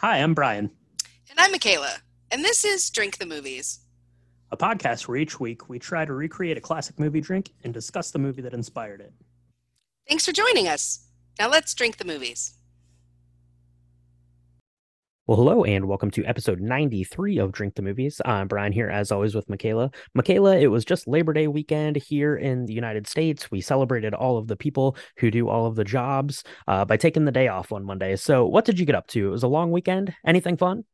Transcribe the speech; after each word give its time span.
Hi, 0.00 0.18
I'm 0.18 0.34
Brian, 0.34 0.70
And 1.30 1.38
I'm 1.38 1.52
Michaela, 1.52 1.96
and 2.30 2.44
this 2.44 2.64
is 2.64 2.90
Drink 2.90 3.18
the 3.18 3.26
Movies. 3.26 3.80
a 4.50 4.56
podcast 4.56 5.08
where 5.08 5.16
each 5.16 5.40
week 5.40 5.68
we 5.68 5.78
try 5.78 6.04
to 6.04 6.12
recreate 6.12 6.56
a 6.56 6.60
classic 6.60 6.98
movie 6.98 7.20
drink 7.20 7.50
and 7.64 7.72
discuss 7.74 8.10
the 8.12 8.18
movie 8.18 8.42
that 8.42 8.54
inspired 8.54 9.00
it. 9.00 9.12
Thanks 10.08 10.24
for 10.24 10.32
joining 10.32 10.68
us. 10.68 11.08
Now 11.40 11.48
let's 11.48 11.74
drink 11.74 11.96
the 11.96 12.04
movies. 12.04 12.54
Well, 15.26 15.38
hello 15.38 15.64
and 15.64 15.86
welcome 15.86 16.10
to 16.10 16.24
episode 16.26 16.60
93 16.60 17.38
of 17.38 17.50
Drink 17.50 17.76
the 17.76 17.80
Movies. 17.82 18.20
I'm 18.26 18.46
Brian 18.46 18.72
here, 18.74 18.90
as 18.90 19.10
always, 19.10 19.34
with 19.34 19.48
Michaela. 19.48 19.90
Michaela, 20.12 20.58
it 20.58 20.66
was 20.66 20.84
just 20.84 21.08
Labor 21.08 21.32
Day 21.32 21.46
weekend 21.46 21.96
here 21.96 22.36
in 22.36 22.66
the 22.66 22.74
United 22.74 23.06
States. 23.06 23.50
We 23.50 23.62
celebrated 23.62 24.12
all 24.12 24.36
of 24.36 24.48
the 24.48 24.56
people 24.56 24.98
who 25.16 25.30
do 25.30 25.48
all 25.48 25.64
of 25.64 25.76
the 25.76 25.84
jobs 25.84 26.44
uh, 26.68 26.84
by 26.84 26.98
taking 26.98 27.24
the 27.24 27.32
day 27.32 27.48
off 27.48 27.72
on 27.72 27.84
Monday. 27.86 28.16
So, 28.16 28.44
what 28.44 28.66
did 28.66 28.78
you 28.78 28.84
get 28.84 28.94
up 28.96 29.06
to? 29.08 29.28
It 29.28 29.30
was 29.30 29.44
a 29.44 29.48
long 29.48 29.70
weekend. 29.70 30.12
Anything 30.26 30.58
fun? 30.58 30.84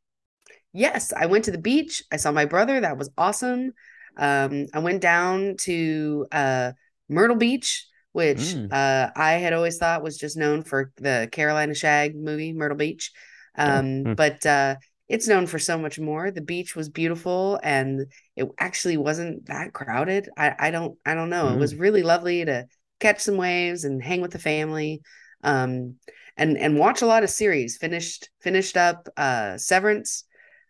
Yes, 0.71 1.11
I 1.11 1.25
went 1.25 1.43
to 1.45 1.51
the 1.51 1.57
beach. 1.57 2.01
I 2.09 2.15
saw 2.15 2.31
my 2.31 2.45
brother. 2.45 2.79
That 2.79 2.97
was 2.97 3.09
awesome. 3.17 3.73
Um, 4.15 4.67
I 4.73 4.79
went 4.79 5.01
down 5.01 5.57
to 5.61 6.25
uh, 6.31 6.71
Myrtle 7.09 7.35
Beach, 7.35 7.85
which 8.13 8.37
Mm. 8.37 8.71
uh, 8.71 9.11
I 9.13 9.33
had 9.33 9.51
always 9.51 9.77
thought 9.77 10.03
was 10.03 10.17
just 10.17 10.37
known 10.37 10.63
for 10.63 10.93
the 10.95 11.27
Carolina 11.33 11.75
Shag 11.75 12.15
movie, 12.15 12.53
Myrtle 12.53 12.77
Beach. 12.77 13.11
Um, 13.55 14.03
Mm. 14.05 14.15
But 14.15 14.45
uh, 14.45 14.75
it's 15.07 15.27
known 15.27 15.47
for 15.47 15.59
so 15.59 15.77
much 15.77 15.99
more. 15.99 16.31
The 16.31 16.41
beach 16.41 16.75
was 16.75 16.89
beautiful, 16.89 17.59
and 17.63 18.07
it 18.35 18.47
actually 18.59 18.97
wasn't 18.97 19.47
that 19.47 19.73
crowded. 19.73 20.29
I, 20.37 20.55
I 20.57 20.71
don't 20.71 20.97
I 21.05 21.13
don't 21.13 21.29
know. 21.29 21.49
It 21.53 21.59
was 21.59 21.75
really 21.75 22.03
lovely 22.03 22.45
to 22.45 22.67
catch 22.99 23.19
some 23.21 23.37
waves 23.37 23.83
and 23.83 24.01
hang 24.01 24.21
with 24.21 24.31
the 24.31 24.39
family. 24.39 25.01
Um, 25.43 25.95
and 26.37 26.57
and 26.57 26.77
watch 26.79 27.01
a 27.01 27.05
lot 27.07 27.23
of 27.23 27.29
series. 27.29 27.77
Finished 27.77 28.29
finished 28.41 28.77
up 28.77 29.07
uh, 29.17 29.57
Severance. 29.57 30.23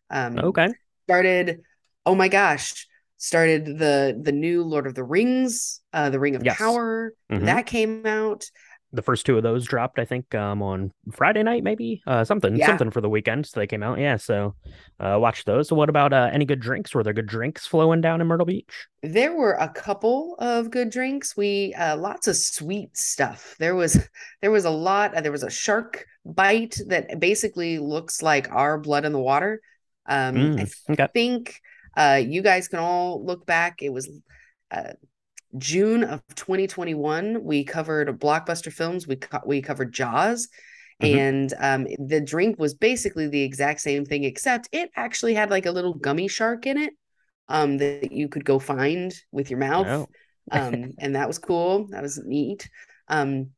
Um, 0.09 0.37
Okay. 0.37 0.69
started 1.05 1.61
oh 2.05 2.15
my 2.15 2.27
gosh 2.27 2.87
started 3.17 3.65
the 3.77 4.19
the 4.21 4.31
new 4.31 4.63
lord 4.63 4.87
of 4.87 4.95
the 4.95 5.03
rings 5.03 5.81
uh 5.93 6.09
the 6.09 6.19
ring 6.19 6.35
of 6.35 6.43
Yes. 6.43 6.57
power 6.57 7.13
Mhm. 7.31 7.45
that 7.45 7.65
came 7.65 8.05
out 8.05 8.45
The 8.93 9.01
first 9.01 9.25
two 9.25 9.37
of 9.37 9.43
those 9.43 9.65
dropped, 9.65 9.99
I 9.99 10.05
think, 10.05 10.33
um, 10.35 10.61
on 10.61 10.91
Friday 11.13 11.43
night, 11.43 11.63
maybe 11.63 12.01
uh, 12.07 12.23
something, 12.25 12.57
Yeah. 12.57 12.61
something 12.61 12.91
for 12.91 13.01
the 13.01 13.09
weekend. 13.09 13.45
So 13.45 13.59
they 13.59 13.67
came 13.67 13.83
out, 13.83 13.99
yeah. 13.99 14.17
So, 14.17 14.55
uh, 14.99 15.17
watch 15.19 15.45
those. 15.45 15.69
So, 15.69 15.75
what 15.75 15.89
about 15.89 16.13
uh, 16.13 16.29
any 16.33 16.45
good 16.45 16.59
drinks? 16.59 16.93
Were 16.93 17.03
there 17.03 17.13
good 17.13 17.27
drinks 17.27 17.65
flowing 17.65 18.01
down 18.01 18.21
in 18.21 18.27
Myrtle 18.27 18.45
Beach? 18.45 18.87
there 19.03 19.35
were 19.35 19.53
a 19.53 19.69
couple 19.69 20.35
of 20.39 20.69
good 20.69 20.89
drinks 20.89 21.35
we 21.35 21.73
uh 21.73 21.97
lots 21.97 22.27
of 22.27 22.35
sweet 22.35 22.95
stuff 22.95 23.55
there 23.59 23.75
was 23.75 24.07
there 24.41 24.51
was 24.51 24.65
a 24.65 24.69
lot 24.69 25.13
uh, 25.15 25.21
there 25.21 25.31
was 25.31 25.43
a 25.43 25.49
shark 25.49 26.05
bite 26.25 26.77
that 26.87 27.19
basically 27.19 27.79
looks 27.79 28.21
like 28.21 28.51
our 28.51 28.77
blood 28.77 29.05
in 29.05 29.11
the 29.11 29.19
water 29.19 29.59
um 30.05 30.51
i 30.57 30.65
Mm, 30.65 30.71
okay. 30.89 31.07
think 31.13 31.59
uh 31.97 32.21
you 32.23 32.41
guys 32.41 32.67
can 32.67 32.79
all 32.79 33.25
look 33.25 33.45
back 33.45 33.81
it 33.81 33.89
was 33.91 34.09
uh 34.69 34.93
June 35.57 36.03
of 36.03 36.21
2021 36.35 37.43
we 37.43 37.63
covered 37.63 38.19
blockbuster 38.19 38.71
films 38.71 39.07
we 39.07 39.15
co- 39.17 39.41
we 39.45 39.61
covered 39.61 39.93
Jaws 39.93 40.47
Mhm. 41.01 41.17
and 41.17 41.53
um 41.59 41.87
the 42.07 42.21
drink 42.21 42.59
was 42.59 42.73
basically 42.73 43.27
the 43.27 43.41
exact 43.43 43.81
same 43.81 44.05
thing 44.05 44.23
except 44.23 44.69
it 44.71 44.89
actually 44.95 45.33
had 45.33 45.49
like 45.49 45.65
a 45.65 45.71
little 45.71 45.93
gummy 45.93 46.27
shark 46.27 46.65
in 46.67 46.77
it 46.77 46.93
um 47.49 47.77
that 47.79 48.11
you 48.11 48.29
could 48.29 48.45
go 48.45 48.59
find 48.59 49.13
with 49.31 49.49
your 49.49 49.59
mouth 49.59 49.87
Oh. 49.87 50.07
um 50.51 50.91
and 50.99 51.15
that 51.15 51.27
was 51.27 51.39
cool 51.39 51.87
that 51.91 52.01
was 52.01 52.17
neat 52.23 52.69
um 53.07 53.51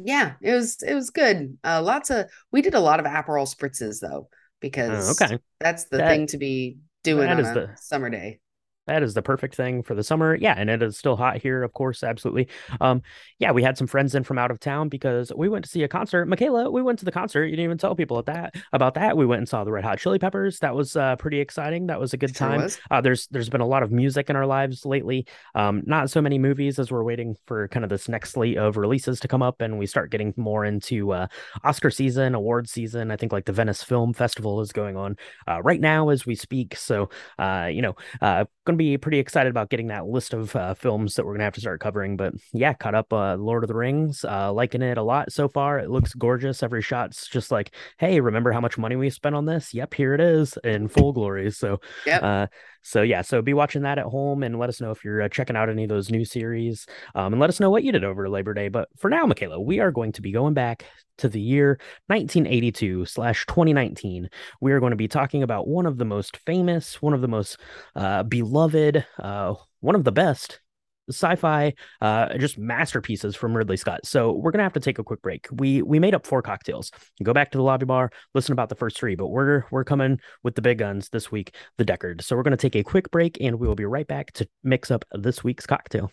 yeah 0.00 0.34
it 0.42 0.52
was 0.52 0.82
it 0.82 0.94
was 0.94 1.10
good 1.10 1.58
uh 1.64 1.82
lots 1.82 2.10
of 2.10 2.26
we 2.52 2.62
did 2.62 2.74
a 2.74 2.80
lot 2.80 3.00
of 3.00 3.06
Aperol 3.06 3.52
spritzes 3.52 4.00
though 4.00 4.28
because 4.60 5.20
Oh, 5.20 5.24
okay. 5.24 5.38
that's 5.60 5.84
the 5.86 5.98
That- 5.98 6.08
thing 6.10 6.26
to 6.28 6.38
be 6.38 6.78
doing 7.02 7.28
on 7.28 7.40
a 7.40 7.42
the- 7.42 7.70
summer 7.76 8.10
day 8.10 8.40
That 8.88 9.02
is 9.02 9.12
the 9.12 9.22
perfect 9.22 9.54
thing 9.54 9.82
for 9.82 9.94
the 9.94 10.02
summer. 10.02 10.34
Yeah, 10.34 10.54
and 10.56 10.70
it 10.70 10.82
is 10.82 10.96
still 10.96 11.14
hot 11.14 11.36
here, 11.36 11.62
of 11.62 11.74
course, 11.74 12.02
absolutely. 12.02 12.48
Um, 12.80 13.02
yeah, 13.38 13.52
we 13.52 13.62
had 13.62 13.76
some 13.76 13.86
friends 13.86 14.14
in 14.14 14.24
from 14.24 14.38
out 14.38 14.50
of 14.50 14.58
town 14.58 14.88
because 14.88 15.30
we 15.36 15.48
went 15.48 15.64
to 15.66 15.70
see 15.70 15.82
a 15.82 15.88
concert. 15.88 16.26
Michaela, 16.26 16.70
we 16.70 16.80
went 16.80 16.98
to 17.00 17.04
the 17.04 17.12
concert. 17.12 17.44
You 17.44 17.52
didn't 17.52 17.66
even 17.66 17.78
tell 17.78 17.94
people 17.94 18.18
at 18.18 18.26
that 18.26 18.54
about 18.72 18.94
that. 18.94 19.16
We 19.16 19.26
went 19.26 19.40
and 19.40 19.48
saw 19.48 19.62
the 19.64 19.72
Red 19.72 19.84
Hot 19.84 19.98
Chili 19.98 20.18
Peppers. 20.18 20.58
That 20.60 20.74
was 20.74 20.96
uh, 20.96 21.16
pretty 21.16 21.38
exciting. 21.38 21.88
That 21.88 22.00
was 22.00 22.14
a 22.14 22.16
good 22.16 22.34
time. 22.34 22.68
Uh, 22.90 23.00
there's 23.02 23.26
there's 23.26 23.50
been 23.50 23.60
a 23.60 23.66
lot 23.66 23.82
of 23.82 23.92
music 23.92 24.30
in 24.30 24.36
our 24.36 24.46
lives 24.46 24.86
lately. 24.86 25.26
Um, 25.54 25.82
not 25.84 26.10
so 26.10 26.22
many 26.22 26.38
movies 26.38 26.78
as 26.78 26.90
we're 26.90 27.04
waiting 27.04 27.36
for 27.46 27.68
kind 27.68 27.84
of 27.84 27.90
this 27.90 28.08
next 28.08 28.32
slate 28.32 28.56
of 28.56 28.78
releases 28.78 29.20
to 29.20 29.28
come 29.28 29.42
up, 29.42 29.60
and 29.60 29.78
we 29.78 29.86
start 29.86 30.10
getting 30.10 30.32
more 30.38 30.64
into 30.64 31.12
uh, 31.12 31.26
Oscar 31.62 31.90
season, 31.90 32.34
award 32.34 32.70
season. 32.70 33.10
I 33.10 33.16
think 33.16 33.32
like 33.32 33.44
the 33.44 33.52
Venice 33.52 33.82
Film 33.82 34.14
Festival 34.14 34.62
is 34.62 34.72
going 34.72 34.96
on 34.96 35.16
uh, 35.46 35.60
right 35.62 35.80
now 35.80 36.08
as 36.08 36.24
we 36.24 36.34
speak. 36.34 36.74
So 36.76 37.10
uh, 37.38 37.68
you 37.70 37.82
know, 37.82 37.96
uh, 38.22 38.46
going 38.64 38.76
to 38.76 38.77
be 38.78 38.96
pretty 38.96 39.18
excited 39.18 39.50
about 39.50 39.68
getting 39.68 39.88
that 39.88 40.06
list 40.06 40.32
of 40.32 40.54
uh, 40.56 40.74
films 40.74 41.14
that 41.14 41.24
we're 41.24 41.32
going 41.32 41.40
to 41.40 41.44
have 41.44 41.54
to 41.54 41.60
start 41.60 41.80
covering. 41.80 42.16
But 42.16 42.34
yeah, 42.52 42.72
caught 42.72 42.94
up 42.94 43.12
uh, 43.12 43.36
Lord 43.36 43.64
of 43.64 43.68
the 43.68 43.74
Rings, 43.74 44.24
uh, 44.24 44.52
liking 44.52 44.82
it 44.82 44.96
a 44.96 45.02
lot 45.02 45.32
so 45.32 45.48
far. 45.48 45.78
It 45.78 45.90
looks 45.90 46.14
gorgeous. 46.14 46.62
Every 46.62 46.82
shot's 46.82 47.28
just 47.28 47.50
like, 47.50 47.74
hey, 47.98 48.20
remember 48.20 48.52
how 48.52 48.60
much 48.60 48.78
money 48.78 48.96
we 48.96 49.10
spent 49.10 49.34
on 49.34 49.44
this? 49.44 49.74
Yep, 49.74 49.94
here 49.94 50.14
it 50.14 50.20
is 50.20 50.56
in 50.64 50.88
full 50.88 51.12
glory. 51.12 51.50
So, 51.50 51.80
Yep. 52.06 52.50
So 52.82 53.02
yeah, 53.02 53.22
so 53.22 53.42
be 53.42 53.54
watching 53.54 53.82
that 53.82 53.98
at 53.98 54.06
home 54.06 54.42
and 54.42 54.58
let 54.58 54.68
us 54.68 54.80
know 54.80 54.90
if 54.90 55.04
you're 55.04 55.22
uh, 55.22 55.28
checking 55.28 55.56
out 55.56 55.68
any 55.68 55.84
of 55.84 55.88
those 55.88 56.10
new 56.10 56.24
series, 56.24 56.86
um, 57.14 57.32
and 57.32 57.40
let 57.40 57.50
us 57.50 57.60
know 57.60 57.70
what 57.70 57.84
you 57.84 57.92
did 57.92 58.04
over 58.04 58.28
Labor 58.28 58.54
Day. 58.54 58.68
But 58.68 58.88
for 58.96 59.10
now, 59.10 59.24
Michaela, 59.26 59.60
we 59.60 59.80
are 59.80 59.90
going 59.90 60.12
to 60.12 60.22
be 60.22 60.32
going 60.32 60.54
back 60.54 60.84
to 61.18 61.28
the 61.28 61.40
year 61.40 61.80
1982 62.06 63.04
slash 63.04 63.44
2019 63.46 64.28
we 64.60 64.72
are 64.72 64.80
going 64.80 64.90
to 64.90 64.96
be 64.96 65.08
talking 65.08 65.42
about 65.42 65.66
one 65.68 65.86
of 65.86 65.98
the 65.98 66.04
most 66.04 66.36
famous, 66.38 67.00
one 67.02 67.14
of 67.14 67.20
the 67.20 67.28
most 67.28 67.58
uh, 67.96 68.22
beloved, 68.22 69.04
uh, 69.18 69.54
one 69.80 69.94
of 69.94 70.04
the 70.04 70.12
best 70.12 70.60
sci-fi 71.08 71.72
uh 72.00 72.36
just 72.38 72.58
masterpieces 72.58 73.34
from 73.34 73.56
Ridley 73.56 73.76
Scott. 73.76 74.00
So 74.04 74.32
we're 74.32 74.52
to 74.52 74.64
have 74.64 74.72
to 74.74 74.80
take 74.80 74.98
a 74.98 75.04
quick 75.04 75.22
break. 75.22 75.46
We 75.50 75.82
we 75.82 75.98
made 75.98 76.14
up 76.14 76.26
four 76.26 76.42
cocktails. 76.42 76.90
Go 77.22 77.32
back 77.32 77.50
to 77.52 77.58
the 77.58 77.64
lobby 77.64 77.86
bar, 77.86 78.10
listen 78.34 78.52
about 78.52 78.68
the 78.68 78.74
first 78.74 78.98
three, 78.98 79.14
but 79.14 79.28
we're 79.28 79.64
we're 79.70 79.84
coming 79.84 80.20
with 80.42 80.54
the 80.54 80.62
big 80.62 80.78
guns 80.78 81.08
this 81.10 81.30
week, 81.30 81.54
the 81.76 81.84
Deckard. 81.84 82.22
So 82.22 82.36
we're 82.36 82.42
to 82.56 82.56
take 82.56 82.76
a 82.76 82.82
quick 82.82 83.10
break 83.10 83.38
and 83.40 83.58
we 83.58 83.66
will 83.66 83.74
be 83.74 83.84
right 83.84 84.06
back 84.06 84.32
to 84.34 84.48
mix 84.62 84.90
up 84.90 85.04
this 85.12 85.42
week's 85.42 85.66
cocktail. 85.66 86.10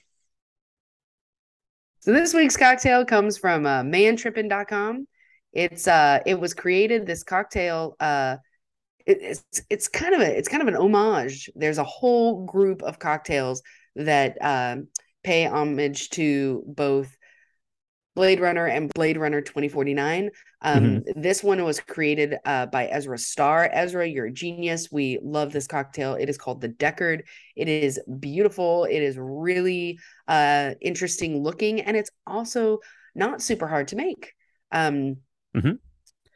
So 2.00 2.14
this 2.14 2.34
week's 2.34 2.56
cocktail 2.56 3.04
comes 3.04 3.38
from 3.38 3.66
uh, 3.66 3.82
mantrippin.com. 3.82 5.08
It's 5.54 5.88
uh 5.88 6.20
it 6.26 6.40
was 6.40 6.54
created 6.54 7.06
this 7.06 7.24
cocktail 7.24 7.96
uh 8.00 8.38
it, 9.06 9.18
it's 9.22 9.62
it's 9.70 9.88
kind 9.88 10.14
of 10.14 10.22
a 10.22 10.38
it's 10.38 10.48
kind 10.48 10.62
of 10.62 10.68
an 10.68 10.76
homage. 10.76 11.50
There's 11.56 11.78
a 11.78 11.84
whole 11.84 12.46
group 12.46 12.82
of 12.84 13.00
cocktails 13.00 13.62
that 13.96 14.38
um 14.42 14.88
pay 15.24 15.46
homage 15.46 16.10
to 16.12 16.64
both 16.68 17.16
Blade 18.16 18.40
Runner 18.40 18.66
and 18.66 18.90
Blade 18.94 19.18
Runner 19.18 19.42
2049. 19.42 20.30
Um, 20.62 21.04
This 21.18 21.44
one 21.44 21.62
was 21.64 21.82
created 21.82 22.38
uh, 22.46 22.66
by 22.68 22.88
Ezra 22.88 23.18
Starr. 23.18 23.70
Ezra, 23.74 24.08
you're 24.08 24.28
a 24.28 24.32
genius. 24.32 24.90
We 24.90 25.20
love 25.22 25.52
this 25.52 25.68
cocktail. 25.68 26.16
It 26.16 26.30
is 26.30 26.38
called 26.38 26.62
the 26.62 26.70
Deckard. 26.70 27.24
It 27.58 27.68
is 27.68 28.00
beautiful. 28.20 28.86
It 28.86 29.02
is 29.02 29.18
really 29.20 30.00
uh, 30.30 30.76
interesting 30.80 31.44
looking, 31.44 31.82
and 31.82 31.98
it's 31.98 32.12
also 32.26 32.80
not 33.16 33.42
super 33.42 33.68
hard 33.68 33.90
to 33.90 33.98
make. 33.98 34.34
Um, 34.72 35.18
Mhm. 35.54 35.80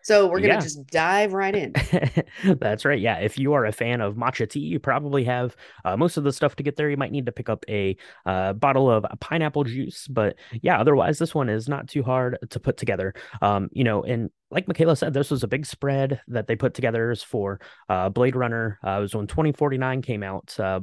So 0.04 0.28
we're 0.28 0.40
gonna 0.40 0.54
Yeah. 0.56 0.60
just 0.62 0.88
dive 0.88 1.34
right 1.34 1.56
in. 1.56 1.74
That's 2.60 2.86
right. 2.86 3.00
Yeah. 3.00 3.18
If 3.18 3.38
you 3.38 3.54
are 3.54 3.66
a 3.66 3.72
fan 3.72 4.02
of 4.02 4.16
matcha 4.16 4.50
tea, 4.50 4.60
you 4.60 4.80
probably 4.80 5.24
have 5.26 5.56
uh, 5.86 5.98
most 5.98 6.18
of 6.18 6.24
the 6.24 6.32
stuff 6.32 6.56
to 6.58 6.64
get 6.64 6.76
there. 6.76 6.90
You 6.90 6.98
might 6.98 7.12
need 7.12 7.26
to 7.26 7.32
pick 7.32 7.50
up 7.50 7.64
a 7.70 7.96
uh, 8.26 8.54
bottle 8.54 8.90
of 8.90 9.06
pineapple 9.20 9.64
juice. 9.66 10.08
But 10.08 10.36
yeah, 10.62 10.80
otherwise, 10.80 11.20
this 11.20 11.36
one 11.36 11.50
is 11.50 11.68
not 11.70 11.88
too 11.88 12.04
hard 12.04 12.38
to 12.50 12.60
put 12.60 12.78
together. 12.78 13.14
Um, 13.42 13.70
you 13.72 13.84
know, 13.84 14.04
and 14.04 14.30
like 14.52 14.68
Michaela 14.68 14.96
said, 14.96 15.14
this 15.14 15.30
was 15.32 15.44
a 15.44 15.48
big 15.48 15.66
spread 15.66 16.22
that 16.28 16.48
they 16.48 16.56
put 16.56 16.74
together 16.74 17.13
for 17.16 17.60
uh, 17.90 18.10
Blade 18.10 18.36
Runner. 18.36 18.80
Uh, 18.86 18.98
it 18.98 19.01
was 19.01 19.16
when 19.16 19.28
2049 19.28 20.01
came 20.01 20.24
out. 20.24 20.60
Uh, 20.60 20.80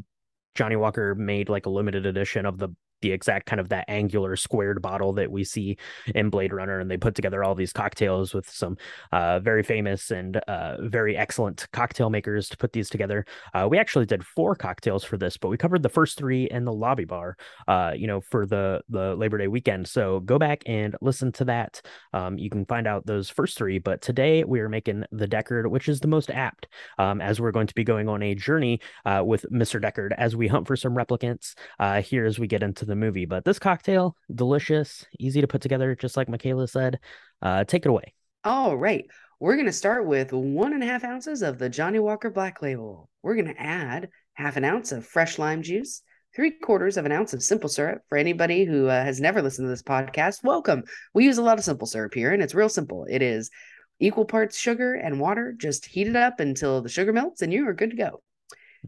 Johnnie 0.54 0.76
Walker 0.76 1.14
made 1.14 1.48
like 1.48 1.66
a 1.66 1.70
limited 1.70 2.06
edition 2.06 2.46
of 2.46 2.58
the 2.58 2.68
the 3.06 3.12
exact 3.12 3.46
kind 3.46 3.60
of 3.60 3.68
that 3.68 3.84
angular 3.86 4.34
squared 4.34 4.82
bottle 4.82 5.12
that 5.12 5.30
we 5.30 5.44
see 5.44 5.76
in 6.14 6.28
Blade 6.28 6.52
Runner, 6.52 6.80
and 6.80 6.90
they 6.90 6.96
put 6.96 7.14
together 7.14 7.44
all 7.44 7.54
these 7.54 7.72
cocktails 7.72 8.34
with 8.34 8.50
some 8.50 8.76
uh, 9.12 9.38
very 9.38 9.62
famous 9.62 10.10
and 10.10 10.38
uh, 10.48 10.76
very 10.80 11.16
excellent 11.16 11.68
cocktail 11.72 12.10
makers 12.10 12.48
to 12.48 12.56
put 12.56 12.72
these 12.72 12.90
together. 12.90 13.24
Uh, 13.54 13.68
we 13.70 13.78
actually 13.78 14.06
did 14.06 14.26
four 14.26 14.56
cocktails 14.56 15.04
for 15.04 15.16
this, 15.16 15.36
but 15.36 15.48
we 15.48 15.56
covered 15.56 15.84
the 15.84 15.88
first 15.88 16.18
three 16.18 16.48
in 16.50 16.64
the 16.64 16.72
lobby 16.72 17.04
bar, 17.04 17.36
uh, 17.68 17.92
you 17.96 18.08
know, 18.08 18.20
for 18.20 18.44
the 18.44 18.82
the 18.88 19.14
Labor 19.14 19.38
Day 19.38 19.46
weekend. 19.46 19.86
So 19.86 20.18
go 20.20 20.36
back 20.36 20.64
and 20.66 20.96
listen 21.00 21.30
to 21.32 21.44
that. 21.44 21.80
Um, 22.12 22.38
you 22.38 22.50
can 22.50 22.64
find 22.66 22.88
out 22.88 23.06
those 23.06 23.30
first 23.30 23.56
three. 23.56 23.78
But 23.78 24.02
today 24.02 24.42
we 24.42 24.58
are 24.58 24.68
making 24.68 25.04
the 25.12 25.28
Deckard, 25.28 25.70
which 25.70 25.88
is 25.88 26.00
the 26.00 26.08
most 26.08 26.28
apt, 26.30 26.66
um, 26.98 27.20
as 27.20 27.40
we're 27.40 27.52
going 27.52 27.68
to 27.68 27.74
be 27.74 27.84
going 27.84 28.08
on 28.08 28.22
a 28.22 28.34
journey 28.34 28.80
uh, 29.04 29.22
with 29.24 29.46
Mr. 29.52 29.80
Deckard 29.80 30.10
as 30.18 30.34
we 30.34 30.48
hunt 30.48 30.66
for 30.66 30.74
some 30.74 30.96
replicants 30.96 31.54
uh, 31.78 32.02
here 32.02 32.26
as 32.26 32.40
we 32.40 32.48
get 32.48 32.64
into 32.64 32.84
the 32.84 32.95
movie. 32.96 33.26
But 33.26 33.44
this 33.44 33.58
cocktail, 33.58 34.16
delicious, 34.34 35.04
easy 35.18 35.40
to 35.40 35.46
put 35.46 35.62
together, 35.62 35.94
just 35.94 36.16
like 36.16 36.28
Michaela 36.28 36.68
said. 36.68 36.98
Uh, 37.42 37.64
take 37.64 37.84
it 37.84 37.90
away. 37.90 38.14
All 38.44 38.76
right. 38.76 39.04
we're 39.40 39.56
going 39.56 39.66
to 39.66 39.72
start 39.72 40.06
with 40.06 40.32
one 40.32 40.72
and 40.72 40.82
a 40.82 40.86
half 40.86 41.04
ounces 41.04 41.42
of 41.42 41.58
the 41.58 41.68
Johnnie 41.68 41.98
Walker 41.98 42.30
Black 42.30 42.62
Label. 42.62 43.10
We're 43.22 43.34
going 43.34 43.52
to 43.52 43.60
add 43.60 44.08
half 44.34 44.56
an 44.56 44.64
ounce 44.64 44.92
of 44.92 45.06
fresh 45.06 45.38
lime 45.38 45.62
juice, 45.62 46.02
three 46.34 46.52
quarters 46.52 46.96
of 46.96 47.06
an 47.06 47.12
ounce 47.12 47.32
of 47.34 47.42
simple 47.42 47.68
syrup. 47.68 48.02
For 48.08 48.16
anybody 48.16 48.64
who 48.64 48.88
uh, 48.88 49.04
has 49.04 49.20
never 49.20 49.42
listened 49.42 49.66
to 49.66 49.70
this 49.70 49.82
podcast, 49.82 50.44
welcome. 50.44 50.84
We 51.12 51.24
use 51.24 51.38
a 51.38 51.42
lot 51.42 51.58
of 51.58 51.64
simple 51.64 51.86
syrup 51.86 52.14
here, 52.14 52.32
and 52.32 52.42
it's 52.42 52.54
real 52.54 52.68
simple. 52.68 53.06
It 53.08 53.22
is 53.22 53.50
equal 53.98 54.26
parts 54.26 54.58
sugar 54.58 54.94
and 54.94 55.20
water. 55.20 55.54
Just 55.56 55.86
heat 55.86 56.08
it 56.08 56.16
up 56.16 56.40
until 56.40 56.82
the 56.82 56.88
sugar 56.88 57.12
melts, 57.12 57.42
and 57.42 57.52
you 57.52 57.68
are 57.68 57.74
good 57.74 57.90
to 57.90 57.96
go. 57.96 58.22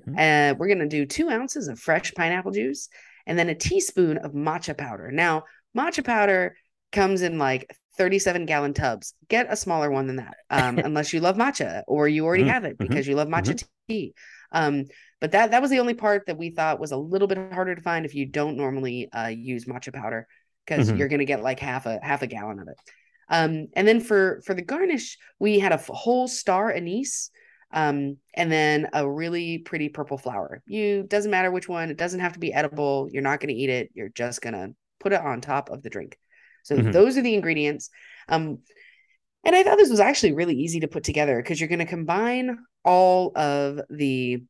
Mm-hmm. 0.01 0.15
Uh, 0.15 0.59
we're 0.59 0.69
going 0.69 0.79
to 0.79 0.87
do 0.89 1.07
two 1.07 1.31
ounces 1.31 1.69
of 1.69 1.79
fresh 1.79 2.15
pineapple 2.15 2.53
juice 2.53 2.89
and 3.29 3.39
then 3.39 3.49
a 3.51 3.55
teaspoon 3.55 4.19
of 4.19 4.33
matcha 4.33 4.77
powder. 4.77 5.13
Now, 5.13 5.45
matcha 5.77 6.05
powder 6.05 6.57
comes 6.91 7.23
in 7.23 7.39
like 7.39 7.71
37 7.99 8.47
gallon 8.47 8.75
tubs. 8.75 9.15
Get 9.29 9.53
a 9.53 9.57
smaller 9.57 9.91
one 9.91 10.07
than 10.07 10.17
that, 10.17 10.37
um, 10.51 10.79
unless 10.85 11.13
you 11.13 11.21
love 11.21 11.37
matcha 11.37 11.83
or 11.87 12.09
you 12.09 12.25
already 12.25 12.45
mm-hmm. 12.45 12.53
have 12.53 12.65
it 12.65 12.79
because 12.79 13.05
mm-hmm. 13.05 13.11
you 13.11 13.17
love 13.17 13.29
matcha 13.29 13.55
mm-hmm. 13.55 13.67
tea. 13.89 14.15
Um, 14.51 14.87
but 15.21 15.33
that 15.33 15.51
that 15.51 15.61
was 15.61 15.71
the 15.71 15.81
only 15.81 15.95
part 15.95 16.27
that 16.27 16.39
we 16.39 16.51
thought 16.51 16.81
was 16.81 16.93
a 16.93 16.97
little 16.97 17.29
bit 17.29 17.39
harder 17.53 17.75
to 17.75 17.83
find 17.83 18.07
if 18.07 18.15
you 18.15 18.25
don't 18.25 18.57
normally 18.57 19.11
uh, 19.13 19.27
use 19.27 19.67
matcha 19.67 19.93
powder 19.93 20.27
because 20.67 20.89
mm-hmm. 20.89 20.97
you're 20.97 21.09
going 21.09 21.19
to 21.19 21.27
get 21.27 21.43
like 21.43 21.61
half 21.61 21.87
a 21.87 22.01
half 22.03 22.23
a 22.23 22.27
gallon 22.27 22.61
of 22.61 22.69
it. 22.69 22.77
Um, 23.29 23.67
and 23.75 23.87
then 23.87 24.01
for 24.01 24.41
for 24.47 24.55
the 24.55 24.63
garnish, 24.63 25.19
we 25.39 25.59
had 25.59 25.73
a 25.73 25.77
whole 25.77 26.29
star 26.29 26.73
anise 26.73 27.31
um, 27.71 28.17
and 28.35 28.51
then 28.51 28.89
a 28.93 29.09
really 29.09 29.59
pretty 29.59 29.89
purple 29.89 30.19
flower. 30.19 30.63
You 30.67 31.03
doesn't 31.03 31.31
matter 31.31 31.51
which 31.51 31.69
one, 31.69 31.91
it 31.91 31.99
doesn't 31.99 32.21
have 32.21 32.33
to 32.33 32.39
be 32.39 32.53
edible. 32.53 33.09
You're 33.13 33.23
not 33.23 33.41
going 33.41 33.55
to 33.55 33.61
eat 33.61 33.71
it. 33.71 33.91
You're 33.95 34.09
just 34.09 34.41
going 34.41 34.55
to 34.55 34.75
put 35.01 35.13
it 35.13 35.21
on 35.21 35.41
top 35.41 35.71
of 35.71 35.83
the 35.83 35.91
drink. 35.91 36.19
So 36.63 36.77
mm-hmm. 36.77 36.91
those 36.91 37.17
are 37.17 37.23
the 37.23 37.35
ingredients. 37.35 37.91
Um, 38.29 38.59
and 39.45 39.55
I 39.55 39.63
thought 39.63 39.79
this 39.79 39.91
was 39.91 40.01
actually 40.01 40.33
really 40.33 40.57
easy 40.57 40.81
to 40.81 40.89
put 40.89 41.05
together 41.05 41.37
because 41.37 41.61
you're 41.61 41.69
going 41.69 41.79
to 41.79 41.87
combine 41.87 42.59
all 42.85 43.33
of 43.37 43.81
the 43.89 44.43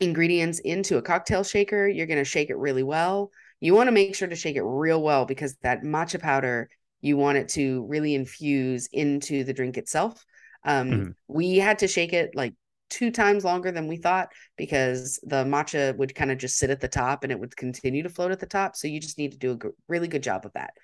ingredients 0.00 0.60
into 0.60 0.96
a 0.96 1.02
cocktail 1.02 1.44
shaker. 1.44 1.88
You're 1.88 2.06
going 2.06 2.18
to 2.18 2.24
shake 2.24 2.50
it 2.50 2.56
really 2.56 2.82
well. 2.82 3.30
You 3.60 3.74
want 3.74 3.88
to 3.88 3.92
make 3.92 4.14
sure 4.14 4.28
to 4.28 4.36
shake 4.36 4.56
it 4.56 4.62
real 4.62 5.02
well 5.02 5.24
because 5.24 5.56
that 5.62 5.82
matcha 5.82 6.20
powder, 6.20 6.70
you 7.00 7.16
want 7.16 7.38
it 7.38 7.48
to 7.50 7.84
really 7.86 8.14
infuse 8.14 8.88
into 8.92 9.44
the 9.44 9.52
drink 9.52 9.76
itself. 9.76 10.24
Um, 10.68 10.90
mm-hmm. 10.90 11.10
We 11.26 11.56
had 11.56 11.80
to 11.80 11.88
shake 11.88 12.12
it 12.12 12.30
like 12.34 12.54
two 12.90 13.10
times 13.10 13.44
longer 13.44 13.72
than 13.72 13.88
we 13.88 13.96
thought 13.96 14.28
because 14.56 15.18
the 15.22 15.44
matcha 15.44 15.96
would 15.96 16.14
kind 16.14 16.30
of 16.30 16.38
just 16.38 16.58
sit 16.58 16.70
at 16.70 16.80
the 16.80 16.88
top 16.88 17.24
and 17.24 17.32
it 17.32 17.40
would 17.40 17.56
continue 17.56 18.02
to 18.02 18.08
float 18.08 18.30
at 18.32 18.38
the 18.38 18.46
top. 18.46 18.76
So 18.76 18.86
you 18.86 19.00
just 19.00 19.18
need 19.18 19.32
to 19.32 19.38
do 19.38 19.52
a 19.52 19.56
g- 19.56 19.74
really 19.88 20.08
good 20.08 20.22
job 20.22 20.44
of 20.44 20.52
that. 20.52 20.74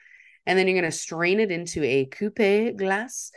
And 0.46 0.58
then 0.58 0.66
you're 0.66 0.80
going 0.80 0.90
to 0.90 0.96
strain 0.96 1.38
it 1.38 1.50
into 1.50 1.82
a 1.84 2.06
coupe 2.06 2.76
glass 2.76 3.30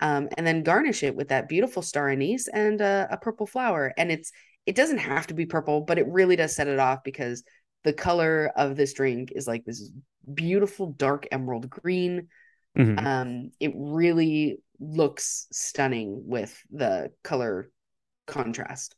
um, 0.00 0.28
and 0.36 0.46
then 0.46 0.62
garnish 0.62 1.02
it 1.02 1.14
with 1.14 1.28
that 1.28 1.48
beautiful 1.48 1.82
star 1.82 2.08
anise 2.08 2.48
and 2.48 2.80
uh, 2.80 3.06
a 3.10 3.16
purple 3.16 3.46
flower. 3.46 3.92
And 3.98 4.10
it's 4.10 4.32
it 4.66 4.76
doesn't 4.76 4.98
have 4.98 5.26
to 5.28 5.34
be 5.34 5.46
purple, 5.46 5.80
but 5.80 5.98
it 5.98 6.06
really 6.08 6.36
does 6.36 6.54
set 6.54 6.68
it 6.68 6.78
off 6.78 7.02
because 7.02 7.42
the 7.84 7.92
color 7.92 8.52
of 8.54 8.76
this 8.76 8.92
drink 8.92 9.32
is 9.34 9.46
like 9.46 9.64
this 9.64 9.90
beautiful 10.32 10.92
dark 10.92 11.26
emerald 11.32 11.70
green. 11.70 12.28
Mm-hmm. 12.76 13.06
Um, 13.06 13.50
it 13.60 13.72
really 13.74 14.58
looks 14.80 15.46
stunning 15.50 16.22
with 16.26 16.60
the 16.70 17.10
color 17.22 17.70
contrast. 18.26 18.94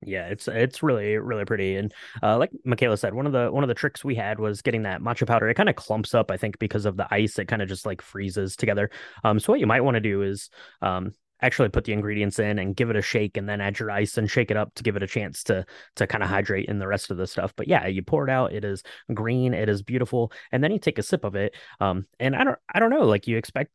Yeah, 0.00 0.28
it's 0.28 0.46
it's 0.46 0.82
really 0.82 1.16
really 1.16 1.44
pretty, 1.44 1.74
and 1.74 1.92
uh, 2.22 2.38
like 2.38 2.50
Michaela 2.64 2.96
said, 2.96 3.14
one 3.14 3.26
of 3.26 3.32
the 3.32 3.50
one 3.50 3.64
of 3.64 3.68
the 3.68 3.74
tricks 3.74 4.04
we 4.04 4.14
had 4.14 4.38
was 4.38 4.62
getting 4.62 4.82
that 4.82 5.00
matcha 5.00 5.26
powder. 5.26 5.48
It 5.48 5.54
kind 5.54 5.68
of 5.68 5.74
clumps 5.74 6.14
up, 6.14 6.30
I 6.30 6.36
think, 6.36 6.60
because 6.60 6.86
of 6.86 6.96
the 6.96 7.12
ice. 7.12 7.36
It 7.38 7.48
kind 7.48 7.62
of 7.62 7.68
just 7.68 7.84
like 7.84 8.00
freezes 8.00 8.54
together. 8.54 8.90
Um, 9.24 9.40
so 9.40 9.52
what 9.52 9.58
you 9.58 9.66
might 9.66 9.80
want 9.80 9.96
to 9.96 10.00
do 10.00 10.22
is 10.22 10.50
um, 10.82 11.14
actually 11.42 11.68
put 11.68 11.84
the 11.84 11.92
ingredients 11.92 12.38
in 12.38 12.58
and 12.58 12.76
give 12.76 12.90
it 12.90 12.96
a 12.96 13.02
shake 13.02 13.36
and 13.36 13.48
then 13.48 13.60
add 13.60 13.78
your 13.78 13.90
ice 13.90 14.16
and 14.18 14.30
shake 14.30 14.50
it 14.50 14.56
up 14.56 14.74
to 14.74 14.82
give 14.82 14.96
it 14.96 15.02
a 15.02 15.06
chance 15.06 15.42
to 15.44 15.64
to 15.96 16.06
kind 16.06 16.22
of 16.22 16.28
hydrate 16.28 16.68
in 16.68 16.78
the 16.78 16.86
rest 16.86 17.10
of 17.10 17.16
the 17.16 17.26
stuff 17.26 17.52
but 17.56 17.68
yeah 17.68 17.86
you 17.86 18.02
pour 18.02 18.24
it 18.24 18.30
out 18.30 18.52
it 18.52 18.64
is 18.64 18.82
green 19.14 19.54
it 19.54 19.68
is 19.68 19.82
beautiful 19.82 20.32
and 20.52 20.62
then 20.62 20.72
you 20.72 20.78
take 20.78 20.98
a 20.98 21.02
sip 21.02 21.24
of 21.24 21.34
it 21.34 21.54
um 21.80 22.06
and 22.18 22.34
i 22.34 22.44
don't 22.44 22.58
i 22.74 22.78
don't 22.78 22.90
know 22.90 23.04
like 23.04 23.26
you 23.26 23.36
expect 23.36 23.70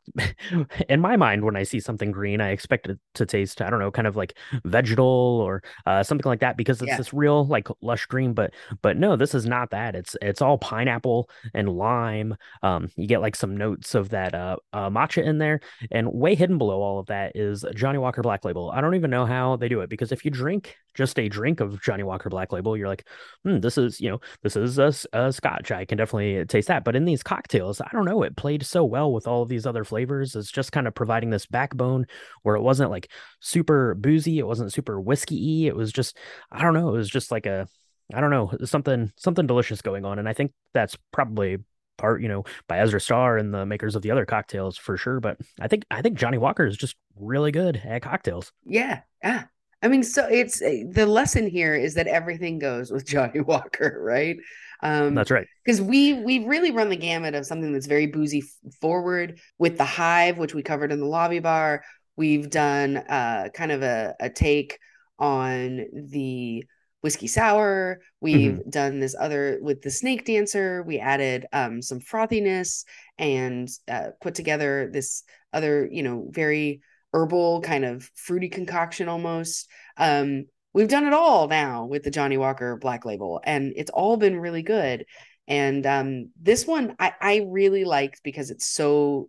in 0.90 1.00
my 1.00 1.16
mind 1.16 1.44
when 1.44 1.56
i 1.56 1.64
see 1.64 1.80
something 1.80 2.12
green 2.12 2.42
i 2.42 2.50
expect 2.50 2.88
it 2.88 3.00
to 3.14 3.26
taste 3.26 3.62
i 3.62 3.70
don't 3.70 3.80
know 3.80 3.92
kind 3.92 4.08
of 4.08 4.16
like 4.16 4.38
vegetal 4.66 5.06
or 5.06 5.64
uh, 5.86 6.04
something 6.04 6.30
like 6.30 6.40
that 6.40 6.58
because 6.58 6.82
it's 6.82 6.90
yeah. 6.90 6.98
this 6.98 7.14
real 7.14 7.46
like 7.46 7.68
lush 7.82 8.06
green 8.06 8.34
but 8.34 8.54
but 8.82 8.98
no 8.98 9.16
this 9.16 9.34
is 9.34 9.46
not 9.46 9.70
that 9.70 9.96
it's 9.96 10.16
it's 10.22 10.42
all 10.42 10.58
pineapple 10.58 11.30
and 11.54 11.70
lime 11.70 12.36
um 12.62 12.90
you 12.96 13.08
get 13.08 13.22
like 13.22 13.36
some 13.36 13.56
notes 13.56 13.96
of 13.96 14.10
that 14.10 14.34
uh, 14.34 14.56
uh 14.74 14.90
matcha 14.90 15.24
in 15.24 15.38
there 15.38 15.60
and 15.92 16.12
way 16.12 16.36
hidden 16.36 16.58
below 16.58 16.82
all 16.82 17.00
of 17.00 17.08
that 17.08 17.36
is 17.36 17.53
is 17.54 17.66
Johnnie 17.76 18.00
Walker 18.00 18.22
Black 18.22 18.44
Label. 18.44 18.72
I 18.72 18.82
don't 18.82 18.96
even 18.96 19.10
know 19.10 19.26
how 19.26 19.56
they 19.56 19.70
do 19.70 19.82
it 19.82 19.90
because 19.90 20.12
if 20.12 20.26
you 20.26 20.32
drink 20.32 20.76
just 20.94 21.18
a 21.20 21.30
drink 21.30 21.60
of 21.60 21.82
Johnnie 21.82 22.04
Walker 22.04 22.30
Black 22.30 22.52
Label, 22.52 22.76
you're 22.76 22.88
like, 22.88 23.08
hmm, 23.44 23.60
this 23.60 23.78
is, 23.78 24.02
you 24.02 24.10
know, 24.10 24.20
this 24.42 24.56
is 24.56 24.78
a, 24.78 24.94
a 25.14 25.32
scotch. 25.32 25.72
I 25.72 25.86
can 25.86 25.98
definitely 25.98 26.46
taste 26.46 26.68
that. 26.68 26.84
But 26.84 26.96
in 26.96 27.06
these 27.06 27.24
cocktails, 27.24 27.80
I 27.80 27.90
don't 27.94 28.06
know, 28.06 28.24
it 28.24 28.36
played 28.36 28.66
so 28.66 28.84
well 28.84 29.14
with 29.14 29.28
all 29.28 29.44
of 29.44 29.50
these 29.50 29.66
other 29.66 29.84
flavors. 29.84 30.36
It's 30.36 30.52
just 30.52 30.72
kind 30.72 30.88
of 30.88 30.96
providing 30.96 31.30
this 31.30 31.46
backbone 31.46 32.06
where 32.42 32.56
it 32.56 32.62
wasn't 32.62 32.92
like 32.92 33.12
super 33.40 33.96
boozy, 33.96 34.40
it 34.40 34.48
wasn't 34.48 34.74
super 34.74 35.00
whiskey 35.00 35.68
It 35.68 35.76
was 35.76 35.92
just, 35.94 36.18
I 36.52 36.62
don't 36.62 36.74
know, 36.74 36.90
it 36.90 36.98
was 36.98 37.10
just 37.10 37.32
like 37.32 37.46
a, 37.46 37.68
I 38.14 38.20
don't 38.20 38.32
know, 38.32 38.52
something 38.66 39.12
something 39.16 39.48
delicious 39.48 39.82
going 39.82 40.06
on. 40.06 40.20
And 40.20 40.28
I 40.28 40.34
think 40.34 40.52
that's 40.74 40.98
probably 41.12 41.58
part, 41.98 42.22
you 42.22 42.28
know, 42.28 42.44
by 42.68 42.80
Ezra 42.80 43.00
Starr 43.00 43.38
and 43.38 43.54
the 43.54 43.66
makers 43.66 43.96
of 43.96 44.02
the 44.02 44.12
other 44.12 44.26
cocktails 44.26 44.78
for 44.78 44.98
sure. 44.98 45.20
But 45.20 45.38
I 45.60 45.68
think 45.68 45.86
I 45.92 46.02
think 46.02 46.18
Johnnie 46.18 46.38
Walker 46.38 46.66
is 46.66 46.78
just 46.78 46.96
really 47.16 47.52
good 47.52 47.82
at 47.86 48.02
cocktails. 48.02 48.52
Yeah, 48.66 49.02
yeah. 49.24 49.46
I 49.82 49.90
mean, 49.90 50.04
so 50.04 50.28
it's 50.28 50.62
eh, 50.62 50.84
the 50.90 51.06
lesson 51.06 51.48
here 51.48 51.76
is 51.76 51.96
that 51.96 52.08
everything 52.08 52.58
goes 52.58 52.92
with 52.92 53.06
Johnnie 53.08 53.42
Walker, 53.42 54.00
right? 54.02 54.38
Um, 54.82 55.16
that's 55.16 55.32
right. 55.32 55.48
Because 55.64 55.82
we 55.82 56.14
we 56.14 56.46
really 56.46 56.72
run 56.72 56.90
the 56.90 56.96
gamut 56.96 57.36
of 57.36 57.46
something 57.46 57.72
that's 57.72 57.88
very 57.88 58.08
boozy 58.08 58.44
forward 58.82 59.40
with 59.58 59.78
the 59.78 59.86
Hive, 59.86 60.38
which 60.38 60.54
we 60.54 60.62
covered 60.62 60.92
in 60.92 61.00
the 61.00 61.06
lobby 61.06 61.40
bar. 61.40 61.84
We've 62.16 62.50
done 62.50 62.98
uh, 62.98 63.50
kind 63.54 63.72
of 63.72 63.82
a, 63.82 64.14
a 64.20 64.30
take 64.30 64.78
on 65.18 65.86
the 65.94 66.66
whiskey 67.04 67.28
sour. 67.28 68.00
We've 68.22 68.54
mm-hmm. 68.54 68.70
done 68.70 69.00
this 69.02 69.14
other 69.20 69.60
with 69.62 69.82
the 69.82 69.92
snake 69.92 70.26
dancer. 70.26 70.84
We 70.84 71.00
added 71.00 71.46
um, 71.52 71.82
some 71.82 72.00
frothiness 72.00 72.86
and 73.18 73.70
uh, 73.90 74.12
put 74.22 74.36
together 74.36 74.90
this 74.92 75.24
other, 75.52 75.88
you 75.92 76.02
know, 76.02 76.30
very 76.32 76.82
herbal 77.14 77.62
kind 77.62 77.84
of 77.84 78.10
fruity 78.16 78.48
concoction 78.48 79.10
almost. 79.10 79.70
Um, 79.98 80.46
we've 80.74 80.88
done 80.88 81.06
it 81.06 81.14
all 81.14 81.50
now 81.50 81.86
with 81.86 82.04
the 82.04 82.10
Johnnie 82.10 82.38
Walker 82.38 82.78
Black 82.78 83.06
Label, 83.06 83.42
and 83.44 83.74
it's 83.76 83.92
all 83.92 84.16
been 84.16 84.40
really 84.40 84.64
good. 84.64 85.06
And 85.46 85.86
um, 85.86 86.30
this 86.42 86.66
one 86.66 86.96
I, 87.00 87.12
I 87.20 87.46
really 87.50 87.84
liked 87.84 88.22
because 88.24 88.50
it's 88.50 88.66
so 88.66 89.28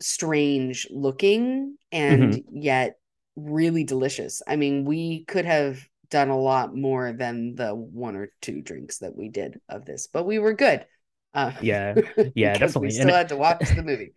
strange 0.00 0.86
looking 0.88 1.76
and 1.90 2.34
mm-hmm. 2.34 2.56
yet 2.56 2.94
really 3.34 3.82
delicious. 3.82 4.40
I 4.46 4.54
mean, 4.54 4.84
we 4.84 5.24
could 5.24 5.44
have 5.44 5.84
done 6.10 6.30
a 6.30 6.38
lot 6.38 6.74
more 6.74 7.12
than 7.12 7.54
the 7.54 7.74
one 7.74 8.16
or 8.16 8.32
two 8.40 8.62
drinks 8.62 8.98
that 8.98 9.16
we 9.16 9.28
did 9.28 9.60
of 9.68 9.84
this, 9.84 10.06
but 10.06 10.24
we 10.24 10.38
were 10.38 10.54
good. 10.54 10.86
Uh, 11.34 11.52
yeah, 11.60 11.94
yeah, 12.34 12.54
definitely. 12.54 12.88
We 12.88 12.90
still 12.90 13.08
and 13.08 13.16
had 13.16 13.28
to 13.28 13.36
watch 13.36 13.68
the 13.74 13.82
movie 13.82 14.12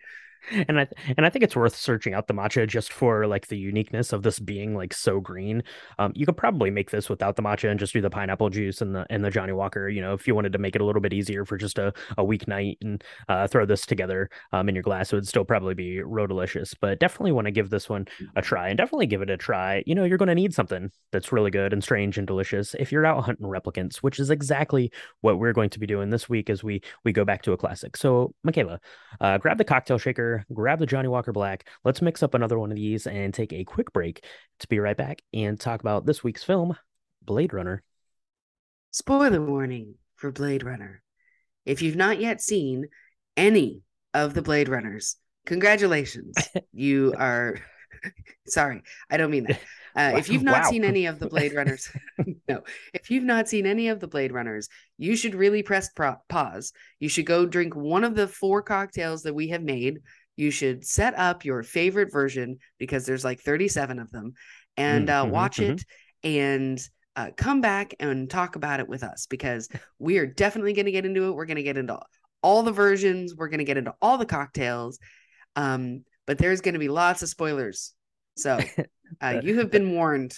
and 0.52 0.80
I 0.80 0.88
and 1.18 1.26
I 1.26 1.30
think 1.30 1.44
it's 1.44 1.56
worth 1.56 1.76
searching 1.76 2.14
out 2.14 2.28
the 2.28 2.34
matcha 2.34 2.68
just 2.68 2.92
for 2.92 3.28
like 3.28 3.48
the 3.48 3.58
uniqueness 3.58 4.14
of 4.14 4.24
this 4.24 4.40
being 4.40 4.76
like 4.76 4.94
so 4.94 5.20
green. 5.20 5.64
Um, 6.00 6.12
you 6.16 6.26
could 6.26 6.38
probably 6.38 6.72
make 6.72 6.92
this 6.92 7.10
without 7.10 7.36
the 7.36 7.42
matcha 7.42 7.70
and 7.70 7.80
just 7.80 7.94
do 7.94 8.02
the 8.02 8.10
pineapple 8.10 8.50
juice 8.50 8.82
and 8.82 8.96
the 8.96 9.06
and 9.10 9.24
the 9.24 9.30
Johnnie 9.30 9.54
Walker. 9.54 9.90
You 9.90 10.02
know, 10.02 10.14
if 10.14 10.28
you 10.28 10.36
wanted 10.36 10.54
to 10.54 10.60
make 10.60 10.76
it 10.76 10.82
a 10.82 10.86
little 10.86 11.02
bit 11.02 11.14
easier 11.14 11.46
for 11.46 11.58
just 11.58 11.78
a, 11.78 11.94
a 12.18 12.24
weeknight 12.24 12.78
and 12.82 13.04
uh, 13.30 13.48
throw 13.48 13.66
this 13.66 13.86
together 13.86 14.30
um, 14.52 14.70
in 14.70 14.76
your 14.76 14.84
glass, 14.84 15.12
it 15.12 15.16
would 15.16 15.28
still 15.28 15.46
probably 15.46 15.74
be 15.74 16.02
real 16.02 16.28
delicious. 16.28 16.74
But 16.74 17.00
definitely 17.00 17.32
want 17.32 17.46
to 17.46 17.52
give 17.52 17.70
this 17.70 17.90
one 17.90 18.08
a 18.36 18.42
try 18.42 18.70
and 18.70 18.78
definitely 18.78 19.08
give 19.08 19.22
it 19.22 19.30
a 19.30 19.38
try. 19.38 19.84
You 19.86 19.96
know, 19.96 20.04
you're 20.04 20.18
going 20.18 20.28
to 20.28 20.36
need 20.36 20.54
something 20.54 20.92
that's 21.12 21.32
really 21.32 21.52
good 21.52 21.74
and 21.74 21.84
strange 21.84 22.18
and 22.18 22.28
delicious 22.28 22.76
if 22.80 22.92
you're 22.92 23.06
out 23.06 23.24
hunting 23.24 23.48
replicants, 23.48 23.98
which 23.98 24.20
is 24.20 24.30
exactly 24.30 24.92
what 25.22 25.40
we're 25.40 25.54
going 25.54 25.70
to 25.70 25.80
be 25.80 25.88
doing 25.88 26.10
this 26.10 26.30
week 26.30 26.50
as 26.50 26.64
we 26.64 26.82
we 27.04 27.12
go 27.12 27.26
back 27.26 27.42
to 27.44 27.54
a 27.54 27.58
classic. 27.58 27.98
So, 27.98 28.34
Michaela, 28.44 28.80
uh, 29.20 29.38
grab 29.38 29.58
the 29.58 29.64
cocktail 29.64 29.98
shaker 29.98 30.31
grab 30.54 30.80
the 30.80 30.86
Johnnie 30.86 31.08
Walker 31.08 31.32
Black. 31.32 31.68
Let's 31.84 32.02
mix 32.02 32.24
up 32.24 32.34
another 32.34 32.60
one 32.60 32.72
of 32.72 32.78
these 32.78 33.08
and 33.08 33.34
take 33.34 33.54
a 33.54 33.64
quick 33.64 33.94
break 33.94 34.26
to 34.60 34.68
be 34.68 34.80
right 34.80 34.98
back 34.98 35.22
and 35.34 35.60
talk 35.60 35.82
about 35.82 36.06
this 36.06 36.24
week's 36.24 36.44
film, 36.44 36.78
Blade 37.22 37.54
Runner. 37.54 37.84
Spoiler 38.92 39.42
warning 39.42 39.96
for 40.16 40.32
Blade 40.32 40.64
Runner. 40.64 41.02
If 41.66 41.82
you've 41.82 41.96
not 41.96 42.20
yet 42.20 42.42
seen 42.42 42.88
any 43.38 43.82
of 44.14 44.34
the 44.34 44.42
Blade 44.42 44.70
Runners, 44.70 45.16
congratulations. 45.46 46.36
you 46.74 47.14
are 47.18 47.58
sorry, 48.48 48.84
I 49.10 49.18
don't 49.18 49.32
mean 49.32 49.46
that. 49.46 49.60
Uh, 49.94 50.14
if 50.16 50.30
you've 50.30 50.42
not 50.42 50.64
wow. 50.64 50.70
seen 50.70 50.86
any 50.86 51.06
of 51.06 51.20
the 51.20 51.28
Blade 51.28 51.54
Runners, 51.54 51.92
no, 52.48 52.64
if 52.94 53.12
you've 53.12 53.26
not 53.26 53.50
seen 53.50 53.66
any 53.66 53.90
of 53.90 54.00
the 54.00 54.08
Blade 54.08 54.32
Runners, 54.32 54.70
you 54.98 55.18
should 55.18 55.36
really 55.36 55.64
press 55.64 55.90
pro- 55.90 56.16
pause. 56.30 56.72
You 57.02 57.10
should 57.10 57.26
go 57.26 57.46
drink 57.46 57.76
one 57.76 58.06
of 58.06 58.16
the 58.16 58.30
four 58.30 58.62
cocktails 58.62 59.24
that 59.24 59.36
we 59.36 59.50
have 59.50 59.64
made. 59.64 60.00
You 60.42 60.52
should 60.52 60.84
set 60.86 61.14
up 61.18 61.46
your 61.46 61.64
favorite 61.64 62.12
version 62.12 62.58
because 62.80 63.06
there's 63.06 63.24
like 63.24 63.40
37 63.42 64.00
of 64.00 64.12
them 64.12 64.34
and 64.76 65.10
uh, 65.10 65.26
Mhm, 65.26 65.30
watch 65.30 65.58
mhm. 65.58 65.74
it 65.74 65.84
and 66.24 66.82
uh, 67.16 67.30
come 67.38 67.62
back 67.62 67.94
and 68.00 68.30
talk 68.30 68.56
about 68.56 68.80
it 68.80 68.90
with 68.90 69.04
us 69.04 69.28
because 69.30 69.70
we 70.00 70.18
are 70.18 70.26
definitely 70.26 70.74
going 70.74 70.86
to 70.86 70.92
get 70.92 71.06
into 71.06 71.26
it. 71.28 71.34
We're 71.34 71.46
going 71.46 71.58
to 71.58 71.64
get 71.64 71.78
into 71.78 72.00
all 72.42 72.64
the 72.64 72.72
versions. 72.72 73.36
We're 73.36 73.50
going 73.50 73.60
to 73.60 73.66
get 73.66 73.78
into 73.78 73.94
all 74.02 74.18
the 74.18 74.26
cocktails. 74.26 74.98
Um, 75.56 76.06
but 76.26 76.38
there's 76.38 76.62
going 76.62 76.74
to 76.74 76.80
be 76.80 76.90
lots 76.90 77.22
of 77.22 77.30
spoilers. 77.30 77.94
So 78.38 78.60
uh, 79.22 79.42
you 79.44 79.60
have 79.60 79.70
been 79.70 79.92
warned. 79.92 80.34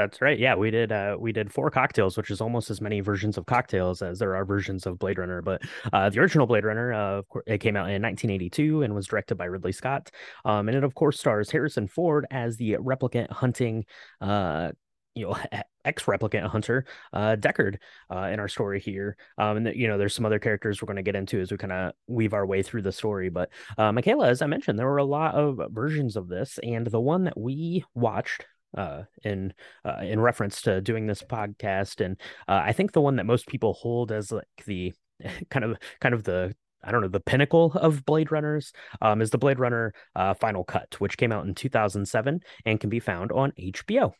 That's 0.00 0.22
right. 0.22 0.38
Yeah, 0.38 0.54
we 0.54 0.70
did. 0.70 0.92
Uh, 0.92 1.16
we 1.20 1.30
did 1.30 1.52
four 1.52 1.70
cocktails, 1.70 2.16
which 2.16 2.30
is 2.30 2.40
almost 2.40 2.70
as 2.70 2.80
many 2.80 3.00
versions 3.00 3.36
of 3.36 3.44
cocktails 3.44 4.00
as 4.00 4.18
there 4.18 4.34
are 4.34 4.46
versions 4.46 4.86
of 4.86 4.98
Blade 4.98 5.18
Runner. 5.18 5.42
But 5.42 5.60
uh, 5.92 6.08
the 6.08 6.20
original 6.20 6.46
Blade 6.46 6.64
Runner, 6.64 6.92
uh, 6.94 7.22
it 7.46 7.58
came 7.58 7.76
out 7.76 7.90
in 7.90 8.00
1982 8.00 8.82
and 8.82 8.94
was 8.94 9.06
directed 9.06 9.34
by 9.34 9.44
Ridley 9.44 9.72
Scott. 9.72 10.10
Um, 10.46 10.68
and 10.68 10.76
it 10.76 10.84
of 10.84 10.94
course 10.94 11.20
stars 11.20 11.50
Harrison 11.50 11.86
Ford 11.86 12.26
as 12.30 12.56
the 12.56 12.78
replicant 12.80 13.30
hunting, 13.30 13.84
uh, 14.22 14.70
you 15.14 15.26
know, 15.26 15.36
ex 15.84 16.04
replicant 16.04 16.46
hunter, 16.46 16.86
uh, 17.12 17.36
Deckard, 17.38 17.76
uh, 18.10 18.30
in 18.32 18.40
our 18.40 18.48
story 18.48 18.80
here. 18.80 19.18
Um, 19.36 19.58
and 19.58 19.66
the, 19.66 19.76
you 19.76 19.86
know, 19.86 19.98
there's 19.98 20.14
some 20.14 20.24
other 20.24 20.38
characters 20.38 20.80
we're 20.80 20.86
going 20.86 20.96
to 20.96 21.02
get 21.02 21.14
into 21.14 21.40
as 21.42 21.50
we 21.50 21.58
kind 21.58 21.72
of 21.72 21.92
weave 22.06 22.32
our 22.32 22.46
way 22.46 22.62
through 22.62 22.82
the 22.82 22.92
story. 22.92 23.28
But 23.28 23.50
uh, 23.76 23.92
Michaela, 23.92 24.28
as 24.28 24.40
I 24.40 24.46
mentioned, 24.46 24.78
there 24.78 24.86
were 24.86 24.96
a 24.96 25.04
lot 25.04 25.34
of 25.34 25.60
versions 25.70 26.16
of 26.16 26.28
this, 26.28 26.58
and 26.62 26.86
the 26.86 27.00
one 27.00 27.24
that 27.24 27.38
we 27.38 27.84
watched 27.94 28.46
uh 28.76 29.02
in 29.24 29.52
uh, 29.84 30.00
in 30.02 30.20
reference 30.20 30.62
to 30.62 30.80
doing 30.80 31.06
this 31.06 31.22
podcast 31.22 32.04
and 32.04 32.20
uh, 32.48 32.62
i 32.64 32.72
think 32.72 32.92
the 32.92 33.00
one 33.00 33.16
that 33.16 33.26
most 33.26 33.46
people 33.46 33.72
hold 33.72 34.12
as 34.12 34.30
like 34.30 34.46
the 34.66 34.92
kind 35.50 35.64
of 35.64 35.76
kind 36.00 36.14
of 36.14 36.24
the 36.24 36.54
I 36.82 36.92
don't 36.92 37.02
know 37.02 37.08
the 37.08 37.20
pinnacle 37.20 37.72
of 37.74 38.04
Blade 38.04 38.32
Runners 38.32 38.72
um, 39.02 39.20
is 39.20 39.30
the 39.30 39.38
Blade 39.38 39.58
Runner 39.58 39.92
uh, 40.16 40.34
Final 40.34 40.64
Cut, 40.64 40.98
which 40.98 41.18
came 41.18 41.32
out 41.32 41.46
in 41.46 41.54
2007 41.54 42.40
and 42.64 42.80
can 42.80 42.90
be 42.90 43.00
found 43.00 43.32
on 43.32 43.52
HBO. 43.52 44.12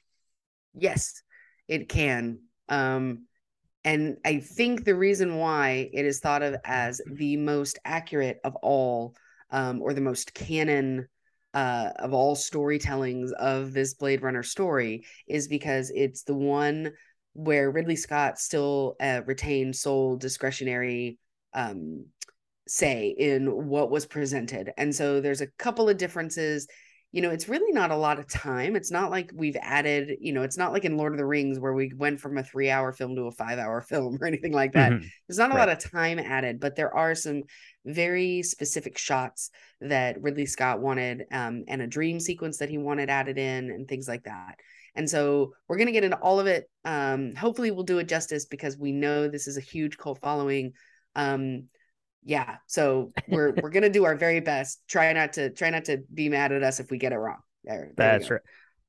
Yes, 0.74 1.22
it 1.68 1.88
can. 1.88 2.40
Um, 2.68 3.26
and 3.82 4.18
I 4.24 4.40
think 4.40 4.84
the 4.84 4.94
reason 4.94 5.38
why 5.38 5.88
it 5.92 6.04
is 6.04 6.20
thought 6.20 6.42
of 6.42 6.56
as 6.64 7.00
the 7.10 7.36
most 7.36 7.78
accurate 7.84 8.40
of 8.44 8.56
all, 8.56 9.14
um, 9.50 9.80
or 9.80 9.94
the 9.94 10.02
most 10.02 10.34
canon 10.34 11.08
uh, 11.54 11.90
of 11.96 12.14
all 12.14 12.36
storytellings 12.36 13.32
of 13.32 13.72
this 13.72 13.94
Blade 13.94 14.22
Runner 14.22 14.42
story, 14.42 15.04
is 15.26 15.48
because 15.48 15.90
it's 15.94 16.22
the 16.22 16.34
one 16.34 16.92
where 17.32 17.70
Ridley 17.70 17.96
Scott 17.96 18.38
still 18.38 18.96
uh, 19.00 19.22
retained 19.26 19.76
sole 19.76 20.16
discretionary 20.16 21.18
um, 21.54 22.06
say 22.66 23.14
in 23.16 23.68
what 23.68 23.90
was 23.90 24.06
presented. 24.06 24.72
And 24.76 24.94
so 24.94 25.20
there's 25.20 25.40
a 25.40 25.50
couple 25.58 25.88
of 25.88 25.96
differences 25.96 26.68
you 27.12 27.22
know, 27.22 27.30
it's 27.30 27.48
really 27.48 27.72
not 27.72 27.90
a 27.90 27.96
lot 27.96 28.20
of 28.20 28.28
time. 28.28 28.76
It's 28.76 28.90
not 28.92 29.10
like 29.10 29.32
we've 29.34 29.56
added, 29.60 30.18
you 30.20 30.32
know, 30.32 30.42
it's 30.42 30.56
not 30.56 30.72
like 30.72 30.84
in 30.84 30.96
Lord 30.96 31.12
of 31.12 31.18
the 31.18 31.26
Rings 31.26 31.58
where 31.58 31.72
we 31.72 31.92
went 31.96 32.20
from 32.20 32.38
a 32.38 32.44
three 32.44 32.70
hour 32.70 32.92
film 32.92 33.16
to 33.16 33.22
a 33.22 33.32
five 33.32 33.58
hour 33.58 33.80
film 33.88 34.16
or 34.20 34.26
anything 34.26 34.52
like 34.52 34.72
that. 34.74 34.92
Mhm. 34.92 35.04
There's 35.26 35.38
not 35.38 35.50
a 35.50 35.54
Right. 35.54 35.60
lot 35.60 35.68
of 35.70 35.78
time 35.90 36.18
added, 36.20 36.60
but 36.60 36.76
there 36.76 36.94
are 36.94 37.14
some 37.16 37.42
very 37.84 38.42
specific 38.42 38.96
shots 38.96 39.50
that 39.80 40.20
Ridley 40.22 40.46
Scott 40.46 40.80
wanted 40.80 41.24
um, 41.32 41.64
and 41.66 41.82
a 41.82 41.86
dream 41.86 42.20
sequence 42.20 42.58
that 42.58 42.68
he 42.68 42.78
wanted 42.78 43.10
added 43.10 43.38
in 43.38 43.70
and 43.70 43.88
things 43.88 44.06
like 44.06 44.24
that. 44.24 44.56
And 44.94 45.08
so 45.08 45.54
we're 45.68 45.76
going 45.76 45.86
to 45.86 45.92
get 45.92 46.04
into 46.04 46.18
all 46.18 46.40
of 46.40 46.46
it. 46.46 46.68
Um, 46.84 47.34
hopefully, 47.34 47.70
we'll 47.70 47.84
do 47.84 47.98
it 47.98 48.08
justice 48.08 48.44
because 48.44 48.76
we 48.76 48.92
know 48.92 49.28
this 49.28 49.46
is 49.46 49.56
a 49.56 49.60
huge 49.60 49.96
cult 49.96 50.20
following. 50.20 50.72
Um, 51.14 51.68
yeah, 52.24 52.56
so 52.66 53.12
we're 53.28 53.52
we're 53.62 53.70
gonna 53.70 53.90
do 53.90 54.04
our 54.04 54.16
very 54.16 54.40
best. 54.40 54.82
Try 54.88 55.12
not 55.12 55.32
to 55.34 55.50
try 55.50 55.70
not 55.70 55.86
to 55.86 55.98
be 56.12 56.28
mad 56.28 56.52
at 56.52 56.62
us 56.62 56.80
if 56.80 56.90
we 56.90 56.98
get 56.98 57.12
it 57.12 57.16
wrong. 57.16 57.38
There, 57.64 57.92
there 57.96 58.18
That's 58.18 58.30
right. 58.30 58.40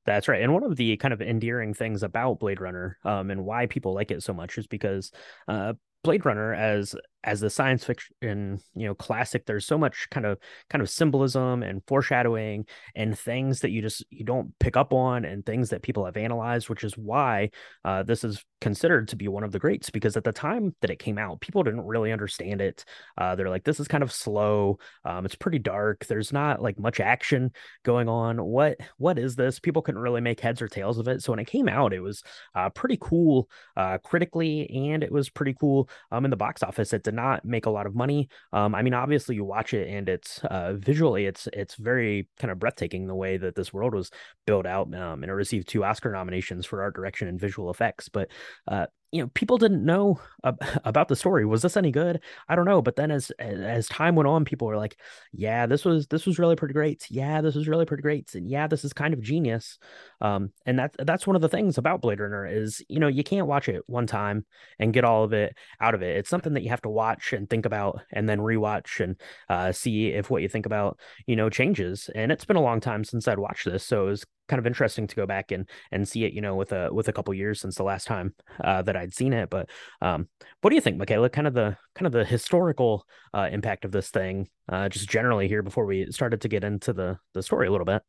That's 0.06 0.28
right. 0.28 0.42
And 0.42 0.54
one 0.54 0.64
of 0.64 0.76
the 0.76 0.98
kind 0.98 1.14
of 1.14 1.22
endearing 1.22 1.74
things 1.74 2.04
about 2.04 2.40
Blade 2.40 2.60
Runner, 2.60 2.98
um, 3.06 3.30
and 3.30 3.46
why 3.46 3.68
people 3.68 3.94
like 3.94 4.12
it 4.12 4.24
so 4.24 4.34
much 4.34 4.58
is 4.58 4.68
because 4.68 5.12
uh 5.48 5.74
Blade 6.04 6.26
Runner 6.26 6.54
as 6.54 6.96
as 7.24 7.40
the 7.40 7.50
science 7.50 7.84
fiction, 7.84 8.60
you 8.76 8.88
know, 8.88 8.96
classic, 8.96 9.46
there's 9.46 9.66
so 9.66 9.78
much 9.78 10.08
kind 10.10 10.26
of 10.26 10.38
kind 10.70 10.82
of 10.82 10.90
symbolism 10.90 11.64
and 11.64 11.82
foreshadowing 11.88 12.66
and 12.96 13.18
things 13.18 13.60
that 13.60 13.72
you 13.72 13.82
just 13.82 14.04
you 14.10 14.24
don't 14.26 14.58
pick 14.60 14.76
up 14.76 14.94
on 14.94 15.26
and 15.26 15.46
things 15.46 15.70
that 15.70 15.84
people 15.84 16.06
have 16.06 16.18
analyzed, 16.18 16.70
which 16.70 16.84
is 16.84 16.98
why 16.98 17.50
uh 17.86 18.04
this 18.04 18.24
is 18.24 18.44
considered 18.60 19.08
to 19.08 19.16
be 19.16 19.28
one 19.28 19.44
of 19.44 19.52
the 19.52 19.60
greats 19.60 19.90
because 19.90 20.16
at 20.16 20.24
the 20.24 20.32
time 20.32 20.76
that 20.82 20.90
it 20.92 21.00
came 21.00 21.18
out, 21.18 21.42
people 21.42 21.64
didn't 21.64 21.86
really 21.86 22.12
understand 22.12 22.62
it. 22.62 22.86
Uh 23.18 23.36
they're 23.36 23.50
like, 23.50 23.64
this 23.64 23.80
is 23.80 23.88
kind 23.88 24.04
of 24.04 24.12
slow. 24.12 24.80
Um, 25.06 25.26
it's 25.26 25.36
pretty 25.36 25.60
dark. 25.60 26.06
There's 26.06 26.34
not 26.34 26.62
like 26.62 26.80
much 26.80 27.00
action 27.00 27.52
going 27.84 28.10
on. 28.10 28.44
What 28.44 28.78
what 28.98 29.20
is 29.20 29.36
this? 29.36 29.60
People 29.60 29.82
couldn't 29.82 30.02
really 30.02 30.22
make 30.22 30.40
heads 30.40 30.62
or 30.62 30.68
tails 30.68 30.98
of 30.98 31.08
it. 31.08 31.22
So 31.22 31.32
when 31.32 31.40
it 31.40 31.48
came 31.48 31.68
out, 31.68 31.94
it 31.94 32.00
was 32.02 32.24
uh, 32.56 32.70
pretty 32.70 32.98
cool 33.00 33.50
uh, 33.78 33.98
critically, 34.00 34.70
and 34.90 35.04
it 35.04 35.12
was 35.12 35.30
pretty 35.30 35.54
cool 35.54 35.90
um, 36.12 36.26
in 36.26 36.32
the 36.32 36.38
box 36.38 36.64
office. 36.64 36.94
It 36.94 37.04
did 37.12 37.16
not 37.16 37.44
make 37.46 37.66
a 37.66 37.70
lot 37.70 37.86
of 37.86 37.94
money. 37.94 38.30
Um, 38.54 38.74
I 38.74 38.82
mean, 38.82 38.94
obviously, 38.94 39.36
you 39.36 39.44
watch 39.44 39.74
it, 39.74 39.88
and 39.90 40.08
it's 40.08 40.40
uh, 40.46 40.74
visually, 40.74 41.26
it's 41.26 41.48
it's 41.54 41.76
very 41.76 42.28
kind 42.40 42.52
of 42.52 42.60
breathtaking 42.60 43.06
the 43.06 43.16
way 43.16 43.38
that 43.38 43.56
this 43.56 43.74
world 43.74 43.94
was 43.94 44.10
built 44.48 44.66
out. 44.66 44.88
Um, 44.96 45.24
and 45.24 45.30
it 45.30 45.34
received 45.34 45.68
two 45.68 45.84
Oscar 45.84 46.12
nominations 46.12 46.66
for 46.66 46.82
art 46.82 46.96
direction 46.96 47.28
and 47.28 47.40
visual 47.40 47.70
effects. 47.70 48.10
But 48.10 48.30
uh, 48.68 48.88
you 49.12 49.22
know, 49.22 49.28
people 49.34 49.58
didn't 49.58 49.84
know 49.84 50.20
about 50.44 51.08
the 51.08 51.16
story. 51.16 51.46
Was 51.46 51.62
this 51.62 51.78
any 51.78 51.92
good? 51.92 52.22
I 52.48 52.56
don't 52.56 52.66
know. 52.66 52.82
But 52.82 52.96
then 52.96 53.12
as 53.12 53.30
as 53.40 53.88
time 53.88 54.16
went 54.16 54.28
on, 54.28 54.46
people 54.46 54.68
were 54.68 54.78
like, 54.78 54.98
"Yeah, 55.34 55.66
this 55.66 55.84
was 55.84 56.08
this 56.08 56.26
was 56.26 56.40
really 56.40 56.56
pretty 56.56 56.74
great. 56.74 57.06
Yeah, 57.10 57.42
this 57.42 57.56
was 57.56 57.68
really 57.68 57.86
pretty 57.86 58.04
great. 58.04 58.34
And 58.36 58.50
yeah, 58.50 58.68
this 58.68 58.86
is 58.86 58.94
kind 58.94 59.14
of 59.14 59.22
genius." 59.22 59.78
Um, 60.22 60.52
and 60.66 60.80
that's 60.80 60.96
that's 61.00 61.28
one 61.28 61.36
of 61.36 61.42
the 61.42 61.50
things 61.50 61.78
about 61.78 62.02
Blade 62.02 62.20
Runner 62.20 62.46
is 62.46 62.84
you 62.88 63.00
know 63.00 63.08
you 63.08 63.24
can't 63.24 63.48
watch 63.48 63.68
it 63.68 63.84
one 63.88 64.08
time 64.08 64.46
and 64.80 64.94
get 64.94 65.04
all 65.04 65.24
of 65.24 65.34
it 65.34 65.58
out 65.82 65.94
of 65.94 66.02
it. 66.02 66.18
It's 66.18 66.30
something 66.30 66.54
that 66.54 66.64
you 66.64 66.70
have 66.70 66.82
to 66.84 66.90
watch 66.90 67.34
and 67.34 67.50
think 67.50 67.66
about, 67.66 68.02
and 68.12 68.30
then 68.30 68.40
rewatch 68.40 69.04
and 69.04 69.20
uh, 69.50 69.72
see 69.72 70.08
if 70.08 70.30
what 70.30 70.42
you 70.42 70.50
think 70.50 70.66
about 70.66 70.98
you 71.28 71.36
know 71.36 71.50
changes. 71.50 72.10
And 72.16 72.32
it's 72.32 72.46
been 72.46 72.56
a 72.56 72.62
long 72.62 72.80
time 72.80 73.04
since 73.04 73.28
I'd 73.28 73.40
watched 73.40 73.66
this, 73.66 73.84
so 73.84 74.04
it 74.08 74.10
was 74.10 74.26
kind 74.52 74.60
of 74.60 74.68
interesting 74.68 75.08
to 75.08 75.16
go 75.16 75.26
back 75.26 75.52
and 75.52 75.68
and 75.92 76.08
see 76.08 76.26
it. 76.26 76.34
You 76.34 76.42
know, 76.42 76.56
with 76.56 76.74
a 76.74 76.94
with 76.94 77.08
a 77.08 77.14
couple 77.14 77.34
years 77.34 77.62
since 77.62 77.76
the 77.76 77.84
last 77.84 78.06
time 78.06 78.36
uh, 78.64 78.82
that 78.84 78.98
I'd 78.98 79.14
seen 79.14 79.32
it. 79.34 79.50
But 79.50 79.70
um, 80.02 80.28
what 80.60 80.70
do 80.70 80.76
you 80.76 80.82
think, 80.82 80.98
Michaela? 80.98 81.30
Kind 81.30 81.48
of 81.48 81.54
the 81.54 81.78
kind 81.96 82.06
of 82.06 82.12
the 82.12 82.26
historical 82.26 83.06
uh, 83.34 83.48
impact 83.52 83.86
of 83.86 83.92
this 83.92 84.10
thing, 84.10 84.50
uh, 84.70 84.90
just 84.90 85.10
generally 85.10 85.48
here 85.48 85.64
before 85.64 85.86
we 85.86 86.12
started 86.12 86.42
to 86.42 86.50
get 86.50 86.66
into 86.66 86.92
the 86.92 87.18
the 87.34 87.42
story 87.42 87.68
a 87.68 87.72
little 87.72 87.86
bit. 87.86 88.02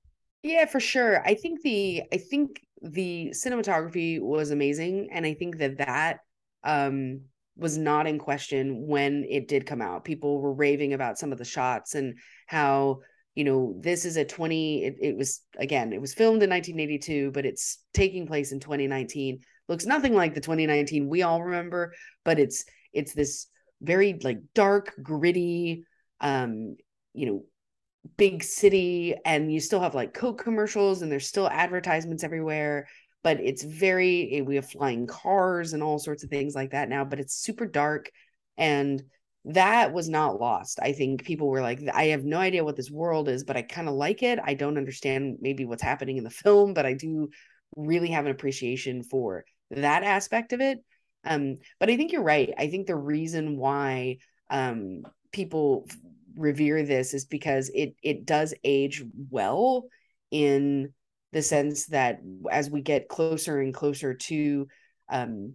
Yeah, 0.42 0.66
for 0.66 0.80
sure. 0.80 1.24
I 1.24 1.34
think 1.34 1.62
the 1.62 2.02
I 2.12 2.16
think 2.16 2.60
the 2.82 3.32
cinematography 3.32 4.20
was 4.20 4.50
amazing, 4.50 5.10
and 5.12 5.24
I 5.24 5.34
think 5.34 5.58
that 5.58 5.78
that 5.78 6.18
um 6.64 7.22
was 7.56 7.76
not 7.76 8.06
in 8.06 8.18
question 8.18 8.86
when 8.86 9.24
it 9.28 9.46
did 9.46 9.66
come 9.66 9.82
out. 9.82 10.04
People 10.04 10.40
were 10.40 10.54
raving 10.54 10.94
about 10.94 11.18
some 11.18 11.32
of 11.32 11.38
the 11.38 11.44
shots 11.44 11.94
and 11.94 12.16
how 12.46 13.00
you 13.34 13.44
know 13.44 13.74
this 13.78 14.04
is 14.04 14.16
a 14.16 14.24
20 14.24 14.84
it, 14.84 14.96
it 15.00 15.16
was 15.16 15.40
again 15.58 15.92
it 15.92 16.00
was 16.00 16.14
filmed 16.14 16.42
in 16.42 16.50
1982 16.50 17.30
but 17.32 17.46
it's 17.46 17.78
taking 17.94 18.26
place 18.26 18.52
in 18.52 18.60
2019 18.60 19.40
looks 19.68 19.86
nothing 19.86 20.14
like 20.14 20.34
the 20.34 20.40
2019 20.40 21.08
we 21.08 21.22
all 21.22 21.42
remember 21.42 21.92
but 22.24 22.38
it's 22.38 22.64
it's 22.92 23.14
this 23.14 23.46
very 23.80 24.18
like 24.22 24.38
dark 24.54 24.92
gritty 25.02 25.84
um 26.20 26.76
you 27.14 27.26
know 27.26 27.44
big 28.16 28.42
city 28.42 29.14
and 29.24 29.52
you 29.52 29.60
still 29.60 29.80
have 29.80 29.94
like 29.94 30.12
coke 30.12 30.42
commercials 30.42 31.02
and 31.02 31.10
there's 31.10 31.26
still 31.26 31.48
advertisements 31.48 32.24
everywhere 32.24 32.86
but 33.22 33.40
it's 33.40 33.62
very 33.62 34.42
we 34.44 34.56
have 34.56 34.68
flying 34.68 35.06
cars 35.06 35.72
and 35.72 35.82
all 35.82 35.98
sorts 35.98 36.24
of 36.24 36.30
things 36.30 36.54
like 36.54 36.72
that 36.72 36.88
now 36.88 37.04
but 37.04 37.20
it's 37.20 37.34
super 37.34 37.66
dark 37.66 38.10
and 38.58 39.02
that 39.44 39.92
was 39.92 40.08
not 40.08 40.40
lost 40.40 40.78
i 40.82 40.92
think 40.92 41.24
people 41.24 41.48
were 41.48 41.60
like 41.60 41.80
i 41.94 42.04
have 42.04 42.24
no 42.24 42.38
idea 42.38 42.64
what 42.64 42.76
this 42.76 42.90
world 42.90 43.28
is 43.28 43.42
but 43.42 43.56
i 43.56 43.62
kind 43.62 43.88
of 43.88 43.94
like 43.94 44.22
it 44.22 44.38
i 44.44 44.54
don't 44.54 44.78
understand 44.78 45.38
maybe 45.40 45.64
what's 45.64 45.82
happening 45.82 46.16
in 46.16 46.24
the 46.24 46.30
film 46.44 46.74
but 46.74 46.86
i 46.86 46.92
do 46.92 47.28
really 47.76 48.08
have 48.08 48.24
an 48.24 48.30
appreciation 48.30 49.02
for 49.02 49.44
that 49.70 50.02
aspect 50.02 50.52
of 50.52 50.60
it. 50.60 50.78
Um 51.24 51.58
but 51.80 51.88
i 51.88 51.96
think 51.96 52.12
you're 52.12 52.22
right 52.22 52.52
i 52.58 52.68
think 52.68 52.86
the 52.86 52.96
reason 52.96 53.56
why 53.56 54.18
um 54.50 55.02
people 55.32 55.88
revere 56.36 56.82
this 56.82 57.14
is 57.14 57.24
because 57.24 57.70
it 57.74 57.94
it 58.02 58.26
does 58.26 58.54
age 58.64 59.02
well 59.30 59.86
in 60.30 60.92
the 61.32 61.42
sense 61.42 61.86
that 61.86 62.20
as 62.50 62.70
we 62.70 62.82
get 62.82 63.08
closer 63.08 63.60
and 63.60 63.72
closer 63.72 64.14
to 64.14 64.66
um 65.08 65.54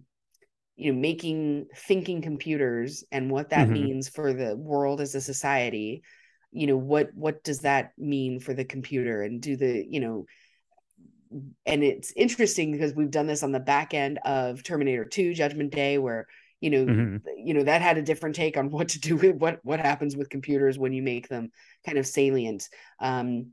you 0.78 0.92
know 0.92 0.98
making 0.98 1.66
thinking 1.74 2.22
computers 2.22 3.04
and 3.12 3.30
what 3.30 3.50
that 3.50 3.68
Mhm. 3.68 3.72
means 3.72 4.08
for 4.08 4.32
the 4.32 4.56
world 4.56 5.00
as 5.00 5.14
a 5.14 5.20
society 5.20 6.02
you 6.52 6.66
know 6.66 6.76
what 6.76 7.10
what 7.14 7.42
does 7.44 7.60
that 7.60 7.92
mean 7.98 8.40
for 8.40 8.54
the 8.54 8.64
computer 8.64 9.22
and 9.22 9.42
do 9.42 9.56
the 9.56 9.84
you 9.88 10.00
know 10.00 10.24
and 11.66 11.84
it's 11.84 12.12
interesting 12.16 12.72
because 12.72 12.94
we've 12.94 13.10
done 13.10 13.26
this 13.26 13.42
on 13.42 13.52
the 13.52 13.60
back 13.60 13.92
end 13.92 14.18
of 14.24 14.62
Terminator 14.62 15.04
2 15.04 15.34
Judgment 15.34 15.72
Day 15.72 15.98
where 15.98 16.26
you 16.60 16.70
know 16.70 16.84
Mhm. 16.86 17.22
you 17.36 17.54
know 17.54 17.64
that 17.64 17.82
had 17.82 17.98
a 17.98 18.02
different 18.02 18.36
take 18.36 18.56
on 18.56 18.70
what 18.70 18.90
to 18.90 19.00
do 19.00 19.16
with 19.16 19.36
what 19.36 19.60
what 19.62 19.80
happens 19.80 20.16
with 20.16 20.30
computers 20.30 20.78
when 20.78 20.92
you 20.92 21.02
make 21.02 21.28
them 21.28 21.50
kind 21.84 21.98
of 21.98 22.06
salient 22.06 22.68
um 23.00 23.48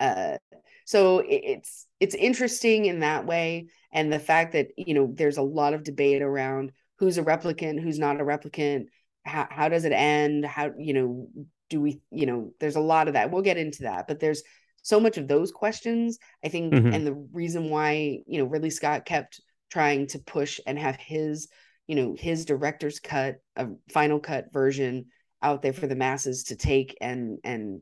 uh 0.00 0.36
so 0.84 1.18
it, 1.20 1.42
it's 1.44 1.86
it's 2.00 2.14
interesting 2.14 2.84
in 2.84 3.00
that 3.00 3.26
way 3.26 3.66
and 3.94 4.12
the 4.12 4.18
fact 4.18 4.52
that 4.52 4.68
you 4.76 4.92
know 4.92 5.10
there's 5.14 5.38
a 5.38 5.42
lot 5.42 5.72
of 5.72 5.84
debate 5.84 6.20
around 6.20 6.72
who's 6.98 7.16
a 7.16 7.22
replicant 7.22 7.80
who's 7.80 7.98
not 7.98 8.20
a 8.20 8.24
replicant 8.24 8.86
how, 9.24 9.46
how 9.50 9.68
does 9.70 9.86
it 9.86 9.92
end? 9.92 10.44
How 10.44 10.72
you 10.76 10.92
know 10.92 11.28
do 11.70 11.80
we 11.80 12.02
you 12.10 12.26
know 12.26 12.52
there's 12.60 12.76
a 12.76 12.80
lot 12.80 13.08
of 13.08 13.14
that. 13.14 13.30
We'll 13.30 13.40
get 13.42 13.56
into 13.56 13.84
that 13.84 14.06
but 14.06 14.20
there's 14.20 14.42
so 14.82 15.00
much 15.00 15.16
of 15.16 15.26
those 15.26 15.50
questions 15.50 16.18
i 16.44 16.48
think 16.50 16.74
Mhm. 16.74 16.94
and 16.94 17.06
the 17.06 17.14
reason 17.32 17.70
why 17.70 18.18
you 18.26 18.38
know 18.38 18.44
ridley 18.44 18.68
scott 18.68 19.06
kept 19.06 19.40
trying 19.70 20.06
to 20.08 20.18
push 20.18 20.60
and 20.66 20.78
have 20.78 20.96
his 20.96 21.48
you 21.86 21.96
know 21.96 22.14
his 22.18 22.44
director's 22.44 23.00
cut 23.00 23.36
a 23.56 23.68
final 23.90 24.20
cut 24.20 24.52
version 24.52 25.06
out 25.40 25.62
there 25.62 25.72
for 25.72 25.86
the 25.86 25.96
masses 25.96 26.44
to 26.44 26.56
take 26.56 26.98
and 27.00 27.38
and 27.44 27.80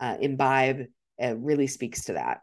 uh, 0.00 0.16
imbibe 0.18 0.86
uh, 1.22 1.36
really 1.36 1.66
speaks 1.66 2.06
to 2.06 2.14
that 2.14 2.40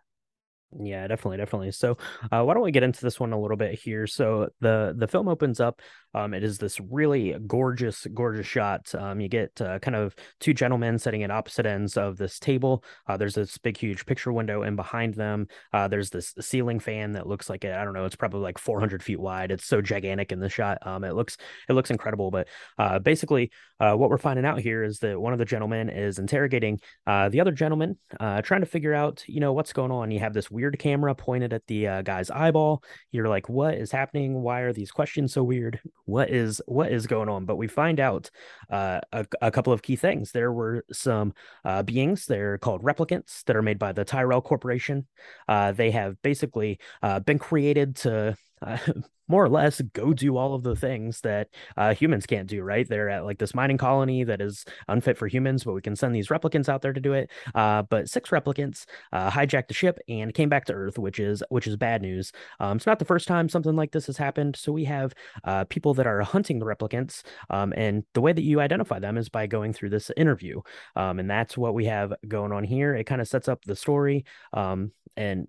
Yeah, 0.78 1.08
definitely, 1.08 1.38
definitely. 1.38 1.72
So, 1.72 1.98
uh, 2.30 2.44
why 2.44 2.54
don't 2.54 2.64
we 2.64 2.72
get 2.72 2.84
into 2.84 3.02
this 3.02 3.20
one 3.20 3.32
a 3.32 3.40
little 3.40 3.56
bit 3.56 3.80
here? 3.80 4.06
So 4.06 4.50
the 4.60 4.94
the 4.98 5.08
film 5.08 5.30
opens 5.30 5.62
up. 5.62 5.82
Um, 6.14 6.34
it 6.34 6.44
is 6.44 6.58
this 6.58 6.80
really 6.80 7.36
gorgeous, 7.46 8.08
gorgeous 8.14 8.48
shot. 8.48 8.94
Um, 8.96 9.20
you 9.20 9.30
get 9.30 9.60
uh, 9.62 9.80
kind 9.80 9.96
of 9.96 10.16
two 10.40 10.54
gentlemen 10.54 10.98
sitting 10.98 11.24
at 11.24 11.32
opposite 11.32 11.66
ends 11.66 11.96
of 11.96 12.18
this 12.18 12.40
table. 12.40 12.84
Uh, 13.08 13.18
there's 13.18 13.36
this 13.36 13.58
big, 13.58 13.78
huge 13.78 14.06
picture 14.06 14.34
window, 14.34 14.64
and 14.64 14.76
behind 14.76 15.14
them, 15.14 15.48
uh, 15.74 15.88
there's 15.88 16.10
this 16.10 16.34
ceiling 16.40 16.80
fan 16.80 17.12
that 17.12 17.28
looks 17.28 17.50
like 17.50 17.64
it, 17.64 17.74
I 17.74 17.84
don't 17.84 17.94
know. 17.94 18.06
It's 18.06 18.16
probably 18.16 18.42
like 18.42 18.58
400 18.58 19.04
feet 19.04 19.20
wide. 19.20 19.52
It's 19.52 19.68
so 19.68 19.82
gigantic 19.82 20.32
in 20.32 20.40
the 20.40 20.50
shot. 20.50 20.80
Um, 20.86 21.04
it 21.04 21.14
looks 21.14 21.38
it 21.70 21.74
looks 21.74 21.92
incredible. 21.92 22.32
But 22.32 22.48
uh, 22.78 23.00
basically, 23.00 23.52
uh, 23.80 23.94
what 23.94 24.10
we're 24.10 24.18
finding 24.18 24.46
out 24.46 24.60
here 24.60 24.84
is 24.84 25.00
that 25.00 25.20
one 25.20 25.34
of 25.34 25.40
the 25.40 25.46
gentlemen 25.46 25.90
is 25.90 26.20
interrogating 26.20 26.80
uh, 27.06 27.30
the 27.30 27.42
other 27.42 27.52
gentleman, 27.52 27.98
uh, 28.20 28.42
trying 28.42 28.62
to 28.62 28.68
figure 28.68 28.94
out, 28.94 29.24
you 29.28 29.40
know, 29.40 29.54
what's 29.54 29.74
going 29.74 29.92
on. 29.92 30.10
You 30.10 30.20
have 30.20 30.34
this 30.34 30.50
weird 30.58 30.80
camera 30.80 31.14
pointed 31.14 31.54
at 31.54 31.68
the 31.68 31.88
uh, 31.88 32.02
guy's 32.02 32.32
eyeball. 32.32 32.84
You're 33.12 33.30
like, 33.30 33.48
what 33.48 33.76
is 33.76 33.92
happening? 33.92 34.42
Why 34.42 34.62
are 34.62 34.74
these 34.74 34.92
questions 34.92 35.34
so 35.34 35.44
weird? 35.44 35.80
What 36.06 36.32
is 36.32 36.62
what 36.66 36.92
is 36.92 37.06
going 37.06 37.30
on? 37.30 37.46
But 37.46 37.58
we 37.58 37.68
find 37.68 38.00
out 38.00 38.32
uh, 38.72 39.02
a, 39.12 39.26
a 39.42 39.52
couple 39.52 39.72
of 39.72 39.84
key 39.84 39.96
things. 39.96 40.32
There 40.32 40.52
were 40.52 40.84
some 40.92 41.34
uh, 41.64 41.84
beings. 41.84 42.26
They're 42.26 42.58
called 42.58 42.82
replicants 42.82 43.44
that 43.46 43.56
are 43.56 43.62
made 43.62 43.78
by 43.78 43.92
the 43.92 44.04
Tyrell 44.04 44.42
Corporation. 44.42 45.06
Uh, 45.48 45.74
they 45.74 45.92
have 45.92 46.20
basically 46.24 46.80
uh, 47.04 47.20
been 47.20 47.40
created 47.40 47.98
to. 47.98 48.36
Uh, 48.62 48.78
more 49.30 49.44
or 49.44 49.50
less 49.50 49.82
go 49.92 50.14
do 50.14 50.38
all 50.38 50.56
of 50.56 50.64
the 50.64 50.76
things 50.76 51.20
that 51.20 51.50
uh, 51.76 51.94
humans 51.94 52.26
can't 52.26 52.48
do 52.48 52.62
right 52.62 52.88
they're 52.88 53.10
at 53.10 53.26
like 53.26 53.38
this 53.38 53.54
mining 53.54 53.78
colony 53.78 54.24
that 54.24 54.40
is 54.40 54.64
unfit 54.88 55.18
for 55.18 55.28
humans 55.28 55.66
but 55.66 55.74
we 55.74 55.82
can 55.82 55.98
send 55.98 56.16
these 56.16 56.30
replicants 56.30 56.70
out 56.70 56.82
there 56.82 56.94
to 56.94 57.02
do 57.02 57.12
it 57.12 57.30
uh, 57.54 57.82
but 57.82 58.08
six 58.08 58.30
replicants 58.30 58.86
uh, 59.12 59.30
hijacked 59.30 59.68
the 59.68 59.74
ship 59.74 60.00
and 60.08 60.34
came 60.34 60.50
back 60.50 60.66
to 60.66 60.74
Earth, 60.74 60.98
which 60.98 61.20
is 61.20 61.44
which 61.50 61.68
is 61.68 61.76
bad 61.76 62.02
news. 62.02 62.32
Um, 62.60 62.78
it's 62.78 62.86
not 62.86 63.00
the 63.00 63.06
first 63.06 63.28
time 63.28 63.50
something 63.50 63.76
like 63.76 63.92
this 63.92 64.08
has 64.08 64.18
happened. 64.18 64.56
So 64.56 64.72
we 64.72 64.86
have 64.86 65.14
uh, 65.44 65.66
people 65.66 65.94
that 65.96 66.08
are 66.08 66.22
hunting 66.22 66.60
the 66.60 66.66
replicants, 66.66 67.24
um, 67.50 67.74
and 67.76 68.04
the 68.14 68.22
way 68.22 68.34
that 68.34 68.44
you 68.44 68.60
identify 68.62 69.00
them 69.00 69.18
is 69.18 69.30
by 69.30 69.48
going 69.48 69.74
through 69.74 69.90
this 69.90 70.12
interview, 70.18 70.62
um, 70.96 71.20
and 71.20 71.30
that's 71.30 71.58
what 71.58 71.74
we 71.74 71.86
have 71.86 72.14
going 72.28 72.52
on 72.52 72.64
here. 72.64 72.96
It 72.96 73.06
kind 73.06 73.22
of 73.22 73.28
sets 73.28 73.48
up 73.48 73.64
the 73.66 73.76
story, 73.76 74.26
um, 74.54 74.92
and 75.16 75.48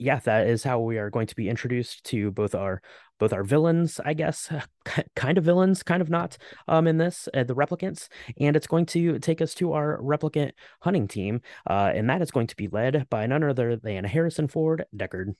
yeah, 0.00 0.18
that 0.20 0.46
is 0.46 0.64
how 0.64 0.80
we 0.80 0.96
are 0.96 1.10
going 1.10 1.26
to 1.26 1.36
be 1.36 1.48
introduced 1.48 2.04
to 2.04 2.30
both 2.30 2.54
our 2.54 2.80
both 3.18 3.34
our 3.34 3.44
villains, 3.44 4.00
I 4.02 4.14
guess, 4.14 4.50
kind 5.14 5.36
of 5.36 5.44
villains, 5.44 5.82
kind 5.82 6.00
of 6.00 6.08
not, 6.08 6.38
um, 6.68 6.86
in 6.86 6.96
this, 6.96 7.28
uh, 7.34 7.44
the 7.44 7.54
replicants, 7.54 8.08
and 8.40 8.56
it's 8.56 8.66
going 8.66 8.86
to 8.86 9.18
take 9.18 9.42
us 9.42 9.52
to 9.56 9.74
our 9.74 10.00
replicant 10.00 10.52
hunting 10.80 11.06
team, 11.06 11.42
uh, 11.68 11.92
and 11.94 12.08
that 12.08 12.22
is 12.22 12.30
going 12.30 12.46
to 12.46 12.56
be 12.56 12.66
led 12.68 13.06
by 13.10 13.26
none 13.26 13.44
other 13.44 13.76
than 13.76 14.04
Harrison 14.04 14.48
Ford 14.48 14.86
Deckard. 14.96 15.34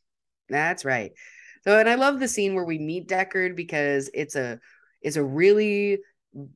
That's 0.50 0.84
right. 0.84 1.12
So, 1.64 1.78
and 1.78 1.88
I 1.88 1.94
love 1.94 2.20
the 2.20 2.28
scene 2.28 2.54
where 2.54 2.66
we 2.66 2.78
meet 2.78 3.08
Deckard 3.08 3.56
because 3.56 4.10
it's 4.12 4.36
a 4.36 4.60
it's 5.00 5.16
a 5.16 5.24
really 5.24 6.00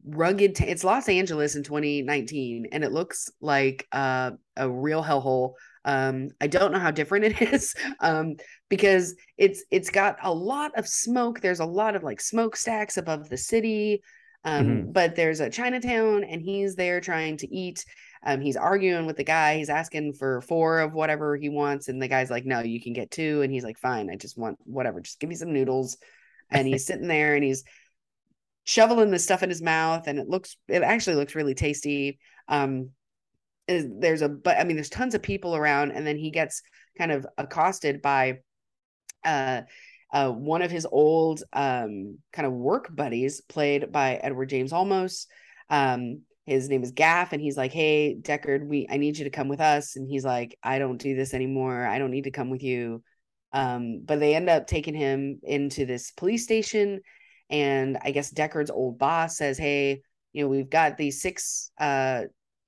rugged. 0.05 0.57
T- 0.57 0.67
it's 0.67 0.85
Los 0.85 1.09
Angeles 1.09 1.57
in 1.57 1.63
2019, 1.63 2.69
and 2.71 2.85
it 2.85 2.93
looks 2.93 3.31
like 3.41 3.87
uh, 3.93 4.33
a 4.57 4.69
real 4.69 5.03
hellhole. 5.03 5.55
Um, 5.85 6.31
I 6.41 6.47
don't 6.47 6.73
know 6.73 6.79
how 6.79 6.91
different 6.91 7.27
it 7.27 7.43
is 7.53 7.75
um, 8.01 8.37
because 8.69 9.15
it's 9.37 9.65
it's 9.71 9.91
got 9.91 10.17
a 10.23 10.33
lot 10.33 10.73
of 10.79 10.89
smoke. 10.89 11.41
There's 11.41 11.61
a 11.61 11.67
lot 11.67 11.97
of 11.97 12.03
like 12.03 12.21
smokestacks 12.21 12.97
above 12.97 13.29
the 13.29 13.37
city. 13.37 14.03
Um, 14.45 14.67
Mhm. 14.67 14.93
But 14.93 15.17
there's 15.17 15.41
a 15.41 15.49
Chinatown, 15.51 16.25
and 16.25 16.43
he's 16.43 16.77
there 16.77 17.01
trying 17.01 17.39
to 17.39 17.55
eat. 17.55 17.85
Um, 18.27 18.41
he's 18.41 18.57
arguing 18.57 19.07
with 19.07 19.17
the 19.17 19.25
guy. 19.25 19.57
He's 19.57 19.71
asking 19.71 20.15
for 20.15 20.41
four 20.43 20.81
of 20.81 20.93
whatever 20.93 21.37
he 21.37 21.49
wants, 21.49 21.89
and 21.89 22.01
the 22.01 22.09
guy's 22.09 22.31
like, 22.31 22.45
"No, 22.45 22.61
you 22.61 22.81
can 22.81 22.93
get 22.93 23.11
two. 23.11 23.43
And 23.43 23.53
he's 23.53 23.65
like, 23.65 23.79
"Fine, 23.79 24.11
I 24.11 24.17
just 24.17 24.37
want 24.39 24.59
whatever. 24.65 25.01
Just 25.01 25.19
give 25.21 25.31
me 25.31 25.37
some 25.37 25.53
noodles." 25.53 25.97
And 26.51 26.67
he's 26.67 26.87
sitting 26.87 27.09
there, 27.09 27.35
and 27.35 27.45
he's 27.45 27.65
shoveling 28.65 29.11
the 29.11 29.19
stuff 29.19 29.43
in 29.43 29.51
his 29.51 29.63
mouth, 29.63 30.07
and 30.07 30.19
it 30.19 30.29
looks. 30.29 30.57
It 30.69 30.83
actually 30.83 31.17
looks 31.17 31.35
really 31.35 31.55
tasty. 31.55 32.19
Um, 32.49 32.91
is- 33.69 33.89
there's 33.99 34.23
a 34.23 34.29
but 34.29 34.59
I 34.59 34.65
mean, 34.65 34.77
there's 34.77 34.91
tons 34.91 35.15
of 35.15 35.23
people 35.23 35.57
around, 35.57 35.93
and 35.93 36.07
then 36.07 36.17
he 36.19 36.31
gets 36.31 36.63
kind 36.99 37.13
of 37.13 37.27
accosted 37.39 38.03
by, 38.03 38.39
uh, 39.25 39.63
uh, 40.13 40.31
one 40.31 40.63
of 40.63 40.71
his 40.71 40.87
old 40.87 41.43
um 41.53 42.19
kind 42.33 42.47
of 42.47 42.53
work 42.53 42.95
buddies, 42.95 43.41
played 43.43 43.91
by 43.93 44.15
Edward 44.17 44.49
James 44.49 44.73
Olmos. 44.73 45.27
Um, 45.71 46.23
his 46.47 46.69
name 46.69 46.83
is 46.83 46.93
Gaff, 46.93 47.33
and 47.33 47.41
he's 47.43 47.57
like, 47.57 47.73
"Hey, 47.73 48.17
Deckard, 48.21 48.67
we 48.69 48.87
I 48.91 48.99
need 48.99 49.19
you 49.19 49.25
to 49.25 49.31
come 49.31 49.49
with 49.49 49.61
us." 49.61 49.97
And 49.97 50.09
he's 50.09 50.25
like, 50.25 50.57
"I 50.63 50.79
don't 50.79 50.99
do 50.99 51.15
this 51.17 51.35
anymore. 51.35 51.87
I 51.87 51.99
don't 51.99 52.11
need 52.11 52.25
to 52.25 52.31
come 52.31 52.51
with 52.51 52.63
you." 52.63 53.03
Um, 53.53 54.03
but 54.05 54.21
they 54.21 54.35
end 54.35 54.49
up 54.51 54.67
taking 54.67 54.95
him 54.95 55.41
into 55.43 55.87
this 55.87 56.11
police 56.13 56.45
station, 56.45 57.01
and 57.51 57.99
I 58.03 58.11
guess 58.11 58.33
Deckard's 58.33 58.71
old 58.71 58.99
boss 58.99 59.37
says, 59.39 59.59
"Hey, 59.59 60.03
you 60.33 60.45
know, 60.45 60.49
we've 60.49 60.71
got 60.71 60.97
these 60.97 61.23
six 61.23 61.71
uh 61.79 62.25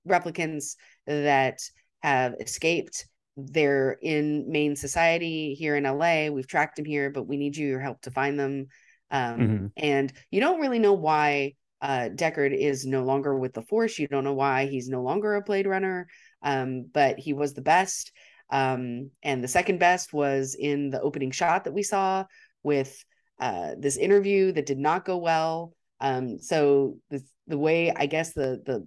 replicants 0.06 0.76
that 1.06 1.58
have 2.02 2.34
escaped. 2.40 3.06
They're 3.36 3.98
in 4.00 4.50
main 4.50 4.76
society 4.76 5.54
here 5.54 5.76
in 5.76 5.84
LA. 5.84 6.30
We've 6.30 6.46
tracked 6.46 6.76
them 6.76 6.84
here, 6.86 7.10
but 7.10 7.26
we 7.26 7.36
need 7.36 7.56
you 7.56 7.66
your 7.66 7.80
help 7.80 8.00
to 8.02 8.10
find 8.10 8.38
them." 8.38 8.66
Um, 9.10 9.38
Mhm. 9.38 9.72
and 9.76 10.12
you 10.30 10.40
don't 10.40 10.60
really 10.60 10.78
know 10.78 10.94
why 10.94 11.54
uh 11.82 12.08
Deckard 12.14 12.56
is 12.56 12.86
no 12.86 13.04
longer 13.04 13.38
with 13.38 13.52
the 13.52 13.62
Force. 13.62 13.98
You 13.98 14.08
don't 14.08 14.24
know 14.24 14.32
why 14.34 14.66
he's 14.66 14.88
no 14.88 15.02
longer 15.02 15.34
a 15.34 15.42
Blade 15.42 15.66
Runner. 15.66 16.08
Um, 16.42 16.86
but 16.92 17.18
he 17.18 17.32
was 17.34 17.52
the 17.54 17.60
best. 17.62 18.12
Um, 18.50 19.10
and 19.22 19.42
the 19.44 19.48
second 19.48 19.78
best 19.78 20.12
was 20.12 20.54
in 20.58 20.90
the 20.90 21.00
opening 21.00 21.30
shot 21.32 21.64
that 21.64 21.74
we 21.74 21.82
saw 21.82 22.24
with 22.62 23.04
uh 23.38 23.74
this 23.78 23.96
interview 23.98 24.52
that 24.52 24.66
did 24.66 24.78
not 24.78 25.04
go 25.04 25.18
well. 25.18 25.74
Um, 26.00 26.38
so 26.38 26.98
the 27.10 27.22
the 27.46 27.58
way 27.58 27.92
I 27.94 28.06
guess 28.06 28.32
the 28.32 28.62
the 28.64 28.86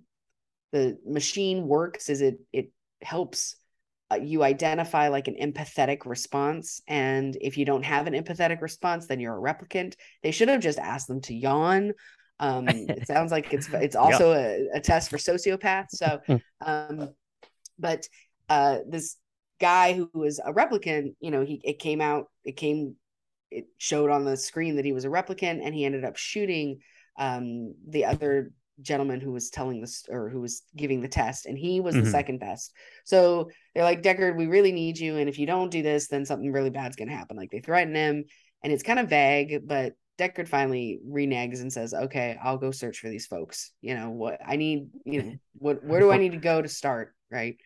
the 0.72 0.98
machine 1.06 1.68
works 1.68 2.10
is 2.10 2.22
it 2.22 2.40
it 2.54 2.72
helps 3.02 3.56
uh, 4.12 4.16
you 4.16 4.44
identify 4.44 5.08
like 5.10 5.28
an 5.28 5.36
empathetic 5.42 6.06
response. 6.06 6.82
And 6.88 7.38
if 7.42 7.58
you 7.58 7.66
don't 7.66 7.84
have 7.84 8.08
an 8.08 8.14
empathetic 8.14 8.62
response 8.62 9.08
then 9.08 9.20
you're 9.20 9.38
a 9.38 9.54
replicant. 9.54 9.96
They 10.24 10.32
should 10.32 10.50
have 10.50 10.62
just 10.62 10.80
asked 10.80 11.08
them 11.08 11.22
to 11.22 11.34
yawn. 11.34 11.94
Um 12.40 12.68
it 12.68 13.08
sounds 13.08 13.32
like 13.32 13.54
it's 13.54 13.68
it's 13.74 13.96
also 13.96 14.34
a, 14.34 14.68
a 14.76 14.80
test 14.80 15.10
for 15.10 15.18
sociopaths. 15.18 15.92
So 15.92 16.20
um 16.62 17.10
but 17.78 18.08
uh 18.50 18.80
this 18.88 19.16
guy 19.60 19.94
who 19.94 20.10
was 20.14 20.40
a 20.40 20.54
replicant 20.54 21.16
you 21.20 21.32
know 21.32 21.44
he 21.44 21.62
it 21.64 21.80
came 21.80 22.02
out 22.02 22.28
it 22.46 22.54
came 22.54 22.96
it 23.52 23.66
showed 23.78 24.10
on 24.10 24.26
the 24.26 24.38
screen 24.38 24.78
that 24.78 24.86
he 24.86 24.94
was 24.94 25.06
a 25.06 25.10
replicant 25.10 25.60
and 25.64 25.76
he 25.76 25.86
ended 25.86 26.06
up 26.06 26.16
shooting 26.16 26.80
um 27.18 27.74
the 27.88 28.06
other 28.06 28.52
gentleman 28.82 29.20
who 29.22 29.32
was 29.32 29.50
telling 29.50 29.82
this 29.82 30.06
or 30.10 30.30
who 30.30 30.42
was 30.42 30.64
giving 30.76 31.02
the 31.02 31.08
test 31.08 31.46
and 31.46 31.58
he 31.58 31.80
was 31.80 31.96
Mhm. 31.96 32.04
the 32.04 32.10
second 32.10 32.40
best. 32.40 32.74
So 33.06 33.50
they're 33.74 33.84
like 33.84 34.02
deckard 34.02 34.38
we 34.38 34.48
really 34.48 34.72
need 34.72 34.98
you 34.98 35.18
and 35.18 35.30
if 35.30 35.38
you 35.40 35.46
don't 35.46 35.70
do 35.72 35.82
this 35.82 36.08
then 36.08 36.26
something 36.26 36.52
really 36.52 36.70
bad's 36.70 36.96
going 36.96 37.10
to 37.10 37.16
happen. 37.16 37.38
Like 37.38 37.52
they 37.52 37.60
threaten 37.60 37.96
him 37.96 38.26
and 38.64 38.74
it's 38.74 38.84
kind 38.84 39.00
of 39.00 39.10
vague 39.10 39.62
but 39.68 39.94
deckard 40.18 40.48
finally 40.50 41.00
reneges 41.08 41.62
and 41.62 41.72
says 41.72 41.94
okay 41.94 42.38
i'll 42.44 42.58
go 42.58 42.72
search 42.72 43.00
for 43.00 43.10
these 43.10 43.26
folks. 43.28 43.72
You 43.82 43.96
know 43.96 44.10
what 44.10 44.40
i 44.46 44.56
need 44.58 44.90
you 45.06 45.24
know 45.24 45.34
what 45.58 45.84
where 45.84 46.00
do 46.02 46.12
i 46.12 46.18
need 46.18 46.34
to 46.34 46.38
go 46.38 46.62
to 46.62 46.68
start? 46.70 47.14
Right 47.32 47.58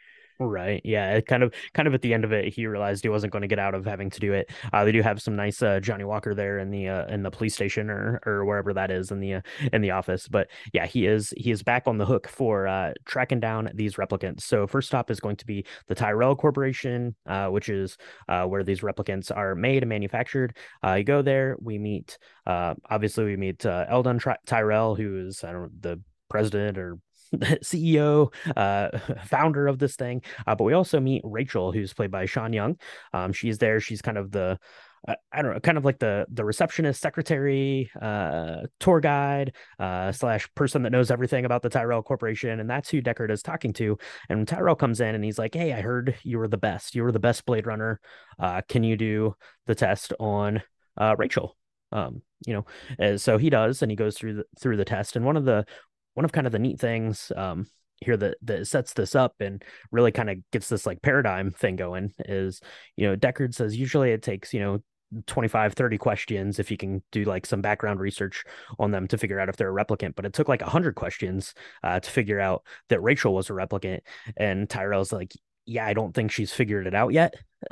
Right. 0.47 0.81
Yeah. 0.83 1.15
It 1.15 1.25
kind 1.25 1.43
of, 1.43 1.53
kind 1.73 1.87
of 1.87 1.93
at 1.93 2.01
the 2.01 2.13
end 2.13 2.23
of 2.23 2.31
it, 2.31 2.53
he 2.53 2.67
realized 2.67 3.03
he 3.03 3.09
wasn't 3.09 3.33
going 3.33 3.41
to 3.41 3.47
get 3.47 3.59
out 3.59 3.75
of 3.75 3.85
having 3.85 4.09
to 4.09 4.19
do 4.19 4.33
it. 4.33 4.51
Uh, 4.71 4.83
they 4.83 4.91
do 4.91 5.01
have 5.01 5.21
some 5.21 5.35
nice 5.35 5.61
uh, 5.61 5.79
Johnnie 5.79 6.03
Walker 6.03 6.33
there 6.33 6.59
in 6.59 6.69
the 6.69 6.89
uh, 6.89 7.05
in 7.07 7.23
the 7.23 7.31
police 7.31 7.53
station 7.53 7.89
or 7.89 8.21
or 8.25 8.45
wherever 8.45 8.73
that 8.73 8.91
is 8.91 9.11
in 9.11 9.19
the 9.19 9.35
uh, 9.35 9.41
in 9.71 9.81
the 9.81 9.91
office. 9.91 10.27
But 10.27 10.49
yeah, 10.73 10.85
he 10.85 11.05
is 11.05 11.33
he 11.37 11.51
is 11.51 11.63
back 11.63 11.83
on 11.87 11.97
the 11.97 12.05
hook 12.05 12.27
for 12.27 12.67
uh, 12.67 12.93
tracking 13.05 13.39
down 13.39 13.69
these 13.73 13.95
replicants. 13.95 14.41
So 14.41 14.67
first 14.67 14.87
stop 14.87 15.09
is 15.11 15.19
going 15.19 15.37
to 15.37 15.45
be 15.45 15.65
the 15.87 15.95
Tyrell 15.95 16.35
Corporation, 16.35 17.15
uh, 17.25 17.47
which 17.47 17.69
is 17.69 17.97
where 18.27 18.63
these 18.63 18.81
replicants 18.81 19.35
are 19.35 19.55
made 19.55 19.83
and 19.83 19.89
manufactured. 19.89 20.57
You 20.85 21.03
go 21.03 21.21
there, 21.21 21.57
we 21.61 21.77
meet. 21.77 22.17
Obviously, 22.45 23.25
we 23.25 23.37
meet 23.37 23.65
Eldon 23.65 24.19
Tyrell, 24.45 24.95
who 24.95 25.27
is 25.27 25.43
I 25.43 25.51
don't 25.51 25.63
know 25.63 25.69
the 25.79 26.01
president 26.29 26.77
or 26.77 26.97
CEO, 27.63 28.33
uh, 28.55 28.97
founder 29.25 29.67
of 29.67 29.79
this 29.79 29.95
thing. 29.95 30.21
Uh, 30.45 30.55
but 30.55 30.63
we 30.63 30.73
also 30.73 30.99
meet 30.99 31.21
Rachael, 31.23 31.71
who's 31.71 31.93
played 31.93 32.11
by 32.11 32.25
Sean 32.25 32.53
Young. 32.53 32.77
Um, 33.13 33.33
she's 33.33 33.57
there. 33.57 33.79
She's 33.79 34.01
kind 34.01 34.17
of 34.17 34.31
the 34.31 34.59
uh, 35.05 35.15
I 35.33 35.41
don't 35.41 35.53
know, 35.53 35.59
kind 35.59 35.77
of 35.77 35.83
like 35.83 35.99
the 35.99 36.25
the 36.31 36.45
receptionist, 36.45 37.01
secretary, 37.01 37.91
uh, 38.01 38.61
tour 38.79 39.01
guide, 39.01 39.53
uh, 39.79 40.11
slash 40.13 40.49
person 40.55 40.83
that 40.83 40.91
knows 40.91 41.11
everything 41.11 41.45
about 41.45 41.61
the 41.61 41.69
Tyrell 41.69 42.03
Corporation, 42.03 42.59
and 42.59 42.69
that's 42.69 42.89
who 42.89 43.01
Deckard 43.01 43.29
is 43.29 43.43
talking 43.43 43.73
to. 43.73 43.97
And 44.29 44.47
Tyrell 44.47 44.75
comes 44.75 45.01
in 45.01 45.13
and 45.13 45.23
he's 45.23 45.37
like, 45.37 45.55
"Hey, 45.55 45.73
I 45.73 45.81
heard 45.81 46.15
you 46.23 46.37
were 46.37 46.47
the 46.47 46.57
best. 46.57 46.95
You 46.95 47.03
were 47.03 47.11
the 47.11 47.19
best 47.19 47.45
Blade 47.45 47.67
Runner. 47.67 47.99
Uh, 48.39 48.61
can 48.67 48.83
you 48.83 48.95
do 48.95 49.35
the 49.65 49.75
test 49.75 50.13
on 50.19 50.63
uh, 50.97 51.15
Rachael?" 51.17 51.57
Um, 51.91 52.21
you 52.47 52.53
know, 52.53 52.65
and 52.97 53.19
so 53.19 53.37
he 53.37 53.49
does, 53.49 53.81
and 53.81 53.91
he 53.91 53.97
goes 53.97 54.17
through 54.17 54.35
the 54.35 54.43
through 54.57 54.77
the 54.77 54.85
test. 54.85 55.17
And 55.17 55.25
one 55.25 55.37
of 55.37 55.43
the 55.43 55.65
one 56.13 56.25
of 56.25 56.31
kind 56.31 56.47
of 56.47 56.53
the 56.53 56.59
neat 56.59 56.79
things 56.79 57.31
um, 57.35 57.67
here 58.01 58.17
that 58.17 58.37
that 58.41 58.67
sets 58.67 58.93
this 58.93 59.15
up 59.15 59.35
and 59.39 59.63
really 59.91 60.11
kind 60.11 60.29
of 60.29 60.37
gets 60.51 60.69
this 60.69 60.85
like 60.85 61.01
paradigm 61.01 61.51
thing 61.51 61.75
going 61.75 62.13
is 62.25 62.61
you 62.95 63.07
know 63.07 63.15
Deckard 63.15 63.53
says 63.53 63.75
usually 63.75 64.11
it 64.11 64.21
takes 64.21 64.53
you 64.53 64.59
know 64.59 64.79
25 65.27 65.73
30 65.73 65.97
questions 65.97 66.59
if 66.59 66.71
you 66.71 66.77
can 66.77 67.03
do 67.11 67.23
like 67.23 67.45
some 67.45 67.61
background 67.61 67.99
research 67.99 68.43
on 68.79 68.91
them 68.91 69.07
to 69.07 69.17
figure 69.17 69.39
out 69.39 69.47
if 69.47 69.55
they're 69.55 69.77
a 69.77 69.85
replicant 69.85 70.15
but 70.15 70.25
it 70.25 70.33
took 70.33 70.47
like 70.47 70.61
100 70.61 70.95
questions 70.95 71.53
uh, 71.83 71.99
to 71.99 72.09
figure 72.09 72.39
out 72.39 72.63
that 72.89 73.01
rachael 73.01 73.33
was 73.33 73.49
a 73.49 73.53
replicant. 73.53 73.99
And 74.37 74.67
tyrell's 74.67 75.13
like 75.13 75.31
yeah 75.65 75.85
i 75.85 75.93
don't 75.93 76.13
think 76.13 76.31
she's 76.31 76.51
figured 76.51 76.87
it 76.87 76.95
out 76.95 77.13
yet 77.13 77.35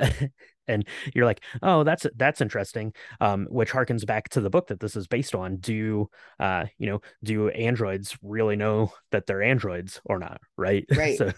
and 0.68 0.86
you're 1.14 1.24
like 1.24 1.42
oh 1.62 1.84
that's 1.84 2.06
that's 2.16 2.40
interesting 2.40 2.92
um, 3.20 3.46
which 3.50 3.70
harkens 3.70 4.06
back 4.06 4.28
to 4.30 4.40
the 4.40 4.50
book 4.50 4.68
that 4.68 4.80
this 4.80 4.96
is 4.96 5.06
based 5.06 5.34
on. 5.34 5.56
Do 5.56 6.08
uh, 6.40 6.66
you 6.78 6.86
know 6.88 7.00
do 7.22 7.48
androids 7.50 8.16
really 8.22 8.56
know 8.56 8.92
that 9.10 9.26
they're 9.26 9.42
androids 9.42 10.00
or 10.04 10.18
not 10.18 10.40
right? 10.56 10.84
Right 10.94 11.16
so 11.18 11.32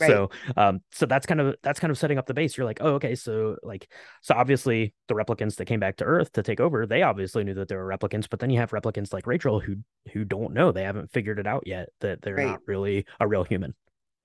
right. 0.00 0.08
so 0.08 0.30
um 0.56 0.80
so 0.92 1.06
that's 1.06 1.26
kind 1.26 1.40
of 1.40 1.56
that's 1.62 1.80
kind 1.80 1.90
of 1.90 1.98
setting 1.98 2.18
up 2.18 2.26
the 2.26 2.34
base. 2.34 2.56
You're 2.56 2.66
like 2.66 2.78
oh 2.80 2.94
okay 2.94 3.14
so 3.14 3.56
like 3.62 3.90
so 4.22 4.34
obviously 4.34 4.94
the 5.08 5.14
replicants 5.14 5.56
that 5.56 5.66
came 5.66 5.80
back 5.80 5.96
to 5.96 6.04
earth 6.04 6.32
to 6.32 6.42
take 6.42 6.60
over 6.60 6.86
they 6.86 7.02
obviously 7.02 7.44
knew 7.44 7.54
that 7.54 7.68
they 7.68 7.76
were 7.76 7.86
replicants 7.86 8.28
but 8.28 8.40
then 8.40 8.50
you 8.50 8.58
have 8.58 8.70
replicants 8.70 9.12
like 9.12 9.26
rachael 9.26 9.60
who 9.60 9.76
who 10.12 10.24
don't 10.24 10.54
know. 10.54 10.72
They 10.72 10.84
haven't 10.84 11.12
figured 11.12 11.38
it 11.38 11.46
out 11.46 11.64
yet 11.66 11.90
that 12.00 12.22
they're 12.22 12.36
Right. 12.36 12.46
not 12.46 12.60
really 12.66 13.06
a 13.18 13.26
real 13.28 13.44
human. 13.44 13.74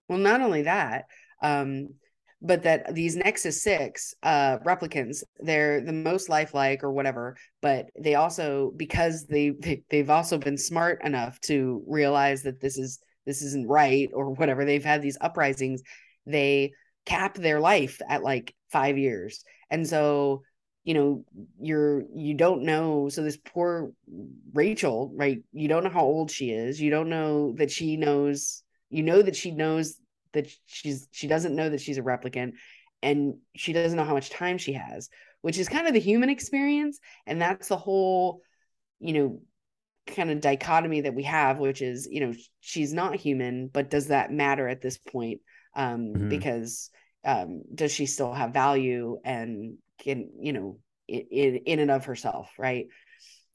Well, 0.07 0.19
not 0.19 0.41
only 0.41 0.63
that, 0.63 1.05
um, 1.41 1.89
but 2.41 2.63
that 2.63 2.93
these 2.93 3.15
Nexus 3.15 3.63
Six 3.63 4.13
uh, 4.23 4.57
replicants, 4.59 5.23
they're 5.39 5.81
the 5.81 5.93
most 5.93 6.29
lifelike 6.29 6.83
or 6.83 6.91
whatever. 6.91 7.35
But 7.61 7.87
they 7.99 8.15
also, 8.15 8.71
because 8.75 9.25
they, 9.25 9.51
they 9.59 9.83
they've 9.89 10.09
also 10.09 10.37
been 10.37 10.57
smart 10.57 11.03
enough 11.03 11.39
to 11.41 11.83
realize 11.87 12.43
that 12.43 12.61
this 12.61 12.77
is 12.77 12.99
this 13.25 13.41
isn't 13.41 13.67
right 13.67 14.09
or 14.13 14.31
whatever. 14.31 14.65
They've 14.65 14.83
had 14.83 15.01
these 15.01 15.17
uprisings. 15.19 15.81
They 16.25 16.73
cap 17.05 17.35
their 17.35 17.59
life 17.59 18.01
at 18.07 18.23
like 18.23 18.53
five 18.69 18.97
years, 18.97 19.43
and 19.69 19.87
so 19.87 20.43
you 20.83 20.93
know 20.93 21.25
you're 21.59 22.03
you 22.13 22.35
don't 22.35 22.61
know 22.61 23.09
so 23.09 23.23
this 23.23 23.37
poor 23.37 23.91
rachael 24.53 25.11
right 25.15 25.39
you 25.51 25.67
don't 25.67 25.83
know 25.83 25.89
how 25.89 26.03
old 26.03 26.29
she 26.29 26.51
is 26.51 26.79
you 26.79 26.91
don't 26.91 27.09
know 27.09 27.53
that 27.57 27.71
she 27.71 27.97
knows 27.97 28.61
you 28.91 29.01
know 29.01 29.23
that 29.23 29.35
she 29.35 29.49
knows 29.49 29.99
that 30.35 30.47
she's 30.67 31.09
she 31.11 31.27
doesn't 31.27 31.55
know 31.55 31.69
that 31.69 31.81
she's 31.81 31.99
a 31.99 32.03
replicant 32.03 32.53
and 33.03 33.35
she 33.55 33.73
doesn't 33.73 33.97
know 33.97 34.05
how 34.05 34.13
much 34.15 34.29
time 34.31 34.57
she 34.59 34.73
has 34.73 35.09
which 35.41 35.59
is 35.59 35.69
kind 35.69 35.87
of 35.87 35.93
the 35.93 35.99
human 35.99 36.29
experience. 36.31 36.99
And 37.27 37.41
that's 37.41 37.67
the 37.67 37.77
whole 37.77 38.41
you 38.99 39.13
know 39.13 39.41
kind 40.07 40.31
of 40.31 40.41
dichotomy 40.41 41.01
that 41.01 41.15
we 41.15 41.23
have 41.23 41.59
which 41.59 41.81
is 41.81 42.07
you 42.11 42.21
know 42.21 42.33
she's 42.61 42.93
not 42.93 43.15
human 43.15 43.67
but 43.67 43.89
does 43.89 44.07
that 44.07 44.31
matter 44.31 44.67
at 44.67 44.81
this 44.81 44.97
point? 44.97 45.41
Um 45.75 46.13
Mhm. 46.19 46.29
because 46.29 46.89
um 47.25 47.63
does 47.73 47.91
she 47.91 48.05
still 48.05 48.33
have 48.33 48.53
value 48.53 49.19
and 49.25 49.77
can 49.99 50.29
you 50.39 50.53
know 50.53 50.79
in 51.07 51.57
in 51.65 51.79
and 51.79 51.91
of 51.91 52.05
herself 52.05 52.51
right? 52.57 52.87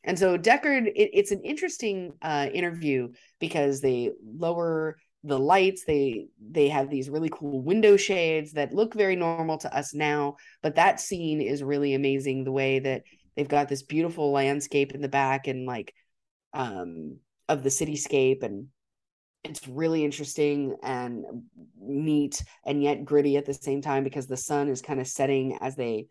And 0.04 0.18
so 0.18 0.38
Deckard, 0.38 0.86
it, 0.86 1.10
it's 1.12 1.30
an 1.30 1.42
interesting 1.44 2.14
uh, 2.22 2.48
interview 2.52 3.10
because 3.38 3.80
they 3.80 4.12
lower 4.24 4.96
the 5.24 5.38
lights. 5.38 5.84
They 5.84 6.26
they 6.40 6.68
have 6.68 6.90
these 6.90 7.10
really 7.10 7.30
cool 7.30 7.62
window 7.62 7.96
shades 7.96 8.52
that 8.52 8.74
look 8.74 8.94
very 8.94 9.16
normal 9.16 9.58
to 9.58 9.76
us 9.76 9.94
now, 9.94 10.36
but 10.62 10.76
that 10.76 11.00
scene 11.00 11.40
is 11.40 11.62
really 11.62 11.94
amazing. 11.94 12.44
The 12.44 12.52
way 12.52 12.78
that 12.80 13.02
they've 13.36 13.48
got 13.48 13.68
this 13.68 13.82
beautiful 13.82 14.32
landscape 14.32 14.92
in 14.92 15.00
the 15.00 15.08
back 15.08 15.46
and 15.46 15.66
like 15.66 15.94
um, 16.52 17.18
of 17.48 17.62
the 17.62 17.68
cityscape, 17.68 18.42
and 18.42 18.68
it's 19.44 19.66
really 19.68 20.04
interesting 20.04 20.76
and 20.82 21.24
neat 21.80 22.42
and 22.64 22.82
yet 22.82 23.04
gritty 23.04 23.36
at 23.36 23.46
the 23.46 23.54
same 23.54 23.82
time 23.82 24.04
because 24.04 24.26
the 24.26 24.36
sun 24.36 24.68
is 24.68 24.82
kind 24.82 25.00
of 25.00 25.06
setting 25.06 25.58
as 25.60 25.76
they 25.76 26.06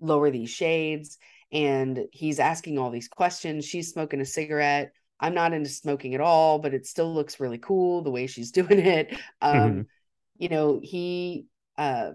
lower 0.00 0.30
these 0.30 0.50
shades 0.50 1.18
and 1.52 2.06
he's 2.12 2.38
asking 2.38 2.78
all 2.78 2.90
these 2.90 3.08
questions. 3.08 3.64
She's 3.64 3.90
smoking 3.90 4.20
a 4.20 4.24
cigarette. 4.24 4.92
I'm 5.20 5.34
not 5.34 5.52
into 5.52 5.70
smoking 5.70 6.14
at 6.14 6.20
all, 6.20 6.58
but 6.58 6.74
it 6.74 6.86
still 6.86 7.12
looks 7.12 7.40
really 7.40 7.58
cool 7.58 8.02
the 8.02 8.10
way 8.10 8.26
she's 8.26 8.50
doing 8.60 8.78
it. 8.80 9.16
Um, 9.40 9.82
Mhm. 9.82 9.86
You 10.38 10.48
know, 10.48 10.80
he 10.82 11.46
uh, 11.76 12.12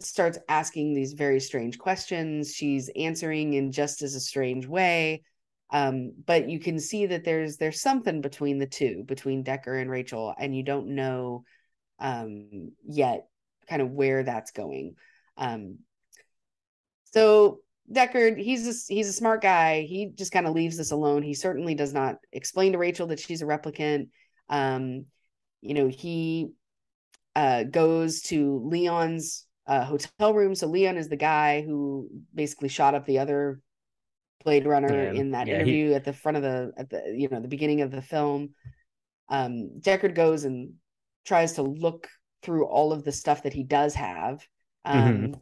starts 0.00 0.38
asking 0.48 0.94
these 0.94 1.14
very 1.14 1.40
strange 1.40 1.78
questions. 1.78 2.54
She's 2.54 2.88
answering 2.96 3.54
in 3.54 3.72
just 3.72 4.02
as 4.02 4.14
a 4.14 4.20
strange 4.20 4.66
way. 4.66 5.22
Um, 5.70 6.12
but 6.24 6.48
you 6.48 6.60
can 6.60 6.78
see 6.78 7.06
that 7.06 7.24
there's 7.24 7.58
there's 7.58 7.80
something 7.82 8.20
between 8.22 8.58
the 8.58 8.66
two, 8.66 9.04
between 9.04 9.42
Decker 9.42 9.76
and 9.76 9.90
Rachael, 9.90 10.34
and 10.38 10.56
you 10.56 10.62
don't 10.62 10.94
know 10.94 11.44
um, 11.98 12.72
yet 12.86 13.28
kind 13.68 13.82
of 13.82 13.90
where 13.90 14.22
that's 14.22 14.52
going. 14.52 14.94
Um, 15.36 15.80
so 17.12 17.60
Deckard, 17.92 18.38
he's 18.38 18.66
a, 18.66 18.92
he's 18.92 19.08
a 19.08 19.12
smart 19.12 19.40
guy. 19.42 19.82
He 19.82 20.10
just 20.14 20.32
kind 20.32 20.46
of 20.46 20.54
leaves 20.54 20.76
this 20.76 20.90
alone. 20.90 21.22
He 21.22 21.34
certainly 21.34 21.74
does 21.74 21.92
not 21.94 22.16
explain 22.32 22.72
to 22.72 22.78
Rachael 22.78 23.06
that 23.08 23.20
she's 23.20 23.42
a 23.42 23.46
replicant. 23.46 24.08
Um, 24.48 25.06
you 25.60 25.74
know, 25.74 25.88
he 25.88 26.50
uh, 27.34 27.64
goes 27.64 28.22
to 28.22 28.62
Leon's 28.64 29.46
uh, 29.66 29.84
hotel 29.84 30.34
room. 30.34 30.54
So 30.54 30.66
Leon 30.66 30.96
is 30.96 31.08
the 31.08 31.16
guy 31.16 31.62
who 31.62 32.08
basically 32.34 32.68
shot 32.68 32.94
up 32.94 33.06
the 33.06 33.18
other 33.18 33.60
Blade 34.44 34.66
Runner 34.66 35.12
Yeah, 35.12 35.12
in 35.12 35.32
that 35.32 35.46
yeah, 35.46 35.54
he- 35.54 35.60
interview 35.60 35.94
at 35.94 36.04
the 36.04 36.12
front 36.12 36.36
of 36.36 36.42
the 36.42 36.72
at 36.76 36.90
the 36.90 37.14
you 37.16 37.28
know 37.28 37.40
the 37.40 37.48
beginning 37.48 37.80
of 37.80 37.90
the 37.90 38.02
film. 38.02 38.50
Um, 39.28 39.70
Deckard 39.80 40.14
goes 40.14 40.44
and 40.44 40.74
tries 41.24 41.54
to 41.54 41.62
look 41.62 42.08
through 42.42 42.66
all 42.66 42.92
of 42.92 43.04
the 43.04 43.12
stuff 43.12 43.42
that 43.42 43.52
he 43.52 43.62
does 43.64 43.94
have. 43.94 44.46
Um, 44.84 45.34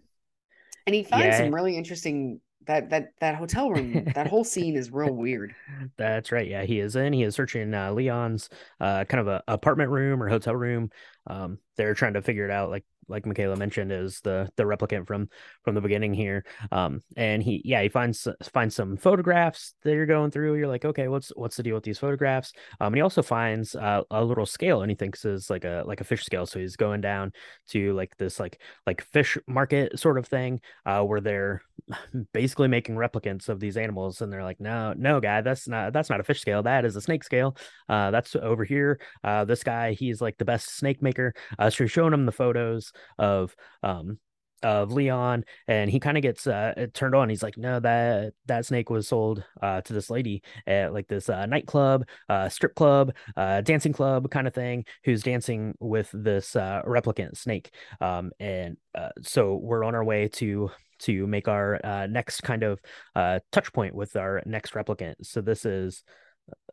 and 0.87 0.95
he 0.95 1.03
finds. 1.03 1.27
Yeah. 1.27 1.39
some 1.39 1.55
really 1.55 1.77
interesting 1.77 2.41
that 2.67 2.91
that 2.91 3.13
that 3.21 3.37
hotel 3.37 3.71
room 3.71 4.05
that 4.15 4.27
whole 4.27 4.45
scene 4.45 4.77
is 4.77 4.91
real 4.91 5.13
weird 5.13 5.55
That's 5.97 6.33
right. 6.33 6.49
Yeah, 6.49 6.65
he 6.65 6.81
is 6.81 6.97
in. 6.97 7.13
He 7.13 7.23
is 7.23 7.35
searching 7.35 7.73
uh, 7.73 7.93
Leon's 7.93 8.49
uh, 8.81 9.05
kind 9.05 9.21
of 9.21 9.29
a 9.29 9.43
apartment 9.49 9.91
room 9.91 10.23
or 10.23 10.29
hotel 10.29 10.55
room. 10.55 10.91
Um, 11.27 11.59
they're 11.77 11.95
trying 11.95 12.15
to 12.15 12.23
figure 12.23 12.45
it 12.45 12.51
out, 12.51 12.71
like 12.71 12.85
like 13.09 13.27
Michaela 13.27 13.57
mentioned, 13.57 13.93
is 13.93 14.21
the 14.21 14.49
the 14.57 14.65
replicant 14.65 15.07
from 15.07 15.29
from 15.65 15.75
the 15.75 15.81
beginning 15.81 16.15
here. 16.15 16.45
Um, 16.73 17.03
and 17.17 17.43
he 17.43 17.63
yeah 17.65 17.83
he 17.83 17.89
finds 17.89 18.27
finds 18.53 18.75
some 18.75 18.97
photographs 18.97 19.75
that 19.83 19.93
you're 19.93 20.07
going 20.07 20.31
through. 20.31 20.57
You're 20.57 20.69
like, 20.69 20.85
okay, 20.85 21.09
what's 21.09 21.31
what's 21.37 21.57
the 21.57 21.63
deal 21.63 21.75
with 21.75 21.85
these 21.85 21.99
photographs? 21.99 22.53
Um, 22.81 22.89
and 22.89 22.97
he 22.97 23.03
also 23.03 23.23
finds 23.23 23.75
uh, 23.75 24.03
a 24.11 24.25
little 24.25 24.47
scale, 24.47 24.83
and 24.83 24.91
he 24.91 24.97
thinks 24.97 25.25
is 25.25 25.51
like 25.51 25.65
a 25.65 25.85
like 25.87 26.01
a 26.01 26.05
fish 26.05 26.25
scale. 26.25 26.47
So 26.47 26.59
he's 26.59 26.77
going 26.77 27.01
down 27.01 27.33
to 27.69 27.93
like 27.95 28.17
this 28.17 28.41
like 28.41 28.61
like 28.87 29.03
fish 29.03 29.39
market 29.47 29.99
sort 29.99 30.19
of 30.19 30.27
thing, 30.27 30.61
uh, 30.85 31.03
where 31.03 31.21
they're 31.21 31.63
basically 32.33 32.69
making 32.69 32.97
replicants 32.97 33.49
of 33.49 33.61
these 33.61 33.77
animals 33.77 34.21
and 34.21 34.33
they're 34.33 34.43
like 34.43 34.61
no 34.61 34.95
no 34.97 35.21
guy 35.21 35.41
that's 35.41 35.69
not 35.69 35.93
that's 35.93 36.11
not 36.11 36.21
a 36.21 36.25
fish 36.25 36.41
scale 36.41 36.63
that 36.63 36.85
is 36.85 36.97
a 36.97 37.01
snake 37.01 37.23
scale 37.23 37.57
uh 37.89 38.11
that's 38.11 38.35
over 38.37 38.65
here 38.65 38.99
uh 39.25 39.45
this 39.45 39.63
guy 39.63 39.93
he's 39.93 40.21
like 40.21 40.37
the 40.39 40.45
best 40.45 40.77
snake 40.77 41.03
maker 41.03 41.35
uh 41.59 41.71
so 41.71 41.85
you're 41.85 41.89
showing 41.89 42.13
him 42.13 42.27
the 42.27 42.33
photos 42.33 42.93
of 43.19 43.55
um 43.83 44.19
of 44.63 44.91
Leon, 44.91 45.45
and 45.69 45.91
he 45.91 46.01
kind 46.01 46.17
of 46.17 46.23
gets 46.23 46.47
uh, 46.47 46.87
turned 46.93 47.15
on. 47.15 47.29
He's 47.29 47.43
like, 47.43 47.57
"No, 47.57 47.79
that 47.81 48.33
that 48.47 48.67
snake 48.67 48.91
was 48.91 49.09
sold 49.09 49.45
uh, 49.63 49.81
to 49.83 49.93
this 49.93 50.11
lady 50.11 50.43
at 50.67 50.93
like 50.93 51.09
this 51.09 51.29
uh, 51.29 51.47
nightclub, 51.47 52.09
uh, 52.29 52.49
strip 52.49 52.75
club, 52.75 53.15
uh, 53.37 53.61
dancing 53.61 53.93
club 53.93 54.31
kind 54.31 54.47
of 54.47 54.55
thing, 54.55 54.85
who's 55.05 55.23
dancing 55.23 55.75
with 55.79 56.11
this 56.13 56.57
uh, 56.57 56.83
replicant 56.87 57.37
snake." 57.37 57.71
Um, 58.01 58.33
and 58.41 58.77
uh, 58.95 59.11
so 59.23 59.57
we're 59.57 59.85
on 59.85 59.95
our 59.95 60.05
way 60.05 60.29
to 60.35 60.71
to 61.01 61.27
make 61.27 61.49
our 61.49 61.79
uh, 61.85 62.07
next 62.07 62.41
kind 62.43 62.63
of 62.63 62.81
uh, 63.15 63.41
touch 63.53 63.73
point 63.73 63.95
with 63.95 64.17
our 64.17 64.43
next 64.47 64.73
replicant. 64.73 65.15
So 65.23 65.43
this 65.43 65.65
is 65.65 66.03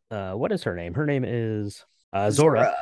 uh, 0.09 0.33
what 0.33 0.51
is 0.51 0.63
her 0.63 0.75
name? 0.75 0.93
Her 0.93 1.05
name 1.05 1.25
is 1.25 1.85
uh, 2.13 2.27
Zhora. 2.27 2.65
Zhora. 2.65 2.73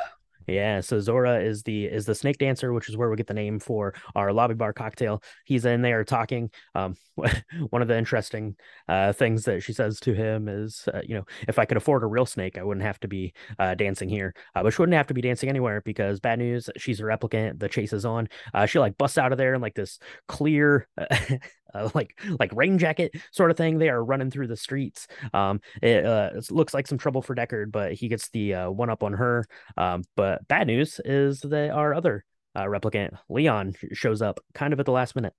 Yeah, 0.46 0.80
so 0.80 0.98
Zhora 0.98 1.44
is 1.44 1.62
the 1.62 1.84
is 1.86 2.06
the 2.06 2.14
snake 2.14 2.38
dancer, 2.38 2.72
which 2.72 2.88
is 2.88 2.96
where 2.96 3.10
we 3.10 3.16
get 3.16 3.26
the 3.26 3.34
name 3.34 3.58
for 3.60 3.94
our 4.14 4.32
lobby 4.32 4.54
bar 4.54 4.72
cocktail. 4.72 5.22
He's 5.44 5.64
in 5.64 5.82
there 5.82 6.04
talking. 6.04 6.50
Um, 6.74 6.94
one 7.14 7.82
of 7.82 7.88
the 7.88 7.96
interesting 7.96 8.56
uh 8.88 9.12
things 9.12 9.44
that 9.44 9.62
she 9.62 9.72
says 9.72 10.00
to 10.00 10.14
him 10.14 10.48
is, 10.48 10.88
uh, 10.92 11.00
you 11.04 11.14
know, 11.14 11.24
if 11.46 11.58
I 11.58 11.64
could 11.64 11.76
afford 11.76 12.02
a 12.02 12.06
real 12.06 12.26
snake, 12.26 12.58
I 12.58 12.62
wouldn't 12.64 12.84
have 12.86 12.98
to 13.00 13.08
be 13.08 13.34
uh 13.58 13.74
dancing 13.74 14.08
here. 14.08 14.34
Uh, 14.54 14.62
but 14.62 14.72
she 14.72 14.82
wouldn't 14.82 14.96
have 14.96 15.06
to 15.08 15.14
be 15.14 15.20
dancing 15.22 15.48
anywhere 15.48 15.80
because 15.82 16.20
bad 16.20 16.38
news, 16.38 16.68
she's 16.76 17.00
a 17.00 17.04
replicant. 17.04 17.58
The 17.58 17.68
chase 17.68 17.92
is 17.92 18.04
on. 18.04 18.28
Uh, 18.54 18.66
she 18.66 18.78
like 18.78 18.98
busts 18.98 19.18
out 19.18 19.32
of 19.32 19.38
there 19.38 19.54
in 19.54 19.60
like 19.60 19.74
this 19.74 19.98
clear. 20.28 20.88
Uh, 21.74 21.90
like 21.94 22.18
like 22.38 22.50
rain 22.54 22.78
jacket 22.78 23.12
sort 23.30 23.50
of 23.50 23.56
thing. 23.56 23.78
They 23.78 23.88
are 23.88 24.04
running 24.04 24.30
through 24.30 24.48
the 24.48 24.56
streets. 24.56 25.06
Um, 25.32 25.60
it, 25.80 26.04
uh, 26.04 26.30
it 26.36 26.50
looks 26.50 26.74
like 26.74 26.86
some 26.86 26.98
trouble 26.98 27.22
for 27.22 27.34
Deckard, 27.34 27.72
but 27.72 27.92
he 27.92 28.08
gets 28.08 28.28
the 28.30 28.54
uh, 28.54 28.70
one 28.70 28.90
up 28.90 29.02
on 29.02 29.14
her. 29.14 29.46
Um, 29.76 30.04
but 30.16 30.46
bad 30.48 30.66
news 30.66 31.00
is 31.04 31.40
that 31.40 31.70
our 31.70 31.94
other 31.94 32.24
uh, 32.54 32.64
replicant 32.64 33.16
Leon 33.28 33.74
shows 33.92 34.22
up 34.22 34.40
kind 34.54 34.72
of 34.72 34.80
at 34.80 34.86
the 34.86 34.92
last 34.92 35.16
minute. 35.16 35.34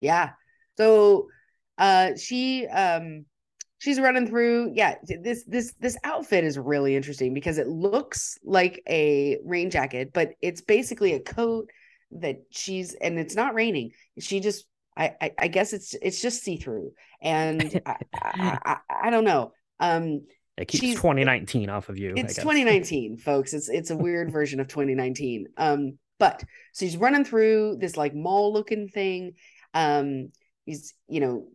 Yeah. 0.00 0.30
So 0.76 1.28
uh 1.78 2.16
she 2.16 2.66
um 2.66 3.24
she's 3.78 4.00
running 4.00 4.26
through 4.26 4.72
yeah 4.74 4.96
this 5.06 5.44
this 5.44 5.74
this 5.78 5.96
outfit 6.04 6.44
is 6.44 6.58
really 6.58 6.96
interesting 6.96 7.32
because 7.32 7.58
it 7.58 7.68
looks 7.68 8.36
like 8.44 8.82
a 8.88 9.38
rain 9.44 9.70
jacket 9.70 10.10
but 10.12 10.32
it's 10.42 10.60
basically 10.60 11.14
a 11.14 11.20
coat 11.20 11.70
that 12.10 12.36
she's 12.50 12.94
and 12.94 13.18
it's 13.18 13.36
not 13.36 13.54
raining 13.54 13.92
she 14.18 14.40
just 14.40 14.66
i 14.98 15.14
i, 15.20 15.30
I 15.38 15.48
guess 15.48 15.72
it's 15.72 15.94
it's 16.02 16.20
just 16.20 16.42
see-through 16.42 16.92
and 17.22 17.80
I, 17.86 17.96
I, 18.14 18.76
I 19.04 19.10
don't 19.10 19.24
know. 19.24 19.52
Um 19.80 20.26
It 20.58 20.66
keeps 20.68 20.82
She's- 20.82 20.96
2019 20.96 21.70
off 21.70 21.88
of 21.88 21.98
you. 21.98 22.10
I 22.16 22.20
it's 22.20 22.34
guess. 22.34 22.42
2019 22.44 23.16
folks. 23.18 23.54
It's 23.54 23.68
it's 23.68 23.90
a 23.90 23.96
weird 23.96 24.32
version 24.32 24.60
of 24.60 24.68
2019 24.68 25.46
um 25.56 25.98
but 26.18 26.42
so 26.72 26.84
he's 26.84 26.96
running 26.96 27.24
through 27.24 27.76
this 27.80 27.96
like 27.96 28.14
mall 28.14 28.52
looking 28.52 28.88
thing. 28.88 29.34
Um 29.72 30.32
he's 30.66 30.94
you 31.08 31.20
know 31.20 31.46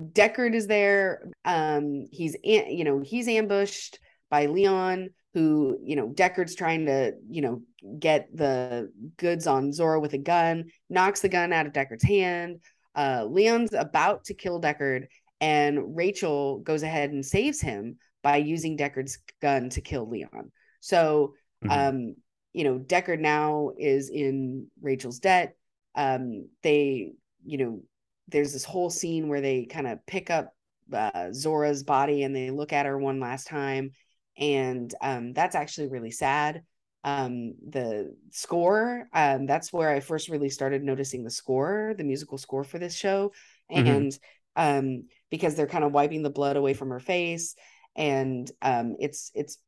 deckard 0.00 0.54
is 0.54 0.66
there. 0.66 1.30
Um 1.44 2.06
he's 2.10 2.36
you 2.42 2.84
know 2.84 3.00
he's 3.00 3.28
ambushed 3.28 3.98
by 4.30 4.46
leon 4.46 5.10
who 5.34 5.78
you 5.82 5.96
know 5.96 6.08
deckard's 6.08 6.54
trying 6.54 6.86
to 6.86 7.12
you 7.28 7.42
know 7.42 7.62
get 7.98 8.28
the 8.34 8.90
goods 9.18 9.46
on 9.46 9.70
zhora 9.70 10.00
with 10.00 10.14
a 10.14 10.18
gun 10.18 10.64
knocks 10.88 11.20
the 11.20 11.28
gun 11.28 11.52
out 11.52 11.66
of 11.66 11.72
deckard's 11.72 12.04
hand. 12.04 12.60
Uh 12.94 13.24
leon's 13.28 13.72
about 13.74 14.24
to 14.24 14.34
kill 14.34 14.60
deckard 14.60 15.06
and 15.40 15.96
rachael 15.96 16.60
goes 16.60 16.82
ahead 16.82 17.10
and 17.10 17.26
saves 17.26 17.60
him 17.60 17.96
by 18.22 18.36
using 18.36 18.76
deckard's 18.78 19.18
gun 19.42 19.68
to 19.70 19.80
kill 19.80 20.08
leon. 20.08 20.52
So 20.80 21.34
Mhm. 21.62 21.70
um 21.70 22.14
you 22.52 22.64
know 22.64 22.78
deckard 22.78 23.20
now 23.20 23.70
is 23.78 24.10
in 24.10 24.68
rachael's 24.80 25.18
debt. 25.18 25.56
Um 25.94 26.48
they 26.62 27.12
you 27.44 27.58
know 27.58 27.82
there's 28.28 28.52
this 28.52 28.64
whole 28.64 28.90
scene 28.90 29.28
where 29.28 29.40
they 29.40 29.66
kind 29.66 29.86
of 29.86 30.04
pick 30.06 30.30
up 30.30 30.54
uh, 30.92 31.30
zhora's 31.30 31.82
body 31.82 32.22
and 32.22 32.34
they 32.34 32.50
look 32.50 32.72
at 32.72 32.86
her 32.86 32.98
one 32.98 33.20
last 33.20 33.46
time 33.46 33.90
and 34.38 34.94
um 35.00 35.32
that's 35.32 35.54
actually 35.54 35.88
really 35.88 36.10
sad 36.10 36.62
um 37.04 37.54
the 37.68 38.14
score 38.30 39.06
um 39.12 39.46
that's 39.46 39.72
where 39.72 39.90
i 39.90 40.00
first 40.00 40.28
really 40.28 40.48
started 40.50 40.82
noticing 40.82 41.22
the 41.22 41.30
score 41.30 41.94
the 41.96 42.04
musical 42.04 42.38
score 42.38 42.64
for 42.64 42.78
this 42.78 42.94
show 42.94 43.32
Mhm. 43.74 43.84
and 43.86 44.18
um 44.56 45.04
because 45.30 45.54
they're 45.54 45.66
kind 45.66 45.84
of 45.84 45.92
wiping 45.92 46.22
the 46.22 46.30
blood 46.30 46.56
away 46.56 46.74
from 46.74 46.90
her 46.90 47.00
face 47.00 47.54
and 47.96 48.50
um 48.62 48.96
it's 48.98 49.30
it's 49.34 49.58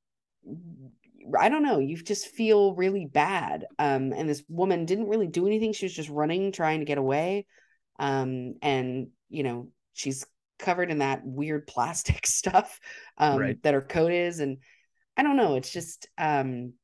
I 1.38 1.48
don't 1.48 1.62
know, 1.64 1.79
you 1.81 1.96
just 1.96 2.29
feel 2.29 2.74
really 2.74 3.07
bad. 3.07 3.66
Um, 3.79 4.12
and 4.12 4.29
this 4.29 4.44
woman 4.48 4.85
didn't 4.85 5.09
really 5.09 5.26
do 5.26 5.46
anything. 5.46 5.72
She 5.72 5.85
was 5.87 5.94
just 5.94 6.09
running, 6.09 6.52
trying 6.52 6.81
to 6.81 6.85
get 6.85 6.98
away. 6.98 7.46
Um, 7.98 8.55
and 8.62 9.09
you 9.29 9.42
know, 9.42 9.68
she's 9.92 10.24
covered 10.59 10.90
in 10.90 10.99
that 10.99 11.21
weird 11.25 11.66
plastic 11.69 12.27
stuff 12.27 12.81
um 13.19 13.38
Right. 13.38 13.59
that 13.62 13.75
her 13.75 13.83
coat 13.83 14.12
is. 14.12 14.40
And 14.40 14.59
I 15.16 15.23
don't 15.23 15.37
know, 15.37 15.57
it's 15.57 15.73
just 15.73 16.09
um 16.19 16.75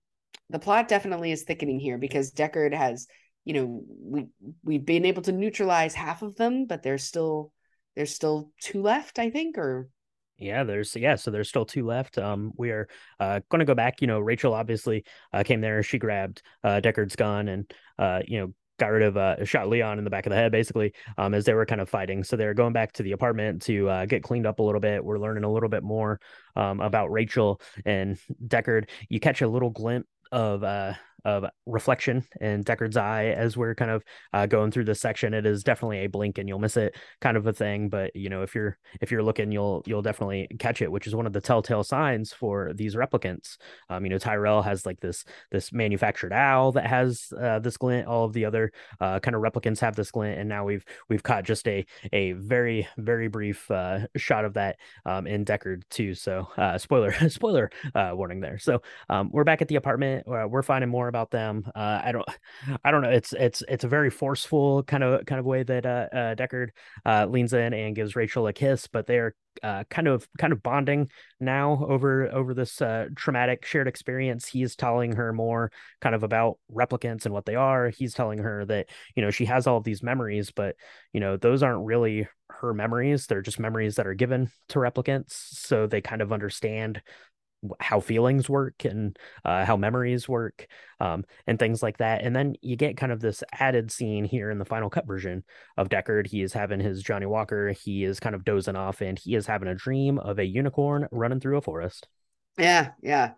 the 0.50 0.58
plot 0.58 0.88
definitely 0.88 1.32
is 1.32 1.42
thickening 1.44 1.80
here 1.80 1.98
because 1.98 2.32
Deckard 2.32 2.74
has, 2.74 3.06
you 3.44 3.54
know, 3.54 3.82
we 4.00 4.26
we've 4.64 4.84
been 4.84 5.04
able 5.06 5.22
to 5.22 5.32
neutralize 5.32 5.94
half 5.94 6.22
of 6.22 6.36
them, 6.36 6.66
but 6.66 6.82
there's 6.82 7.04
still 7.04 7.52
there's 7.96 8.14
still 8.14 8.50
two 8.60 8.82
left, 8.82 9.18
I 9.18 9.30
think, 9.30 9.58
or 9.58 9.88
Yeah, 10.38 10.64
there's 10.64 10.96
yeah, 10.96 11.14
so 11.16 11.30
there's 11.30 11.48
still 11.48 11.64
two 11.64 11.86
left. 11.86 12.18
Um, 12.18 12.52
we 12.56 12.70
are 12.70 12.88
uh 13.20 13.40
going 13.48 13.60
to 13.60 13.64
go 13.64 13.74
back. 13.74 14.00
You 14.00 14.06
know, 14.08 14.18
Rachael 14.18 14.54
obviously 14.54 15.04
uh 15.32 15.42
came 15.44 15.60
there. 15.60 15.82
She 15.82 15.98
grabbed 15.98 16.42
uh 16.64 16.80
Deckard's 16.82 17.16
gun 17.16 17.48
and 17.48 17.72
uh 17.98 18.20
you 18.26 18.40
know 18.40 18.54
got 18.78 18.88
rid 18.88 19.02
of 19.02 19.16
uh 19.16 19.44
shot 19.44 19.68
Leon 19.68 19.98
in 19.98 20.04
the 20.04 20.10
back 20.10 20.26
of 20.26 20.30
the 20.30 20.36
head 20.36 20.52
basically. 20.52 20.92
Um, 21.18 21.34
as 21.34 21.44
they 21.44 21.54
were 21.54 21.66
kind 21.66 21.80
of 21.80 21.88
fighting. 21.88 22.24
So 22.24 22.36
they're 22.36 22.54
going 22.54 22.72
back 22.72 22.92
to 22.94 23.02
the 23.02 23.12
apartment 23.12 23.62
to 23.62 23.88
uh 23.88 24.06
get 24.06 24.22
cleaned 24.22 24.46
up 24.46 24.58
a 24.58 24.62
little 24.62 24.80
bit. 24.80 25.04
We're 25.04 25.18
learning 25.18 25.44
a 25.44 25.52
little 25.52 25.68
bit 25.68 25.82
more 25.82 26.20
um 26.56 26.80
about 26.80 27.10
Rachael 27.10 27.60
and 27.84 28.18
Deckard. 28.46 28.88
You 29.08 29.20
catch 29.20 29.42
a 29.42 29.48
little 29.48 29.70
glimpse 29.70 30.08
of 30.30 30.64
uh 30.64 30.94
of 31.24 31.44
reflection 31.66 32.24
in 32.40 32.64
Deckard's 32.64 32.96
eye 32.96 33.26
as 33.26 33.56
we're 33.56 33.74
kind 33.74 33.90
of 33.90 34.04
uh, 34.32 34.46
going 34.46 34.70
through 34.70 34.84
this 34.84 35.00
section. 35.00 35.34
It 35.34 35.46
is 35.46 35.62
definitely 35.62 36.04
a 36.04 36.08
blink 36.08 36.38
and 36.38 36.48
you'll 36.48 36.58
miss 36.58 36.76
it 36.76 36.96
kind 37.20 37.36
of 37.36 37.46
a 37.46 37.52
thing. 37.52 37.88
But 37.88 38.14
you 38.14 38.28
know, 38.28 38.42
if 38.42 38.54
you're 38.54 38.78
if 39.00 39.10
you're 39.10 39.22
looking, 39.22 39.52
you'll 39.52 39.82
you'll 39.86 40.02
definitely 40.02 40.48
catch 40.58 40.82
it, 40.82 40.90
which 40.90 41.06
is 41.06 41.14
one 41.14 41.26
of 41.26 41.32
the 41.32 41.40
telltale 41.40 41.84
signs 41.84 42.32
for 42.32 42.72
these 42.74 42.94
replicants. 42.94 43.56
Um, 43.88 44.04
you 44.04 44.10
know, 44.10 44.18
Tyrell 44.18 44.62
has 44.62 44.86
like 44.86 45.00
this 45.00 45.24
this 45.50 45.72
manufactured 45.72 46.32
owl 46.32 46.72
that 46.72 46.86
has 46.86 47.32
uh, 47.40 47.58
this 47.58 47.76
glint. 47.76 48.06
All 48.06 48.24
of 48.24 48.32
the 48.32 48.44
other 48.44 48.72
uh, 49.00 49.20
kind 49.20 49.34
of 49.34 49.42
replicants 49.42 49.80
have 49.80 49.96
this 49.96 50.10
glint, 50.10 50.38
and 50.38 50.48
now 50.48 50.64
we've 50.64 50.84
we've 51.08 51.22
caught 51.22 51.44
just 51.44 51.66
a 51.68 51.84
a 52.12 52.32
very 52.32 52.88
very 52.98 53.28
brief 53.28 53.70
uh, 53.70 54.00
shot 54.16 54.44
of 54.44 54.54
that 54.54 54.76
um, 55.06 55.26
in 55.26 55.44
Deckard 55.44 55.82
too. 55.90 56.14
So 56.14 56.48
uh, 56.56 56.78
spoiler 56.78 57.12
spoiler 57.28 57.70
uh, 57.94 58.12
warning 58.14 58.40
there. 58.40 58.58
So 58.58 58.82
um, 59.08 59.30
we're 59.32 59.44
back 59.44 59.62
at 59.62 59.68
the 59.68 59.76
apartment. 59.76 60.26
We're 60.26 60.62
finding 60.62 60.90
more 60.90 61.08
about 61.12 61.30
them. 61.30 61.70
Uh, 61.74 62.00
I 62.02 62.12
don't, 62.12 62.26
I 62.82 62.90
don't 62.90 63.02
know. 63.02 63.10
It's 63.10 63.34
it's 63.34 63.62
it's 63.68 63.84
a 63.84 63.88
very 63.88 64.08
forceful 64.08 64.82
kind 64.84 65.04
of 65.04 65.26
kind 65.26 65.38
of 65.38 65.44
way 65.44 65.62
that 65.62 65.84
uh, 65.84 66.08
uh, 66.10 66.34
Deckard 66.34 66.68
uh, 67.04 67.26
leans 67.26 67.52
in 67.52 67.74
and 67.74 67.94
gives 67.94 68.16
Rachael 68.16 68.46
a 68.46 68.54
kiss, 68.54 68.86
but 68.86 69.06
they're 69.06 69.34
uh, 69.62 69.84
kind 69.90 70.08
of 70.08 70.26
kind 70.38 70.52
of 70.52 70.62
bonding 70.62 71.10
now 71.38 71.84
over 71.86 72.32
over 72.32 72.54
this 72.54 72.80
uh, 72.80 73.08
traumatic 73.14 73.66
shared 73.66 73.88
experience. 73.88 74.48
He's 74.48 74.74
telling 74.74 75.12
her 75.16 75.32
more 75.32 75.70
kind 76.00 76.14
of 76.14 76.22
about 76.22 76.58
replicants 76.74 77.26
and 77.26 77.34
what 77.34 77.44
they 77.44 77.54
are. 77.54 77.90
He's 77.90 78.14
telling 78.14 78.38
her 78.38 78.64
that 78.64 78.88
you 79.14 79.22
know 79.22 79.30
she 79.30 79.44
has 79.44 79.66
all 79.66 79.76
of 79.76 79.84
these 79.84 80.02
memories, 80.02 80.50
but 80.50 80.76
you 81.12 81.20
know 81.20 81.36
those 81.36 81.62
aren't 81.62 81.84
really 81.84 82.26
her 82.48 82.72
memories. 82.72 83.26
They're 83.26 83.42
just 83.42 83.60
memories 83.60 83.96
that 83.96 84.06
are 84.06 84.14
given 84.14 84.50
to 84.70 84.78
replicants, 84.78 85.32
so 85.32 85.86
they 85.86 86.00
kind 86.00 86.22
of 86.22 86.32
understand 86.32 87.02
how 87.80 88.00
feelings 88.00 88.48
work 88.48 88.84
and 88.84 89.16
uh, 89.44 89.64
how 89.64 89.76
memories 89.76 90.28
work 90.28 90.66
um, 91.00 91.24
and 91.46 91.58
things 91.58 91.82
like 91.82 91.98
that. 91.98 92.22
And 92.22 92.34
then 92.34 92.54
you 92.60 92.76
get 92.76 92.96
kind 92.96 93.12
of 93.12 93.20
this 93.20 93.42
added 93.52 93.90
scene 93.90 94.24
here 94.24 94.50
in 94.50 94.58
the 94.58 94.64
final 94.64 94.90
cut 94.90 95.06
version 95.06 95.44
of 95.76 95.88
Deckard. 95.88 96.26
He 96.26 96.42
is 96.42 96.52
having 96.52 96.80
his 96.80 97.02
Johnnie 97.02 97.26
Walker. 97.26 97.70
He 97.70 98.04
is 98.04 98.20
kind 98.20 98.34
of 98.34 98.44
dozing 98.44 98.76
off 98.76 99.00
and 99.00 99.18
he 99.18 99.34
is 99.34 99.46
having 99.46 99.68
a 99.68 99.74
dream 99.74 100.18
of 100.18 100.38
a 100.38 100.44
unicorn 100.44 101.06
running 101.10 101.40
through 101.40 101.56
a 101.56 101.62
forest. 101.62 102.08
Yeah, 102.58 102.90
yeah. 103.02 103.32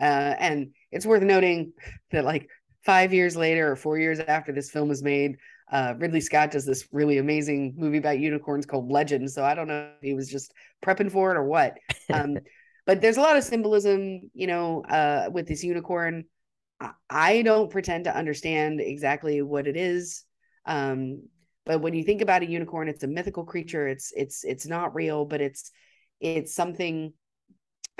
Uh, 0.00 0.34
and 0.38 0.72
it's 0.90 1.06
worth 1.06 1.22
noting 1.22 1.72
that 2.10 2.24
like 2.24 2.48
five 2.84 3.12
years 3.12 3.36
later 3.36 3.70
or 3.70 3.76
four 3.76 3.98
years 3.98 4.20
after 4.20 4.52
this 4.52 4.70
film 4.70 4.88
was 4.88 5.02
made, 5.02 5.36
uh, 5.70 5.94
Ridley 5.98 6.20
Scott 6.20 6.50
does 6.50 6.66
this 6.66 6.88
really 6.92 7.18
amazing 7.18 7.74
movie 7.76 7.98
about 7.98 8.18
unicorns 8.18 8.66
called 8.66 8.90
Legend. 8.90 9.30
So 9.30 9.44
I 9.44 9.54
don't 9.54 9.68
know 9.68 9.90
if 9.96 10.02
he 10.02 10.14
was 10.14 10.28
just 10.28 10.52
prepping 10.84 11.10
for 11.10 11.30
it 11.30 11.36
or 11.36 11.44
what. 11.44 11.78
Um, 12.12 12.38
but 12.90 13.00
there's 13.00 13.18
a 13.18 13.20
lot 13.20 13.36
of 13.36 13.44
symbolism, 13.44 14.32
you 14.34 14.48
know, 14.48 14.82
uh, 14.82 15.30
with 15.32 15.46
this 15.46 15.62
unicorn. 15.62 16.24
I, 17.08 17.42
don't 17.42 17.70
pretend 17.70 18.02
to 18.06 18.16
understand 18.16 18.80
exactly 18.80 19.42
what 19.42 19.68
it 19.68 19.76
is. 19.76 20.24
Um, 20.66 21.22
but 21.64 21.82
when 21.82 21.94
you 21.94 22.02
think 22.02 22.20
about 22.20 22.42
a 22.42 22.50
unicorn, 22.50 22.88
it's 22.88 23.04
a 23.04 23.06
mythical 23.06 23.44
creature. 23.44 23.86
It's 23.86 24.12
it's 24.16 24.42
it's 24.42 24.66
not 24.66 24.92
real, 24.92 25.24
but 25.24 25.40
it's 25.40 25.70
it's 26.20 26.52
something 26.52 27.12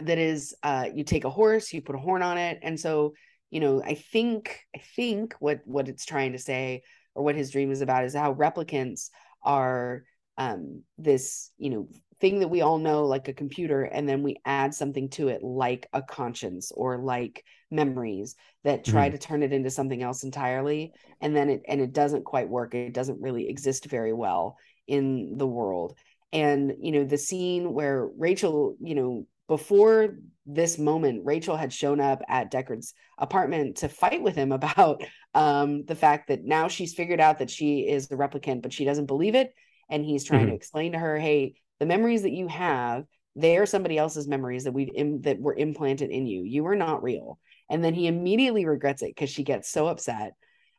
that 0.03 0.19
is 0.19 0.57
uh 0.65 0.87
you 0.93 1.05
take 1.05 1.25
a 1.25 1.31
horse 1.31 1.73
you 1.73 1.83
put 1.83 1.95
a 1.95 1.99
horn 1.99 2.23
on 2.23 2.37
it 2.37 2.59
and 2.63 2.81
so 2.81 3.13
you 3.51 3.61
know 3.61 3.83
i 3.83 3.95
think 3.95 4.61
i 4.75 4.81
think 4.97 5.35
what 5.41 5.61
what 5.67 5.89
it's 5.89 6.07
trying 6.07 6.33
to 6.33 6.39
say 6.39 6.83
or 7.15 7.23
what 7.23 7.37
his 7.37 7.51
dream 7.51 7.71
is 7.71 7.83
about 7.83 8.05
is 8.05 8.15
how 8.15 8.33
replicants 8.33 9.11
are 9.45 10.05
um, 10.41 10.83
this 10.97 11.51
you 11.59 11.69
know 11.69 11.87
thing 12.19 12.41
that 12.41 12.49
we 12.49 12.63
all 12.63 12.79
know 12.79 13.05
like 13.05 13.29
a 13.29 13.33
computer 13.33 13.83
and 13.83 14.09
then 14.09 14.23
we 14.23 14.37
add 14.45 14.75
something 14.75 15.09
to 15.09 15.29
it 15.29 15.43
like 15.43 15.87
a 15.93 16.03
conscience 16.03 16.73
or 16.75 16.99
like 16.99 17.45
memories 17.71 18.37
that 18.65 18.85
try 18.85 19.07
mm-hmm. 19.09 19.17
to 19.17 19.27
turn 19.27 19.43
it 19.43 19.53
into 19.53 19.71
something 19.71 20.03
else 20.03 20.23
entirely. 20.23 20.93
And 21.21 21.37
then 21.37 21.49
it 21.51 21.63
and 21.69 21.81
it 21.81 21.93
doesn't 21.93 22.25
quite 22.25 22.49
work. 22.49 22.75
It 22.75 22.95
doesn't 22.95 23.23
really 23.23 23.49
exist 23.49 23.87
very 23.87 24.13
well 24.13 24.57
in 24.87 25.37
the 25.37 25.47
world. 25.47 25.97
And 26.33 26.75
you 26.81 26.93
know 26.93 27.05
the 27.05 27.19
scene 27.19 27.73
where 27.73 28.09
rachael 28.17 28.77
you 28.81 28.95
know 28.95 29.27
before 29.47 30.17
this 30.47 30.79
moment 30.79 31.23
rachael 31.25 31.57
had 31.57 31.73
shown 31.73 32.01
up 32.01 32.23
at 32.29 32.51
deckard's 32.51 32.95
apartment 33.19 33.77
to 33.79 33.89
fight 33.89 34.23
with 34.23 34.37
him 34.37 34.53
about 34.61 35.03
um, 35.35 35.85
the 35.85 35.95
fact 35.95 36.29
that 36.29 36.45
now 36.45 36.69
she's 36.69 36.95
figured 36.95 37.21
out 37.21 37.41
that 37.41 37.51
she 37.51 37.81
is 37.81 38.09
the 38.09 38.17
replicant 38.17 38.63
but 38.63 38.73
she 38.73 38.87
doesn't 38.87 39.07
believe 39.07 39.35
it 39.35 39.53
and 39.91 40.05
he's 40.05 40.25
trying 40.25 40.43
mm-hmm. 40.43 40.51
to 40.51 40.57
explain 40.57 40.93
to 40.93 40.99
her 40.99 41.19
hey 41.19 41.55
the 41.79 41.87
memories 41.87 42.23
that 42.23 42.33
you 42.33 42.49
have 42.49 43.05
they 43.37 43.57
are 43.57 43.67
somebody 43.67 43.97
else's 43.97 44.27
memories 44.27 44.65
that 44.65 44.73
we've 44.73 44.91
Im- 44.95 45.23
that 45.23 45.41
were 45.41 45.55
implanted 45.55 46.11
in 46.11 46.27
you. 46.27 46.43
You 46.43 46.67
are 46.67 46.77
not 46.77 47.03
real. 47.03 47.39
And 47.69 47.85
then 47.85 47.95
he 47.95 48.07
immediately 48.07 48.67
regrets 48.67 49.03
it 49.03 49.15
because 49.15 49.31
she 49.31 49.45
gets 49.45 49.71
so 49.71 49.87
upset. 49.87 50.33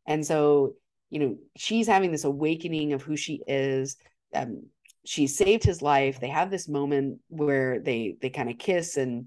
And 0.05 0.25
so 0.25 0.73
you 1.09 1.19
know 1.19 1.37
she's 1.57 1.87
having 1.87 2.11
this 2.11 2.23
awakening 2.23 2.93
of 2.93 3.01
who 3.01 3.15
she 3.15 3.41
is. 3.47 3.97
Um, 4.33 4.67
she 5.05 5.27
saved 5.27 5.63
his 5.63 5.81
life. 5.81 6.19
They 6.19 6.29
have 6.29 6.51
this 6.51 6.67
moment 6.67 7.19
where 7.27 7.79
they 7.79 8.17
they 8.21 8.29
kind 8.29 8.49
of 8.49 8.57
kiss 8.57 8.97
and 8.97 9.25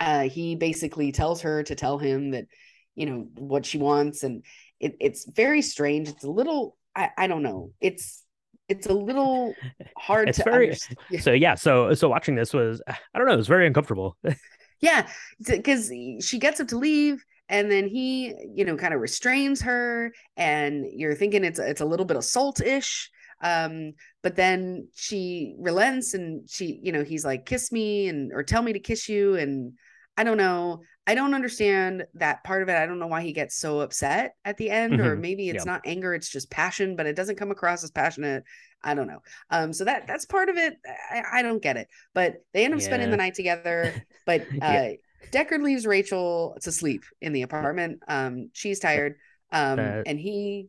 uh, 0.00 0.28
he 0.28 0.56
basically 0.56 1.12
tells 1.12 1.42
her 1.42 1.62
to 1.62 1.74
tell 1.74 1.98
him 1.98 2.32
that 2.32 2.46
you 2.94 3.06
know 3.06 3.28
what 3.36 3.64
she 3.64 3.78
wants. 3.78 4.22
And 4.22 4.44
it, 4.80 4.96
it's 5.00 5.28
very 5.30 5.62
strange. 5.62 6.08
It's 6.08 6.24
a 6.24 6.30
little 6.30 6.76
I, 6.94 7.10
I 7.16 7.26
don't 7.26 7.42
know. 7.42 7.72
It's 7.80 8.22
it's 8.68 8.86
a 8.86 8.92
little 8.92 9.54
hard 9.96 10.28
it's 10.28 10.38
to 10.38 10.44
very 10.44 10.68
understand. 10.68 10.98
so 11.22 11.32
yeah 11.32 11.54
so 11.54 11.92
so 11.94 12.08
watching 12.08 12.34
this 12.34 12.52
was 12.52 12.80
i 12.88 12.96
don't 13.18 13.26
know 13.26 13.34
it 13.34 13.36
was 13.36 13.46
very 13.46 13.66
uncomfortable 13.66 14.16
yeah 14.80 15.06
because 15.46 15.88
she 16.20 16.38
gets 16.38 16.60
up 16.60 16.68
to 16.68 16.78
leave 16.78 17.24
and 17.48 17.70
then 17.70 17.86
he 17.88 18.34
you 18.54 18.64
know 18.64 18.76
kind 18.76 18.94
of 18.94 19.00
restrains 19.00 19.60
her 19.60 20.12
and 20.36 20.86
you're 20.92 21.14
thinking 21.14 21.44
it's 21.44 21.58
it's 21.58 21.80
a 21.80 21.86
little 21.86 22.06
bit 22.06 22.16
assault-ish 22.16 23.10
um 23.42 23.92
but 24.22 24.36
then 24.36 24.88
she 24.94 25.54
relents 25.58 26.14
and 26.14 26.48
she 26.48 26.80
you 26.82 26.92
know 26.92 27.04
he's 27.04 27.24
like 27.24 27.44
kiss 27.44 27.70
me 27.70 28.08
and 28.08 28.32
or 28.32 28.42
tell 28.42 28.62
me 28.62 28.72
to 28.72 28.78
kiss 28.78 29.08
you 29.08 29.36
and 29.36 29.72
i 30.16 30.24
don't 30.24 30.36
know 30.36 30.80
i 31.06 31.14
don't 31.14 31.34
understand 31.34 32.04
that 32.14 32.42
part 32.44 32.62
of 32.62 32.68
it 32.68 32.76
i 32.76 32.86
don't 32.86 32.98
know 32.98 33.06
why 33.06 33.22
he 33.22 33.32
gets 33.32 33.56
so 33.56 33.80
upset 33.80 34.34
at 34.44 34.56
the 34.56 34.70
end 34.70 34.94
mm-hmm. 34.94 35.02
or 35.02 35.16
maybe 35.16 35.48
it's 35.48 35.64
yeah. 35.64 35.72
not 35.72 35.82
anger 35.84 36.14
it's 36.14 36.28
just 36.28 36.50
passion 36.50 36.96
but 36.96 37.06
it 37.06 37.16
doesn't 37.16 37.36
come 37.36 37.50
across 37.50 37.84
as 37.84 37.90
passionate 37.90 38.44
i 38.82 38.94
don't 38.94 39.08
know 39.08 39.20
um 39.50 39.72
so 39.72 39.84
that 39.84 40.06
that's 40.06 40.24
part 40.24 40.48
of 40.48 40.56
it 40.56 40.76
i, 41.10 41.38
I 41.38 41.42
don't 41.42 41.62
get 41.62 41.76
it 41.76 41.88
but 42.14 42.36
they 42.52 42.64
end 42.64 42.74
up 42.74 42.80
yeah. 42.80 42.86
spending 42.86 43.10
the 43.10 43.16
night 43.16 43.34
together 43.34 43.92
but 44.26 44.42
uh 44.42 44.44
yeah. 44.60 44.92
deckard 45.30 45.62
leaves 45.62 45.86
rachael 45.86 46.56
to 46.62 46.72
sleep 46.72 47.04
in 47.20 47.32
the 47.32 47.42
apartment 47.42 48.00
um 48.08 48.50
she's 48.52 48.80
tired 48.80 49.16
um 49.52 49.78
uh, 49.78 50.02
and 50.06 50.18
he 50.18 50.68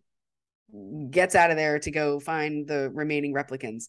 gets 1.09 1.35
out 1.35 1.51
of 1.51 1.57
there 1.57 1.79
to 1.79 1.91
go 1.91 2.19
find 2.19 2.67
the 2.67 2.89
remaining 2.93 3.33
replicants. 3.33 3.85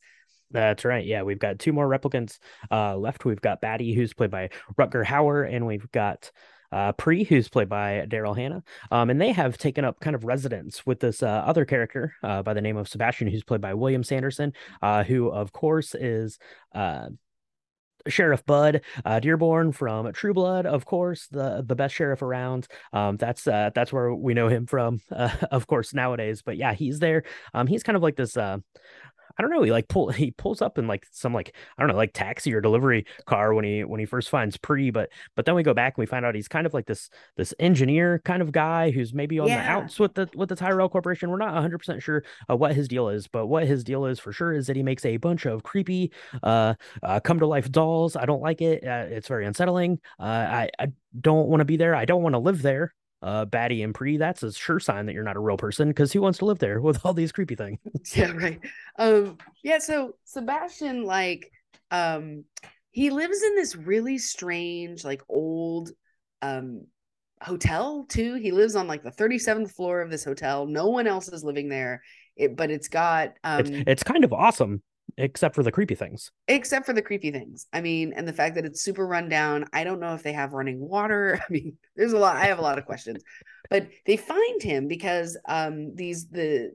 That's 0.50 0.84
right. 0.84 1.04
Yeah, 1.04 1.22
we've 1.22 1.38
got 1.38 1.58
two 1.58 1.72
more 1.72 1.88
replicants 1.88 2.38
uh, 2.70 2.96
left. 2.96 3.24
We've 3.24 3.40
got 3.40 3.60
Batty, 3.60 3.94
who's 3.94 4.14
played 4.14 4.30
by 4.30 4.50
Rutger 4.78 5.04
Hauer, 5.04 5.52
and 5.52 5.66
we've 5.66 5.90
got 5.90 6.30
uh, 6.72 6.92
Pre, 6.92 7.24
who's 7.24 7.48
played 7.48 7.68
by 7.68 8.06
Daryl 8.08 8.36
Hannah. 8.36 8.62
Um, 8.90 9.10
and 9.10 9.20
they 9.20 9.32
have 9.32 9.58
taken 9.58 9.84
up 9.84 10.00
kind 10.00 10.14
of 10.14 10.24
residence 10.24 10.84
with 10.86 11.00
this 11.00 11.22
uh, 11.22 11.26
other 11.26 11.64
character 11.64 12.14
uh, 12.22 12.42
by 12.42 12.54
the 12.54 12.60
name 12.60 12.76
of 12.76 12.88
Sebastian, 12.88 13.28
who's 13.28 13.44
played 13.44 13.60
by 13.60 13.74
William 13.74 14.02
Sanderson, 14.02 14.52
uh, 14.82 15.04
who, 15.04 15.28
of 15.30 15.52
course, 15.52 15.94
is 15.94 16.38
uh, 16.74 17.08
Sheriff 18.08 18.44
Bud 18.46 18.82
uh, 19.04 19.20
Dearborn 19.20 19.72
from 19.72 20.12
True 20.12 20.34
Blood, 20.34 20.66
of 20.66 20.84
course, 20.84 21.26
the 21.28 21.64
the 21.66 21.74
best 21.74 21.94
sheriff 21.94 22.22
around. 22.22 22.68
Um, 22.92 23.16
that's 23.16 23.46
uh, 23.46 23.70
that's 23.74 23.92
where 23.92 24.14
we 24.14 24.34
know 24.34 24.48
him 24.48 24.66
from, 24.66 25.00
uh, 25.10 25.30
of 25.50 25.66
course, 25.66 25.94
nowadays. 25.94 26.42
But 26.42 26.56
yeah, 26.56 26.72
he's 26.74 26.98
there. 26.98 27.24
Um, 27.54 27.66
he's 27.66 27.82
kind 27.82 27.96
of 27.96 28.02
like 28.02 28.16
this 28.16 28.36
uh, 28.36 28.58
I 29.38 29.42
don't 29.42 29.50
know. 29.50 29.62
He 29.62 29.70
like 29.70 29.88
pull 29.88 30.08
he 30.10 30.30
pulls 30.32 30.62
up 30.62 30.78
in 30.78 30.86
like 30.86 31.06
some 31.10 31.32
like 31.32 31.54
I 31.76 31.82
don't 31.82 31.90
know 31.90 31.96
like 31.96 32.12
taxi 32.12 32.52
or 32.54 32.60
delivery 32.60 33.06
car 33.26 33.54
when 33.54 33.64
he 33.64 33.84
when 33.84 34.00
he 34.00 34.06
first 34.06 34.30
finds 34.30 34.56
Pre, 34.56 34.90
but 34.90 35.10
but 35.34 35.44
then 35.44 35.54
we 35.54 35.62
go 35.62 35.74
back 35.74 35.94
and 35.96 36.02
we 36.02 36.06
find 36.06 36.24
out 36.24 36.34
he's 36.34 36.48
kind 36.48 36.66
of 36.66 36.74
like 36.74 36.86
this 36.86 37.10
this 37.36 37.54
engineer 37.58 38.20
kind 38.24 38.42
of 38.42 38.52
guy 38.52 38.90
who's 38.90 39.12
maybe 39.12 39.38
on 39.38 39.48
yeah. 39.48 39.62
the 39.62 39.70
outs 39.70 39.98
with 39.98 40.14
the 40.14 40.28
with 40.34 40.48
the 40.48 40.56
Tyrell 40.56 40.88
Corporation. 40.88 41.30
We're 41.30 41.38
not 41.38 41.54
100 41.54 41.78
percent 41.78 42.02
sure 42.02 42.24
uh, 42.50 42.56
what 42.56 42.74
his 42.74 42.88
deal 42.88 43.08
is, 43.08 43.26
but 43.28 43.46
what 43.46 43.66
his 43.66 43.84
deal 43.84 44.06
is 44.06 44.18
for 44.18 44.32
sure 44.32 44.52
is 44.52 44.66
that 44.66 44.76
he 44.76 44.82
makes 44.82 45.04
a 45.04 45.16
bunch 45.16 45.46
of 45.46 45.62
creepy 45.62 46.12
uh, 46.42 46.74
uh 47.02 47.20
come 47.20 47.38
to 47.38 47.46
life 47.46 47.70
dolls. 47.70 48.16
I 48.16 48.26
don't 48.26 48.42
like 48.42 48.60
it. 48.60 48.84
Uh, 48.84 49.06
it's 49.08 49.28
very 49.28 49.46
unsettling. 49.46 50.00
Uh, 50.18 50.22
I 50.22 50.70
I 50.78 50.92
don't 51.20 51.48
want 51.48 51.60
to 51.60 51.64
be 51.64 51.76
there. 51.76 51.94
I 51.94 52.04
don't 52.04 52.22
want 52.22 52.34
to 52.34 52.38
live 52.38 52.62
there 52.62 52.94
uh 53.22 53.44
Batty 53.44 53.82
and 53.82 53.94
Pre, 53.94 54.16
that's 54.16 54.42
a 54.42 54.52
sure 54.52 54.80
sign 54.80 55.06
that 55.06 55.12
you're 55.12 55.24
not 55.24 55.36
a 55.36 55.40
real 55.40 55.56
person 55.56 55.88
because 55.88 56.12
who 56.12 56.20
wants 56.20 56.38
to 56.38 56.44
live 56.44 56.58
there 56.58 56.80
with 56.82 57.04
all 57.04 57.14
these 57.14 57.32
creepy 57.32 57.54
things? 57.54 57.78
yeah, 58.14 58.32
right. 58.32 58.60
Um, 58.98 59.38
yeah, 59.62 59.78
so 59.78 60.16
Sebastian, 60.24 61.04
like, 61.04 61.50
um, 61.90 62.44
he 62.90 63.10
lives 63.10 63.42
in 63.42 63.54
this 63.54 63.76
really 63.76 64.18
strange, 64.18 65.04
like 65.04 65.22
old 65.28 65.90
um 66.42 66.86
hotel 67.42 68.06
too. 68.08 68.34
He 68.34 68.52
lives 68.52 68.76
on 68.76 68.86
like 68.86 69.02
the 69.02 69.10
37th 69.10 69.72
floor 69.72 70.00
of 70.00 70.10
this 70.10 70.24
hotel. 70.24 70.66
No 70.66 70.88
one 70.88 71.06
else 71.06 71.28
is 71.28 71.44
living 71.44 71.68
there. 71.68 72.02
It, 72.36 72.56
but 72.56 72.70
it's 72.70 72.88
got 72.88 73.34
um 73.44 73.60
it's, 73.60 73.84
it's 73.86 74.02
kind 74.02 74.24
of 74.24 74.32
awesome 74.32 74.82
except 75.16 75.54
for 75.54 75.62
the 75.62 75.72
creepy 75.72 75.94
things. 75.94 76.30
Except 76.48 76.86
for 76.86 76.92
the 76.92 77.02
creepy 77.02 77.30
things. 77.30 77.66
I 77.72 77.80
mean, 77.80 78.12
and 78.14 78.26
the 78.26 78.32
fact 78.32 78.54
that 78.56 78.64
it's 78.64 78.82
super 78.82 79.06
run 79.06 79.28
down. 79.28 79.66
I 79.72 79.84
don't 79.84 80.00
know 80.00 80.14
if 80.14 80.22
they 80.22 80.32
have 80.32 80.52
running 80.52 80.80
water. 80.80 81.40
I 81.48 81.52
mean, 81.52 81.76
there's 81.96 82.12
a 82.12 82.18
lot. 82.18 82.36
I 82.36 82.46
have 82.46 82.58
a 82.58 82.62
lot 82.62 82.78
of 82.78 82.86
questions. 82.86 83.22
But 83.70 83.88
they 84.04 84.16
find 84.16 84.62
him 84.62 84.88
because 84.88 85.36
um 85.48 85.94
these 85.94 86.28
the 86.28 86.72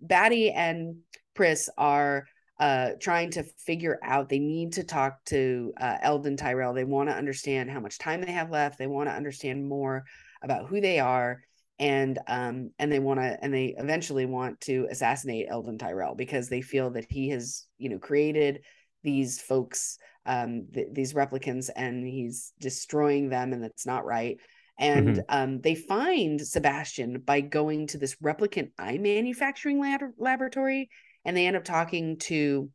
Batty 0.00 0.50
and 0.50 0.96
Pris 1.34 1.70
are 1.78 2.26
uh 2.58 2.90
trying 3.00 3.30
to 3.32 3.44
figure 3.58 3.98
out 4.02 4.28
they 4.28 4.38
need 4.38 4.74
to 4.74 4.84
talk 4.84 5.24
to 5.26 5.72
uh 5.80 5.98
Eldon 6.02 6.36
Tyrell. 6.36 6.74
They 6.74 6.84
want 6.84 7.08
to 7.08 7.16
understand 7.16 7.70
how 7.70 7.80
much 7.80 7.98
time 7.98 8.22
they 8.22 8.32
have 8.32 8.50
left. 8.50 8.78
They 8.78 8.86
want 8.86 9.08
to 9.08 9.14
understand 9.14 9.68
more 9.68 10.04
about 10.42 10.68
who 10.68 10.80
they 10.80 10.98
are 10.98 11.40
and 11.78 12.18
um 12.26 12.70
and 12.78 12.90
they 12.90 12.98
want 12.98 13.20
to 13.20 13.38
and 13.42 13.52
they 13.52 13.74
eventually 13.76 14.26
want 14.26 14.60
to 14.60 14.86
assassinate 14.90 15.46
Eldon 15.48 15.78
Tyrell 15.78 16.14
because 16.14 16.48
they 16.48 16.62
feel 16.62 16.90
that 16.90 17.06
he 17.10 17.28
has 17.28 17.66
you 17.78 17.88
know 17.88 17.98
created 17.98 18.60
these 19.02 19.40
folks 19.40 19.98
um 20.24 20.66
th- 20.72 20.88
these 20.92 21.12
replicants 21.12 21.68
and 21.74 22.06
he's 22.06 22.52
destroying 22.60 23.28
them 23.28 23.52
and 23.52 23.62
that's 23.62 23.86
not 23.86 24.06
right 24.06 24.38
and 24.78 25.08
mm-hmm. 25.08 25.20
um 25.28 25.60
they 25.60 25.74
find 25.74 26.40
Sebastian 26.40 27.20
by 27.20 27.40
going 27.40 27.86
to 27.88 27.98
this 27.98 28.16
replicant 28.16 28.70
eye 28.78 28.98
manufacturing 28.98 29.80
lab- 29.80 30.14
laboratory 30.18 30.88
and 31.24 31.36
they 31.36 31.46
end 31.46 31.56
up 31.56 31.64
talking 31.64 32.16
to 32.18 32.70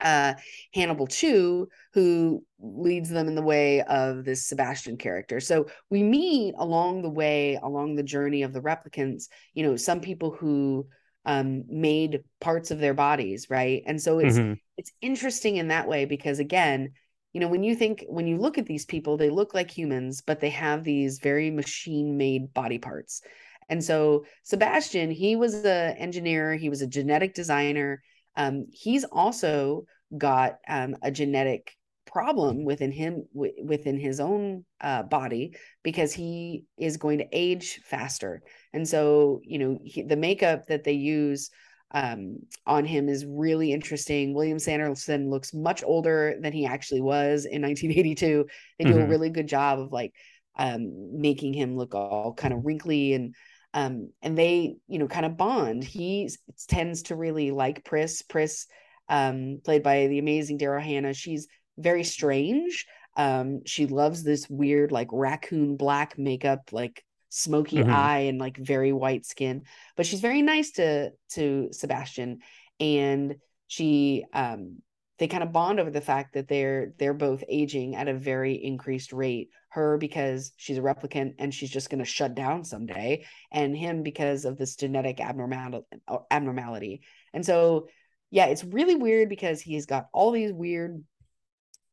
uh, 0.00 0.34
Hannibal 0.72 1.06
Chew, 1.06 1.68
who 1.92 2.44
leads 2.58 3.10
them 3.10 3.28
in 3.28 3.34
the 3.34 3.42
way 3.42 3.82
of 3.82 4.24
this 4.24 4.46
Sebastian 4.46 4.96
character. 4.96 5.40
So 5.40 5.66
we 5.90 6.02
meet 6.02 6.54
along 6.58 7.02
the 7.02 7.10
way, 7.10 7.58
along 7.62 7.94
the 7.94 8.02
journey 8.02 8.42
of 8.42 8.52
the 8.52 8.60
replicants, 8.60 9.28
you 9.54 9.62
know, 9.62 9.76
some 9.76 10.00
people 10.00 10.30
who 10.30 10.86
um, 11.24 11.64
made 11.68 12.22
parts 12.40 12.70
of 12.70 12.78
their 12.78 12.94
bodies, 12.94 13.48
right? 13.48 13.82
And 13.86 14.00
so 14.00 14.18
it's 14.18 14.36
mm-hmm. 14.36 14.54
it's 14.76 14.92
interesting 15.00 15.56
in 15.56 15.68
that 15.68 15.88
way 15.88 16.04
because 16.04 16.38
again, 16.38 16.92
you 17.32 17.40
know, 17.40 17.48
when 17.48 17.62
you 17.62 17.74
think 17.74 18.04
when 18.08 18.26
you 18.26 18.38
look 18.38 18.58
at 18.58 18.66
these 18.66 18.84
people, 18.84 19.16
they 19.16 19.30
look 19.30 19.54
like 19.54 19.70
humans, 19.70 20.22
but 20.26 20.40
they 20.40 20.50
have 20.50 20.84
these 20.84 21.18
very 21.18 21.50
machine-made 21.50 22.52
body 22.52 22.78
parts. 22.78 23.22
And 23.68 23.82
so 23.82 24.26
Sebastian, 24.42 25.10
he 25.10 25.36
was 25.36 25.54
an 25.64 25.96
engineer, 25.96 26.54
he 26.54 26.68
was 26.68 26.82
a 26.82 26.86
genetic 26.86 27.34
designer 27.34 28.02
um, 28.36 28.66
he's 28.72 29.04
also 29.04 29.84
got 30.16 30.56
um, 30.68 30.96
a 31.02 31.10
genetic 31.10 31.76
problem 32.06 32.64
within 32.64 32.92
him 32.92 33.24
w- 33.34 33.54
within 33.64 33.98
his 33.98 34.20
own 34.20 34.64
uh, 34.80 35.02
body 35.02 35.56
because 35.82 36.12
he 36.12 36.64
is 36.78 36.96
going 36.96 37.18
to 37.18 37.26
age 37.32 37.80
faster. 37.84 38.42
And 38.72 38.86
so 38.86 39.40
you 39.44 39.58
know 39.58 39.78
he, 39.84 40.02
the 40.02 40.16
makeup 40.16 40.66
that 40.66 40.84
they 40.84 40.92
use 40.92 41.50
um, 41.90 42.38
on 42.66 42.84
him 42.84 43.08
is 43.08 43.24
really 43.24 43.72
interesting. 43.72 44.34
William 44.34 44.58
sanderson 44.58 45.30
looks 45.30 45.54
much 45.54 45.82
older 45.84 46.36
than 46.40 46.52
he 46.52 46.66
actually 46.66 47.00
was 47.00 47.44
in 47.44 47.62
1982 47.62 48.46
they 48.78 48.84
do 48.84 48.92
mm-hmm. 48.92 49.02
a 49.02 49.06
really 49.06 49.30
good 49.30 49.46
job 49.46 49.78
of 49.78 49.92
like 49.92 50.12
um, 50.56 51.20
making 51.20 51.52
him 51.52 51.76
look 51.76 51.94
all 51.94 52.32
kind 52.34 52.54
of 52.54 52.64
wrinkly 52.64 53.14
and 53.14 53.34
um, 53.74 54.10
and 54.22 54.38
they 54.38 54.76
you 54.88 54.98
know 54.98 55.08
kind 55.08 55.26
of 55.26 55.36
bond 55.36 55.84
he 55.84 56.30
tends 56.68 57.02
to 57.04 57.16
really 57.16 57.50
like 57.50 57.84
pris 57.84 58.22
pris 58.22 58.66
um, 59.08 59.60
played 59.64 59.82
by 59.82 60.06
the 60.06 60.18
amazing 60.18 60.58
daryl 60.58 60.82
hannah 60.82 61.12
she's 61.12 61.46
very 61.76 62.04
strange 62.04 62.86
um, 63.16 63.60
she 63.66 63.86
loves 63.86 64.22
this 64.22 64.48
weird 64.48 64.90
like 64.90 65.08
raccoon 65.12 65.76
black 65.76 66.18
makeup 66.18 66.70
like 66.72 67.04
smoky 67.28 67.78
Mhm. 67.78 67.90
eye 67.90 68.20
and 68.20 68.38
like 68.38 68.56
very 68.56 68.92
white 68.92 69.26
skin. 69.26 69.62
But 69.96 70.06
she's 70.06 70.20
very 70.20 70.40
nice 70.42 70.72
to 70.72 71.10
to 71.30 71.68
Sebastian, 71.72 72.40
and 72.78 73.36
she 73.66 74.24
um 74.32 74.82
they 75.18 75.28
kind 75.28 75.42
of 75.42 75.52
bond 75.52 75.78
over 75.78 75.90
the 75.90 76.00
fact 76.00 76.34
that 76.34 76.48
they're 76.48 76.92
they're 76.98 77.14
both 77.14 77.44
aging 77.48 77.94
at 77.96 78.08
a 78.08 78.14
very 78.14 78.54
increased 78.54 79.12
rate. 79.12 79.50
Her 79.68 79.98
because 79.98 80.52
she's 80.56 80.78
a 80.78 80.82
replicant 80.82 81.34
and 81.38 81.52
she's 81.52 81.70
just 81.70 81.90
going 81.90 81.98
to 81.98 82.04
shut 82.04 82.34
down 82.34 82.64
someday, 82.64 83.24
and 83.50 83.76
him 83.76 84.02
because 84.02 84.44
of 84.44 84.56
this 84.56 84.76
genetic 84.76 85.20
abnormality 85.20 85.84
abnormality. 86.30 87.02
And 87.32 87.44
so, 87.44 87.88
yeah, 88.30 88.46
it's 88.46 88.62
really 88.64 88.94
weird 88.94 89.28
because 89.28 89.60
he's 89.60 89.86
got 89.86 90.06
all 90.12 90.30
these 90.30 90.52
weird 90.52 91.02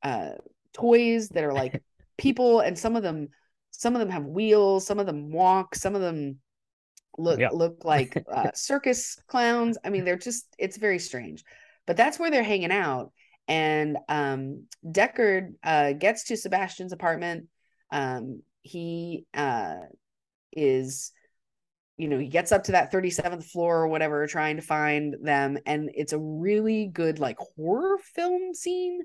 uh 0.04 0.32
toys 0.74 1.30
that 1.30 1.44
are 1.44 1.54
like 1.54 1.82
people 2.18 2.60
and 2.60 2.78
some 2.78 2.96
of 2.96 3.04
them 3.04 3.30
some 3.72 3.96
of 3.96 4.00
them 4.00 4.10
have 4.10 4.26
wheels 4.26 4.86
some 4.86 5.00
of 5.00 5.06
them 5.06 5.32
walk 5.32 5.76
some 5.76 5.96
of 5.96 6.02
them 6.02 6.38
look 7.18 7.40
Yeah. 7.40 7.50
look 7.52 7.84
like 7.84 8.18
uh, 8.32 8.52
circus 8.54 9.20
clowns 9.28 9.78
i 9.84 9.90
mean 9.90 10.06
they're 10.06 10.18
just 10.18 10.46
it's 10.58 10.78
very 10.78 11.00
strange 11.00 11.44
but 11.88 11.98
that's 11.98 12.20
where 12.20 12.32
they're 12.32 12.44
hanging 12.44 12.72
out. 12.72 13.12
And 13.48 13.98
um 14.08 14.66
deckard 14.86 15.54
uh 15.64 15.94
gets 15.94 16.26
to 16.26 16.38
sebastian's 16.38 16.94
apartment. 16.94 17.48
Um 17.92 18.44
he 18.62 19.26
uh 19.34 19.76
is 20.52 21.12
you 21.98 22.08
know 22.08 22.18
he 22.18 22.28
gets 22.28 22.52
up 22.52 22.66
to 22.66 22.74
that 22.74 22.92
37th 22.92 23.46
floor 23.46 23.82
or 23.82 23.88
whatever 23.88 24.26
trying 24.28 24.58
to 24.58 24.62
find 24.62 25.16
them. 25.22 25.58
And 25.66 25.92
it's 25.94 26.14
a 26.14 26.20
really 26.20 26.88
good 26.88 27.20
like 27.20 27.38
horror 27.56 27.98
film 28.16 28.54
scene 28.54 29.00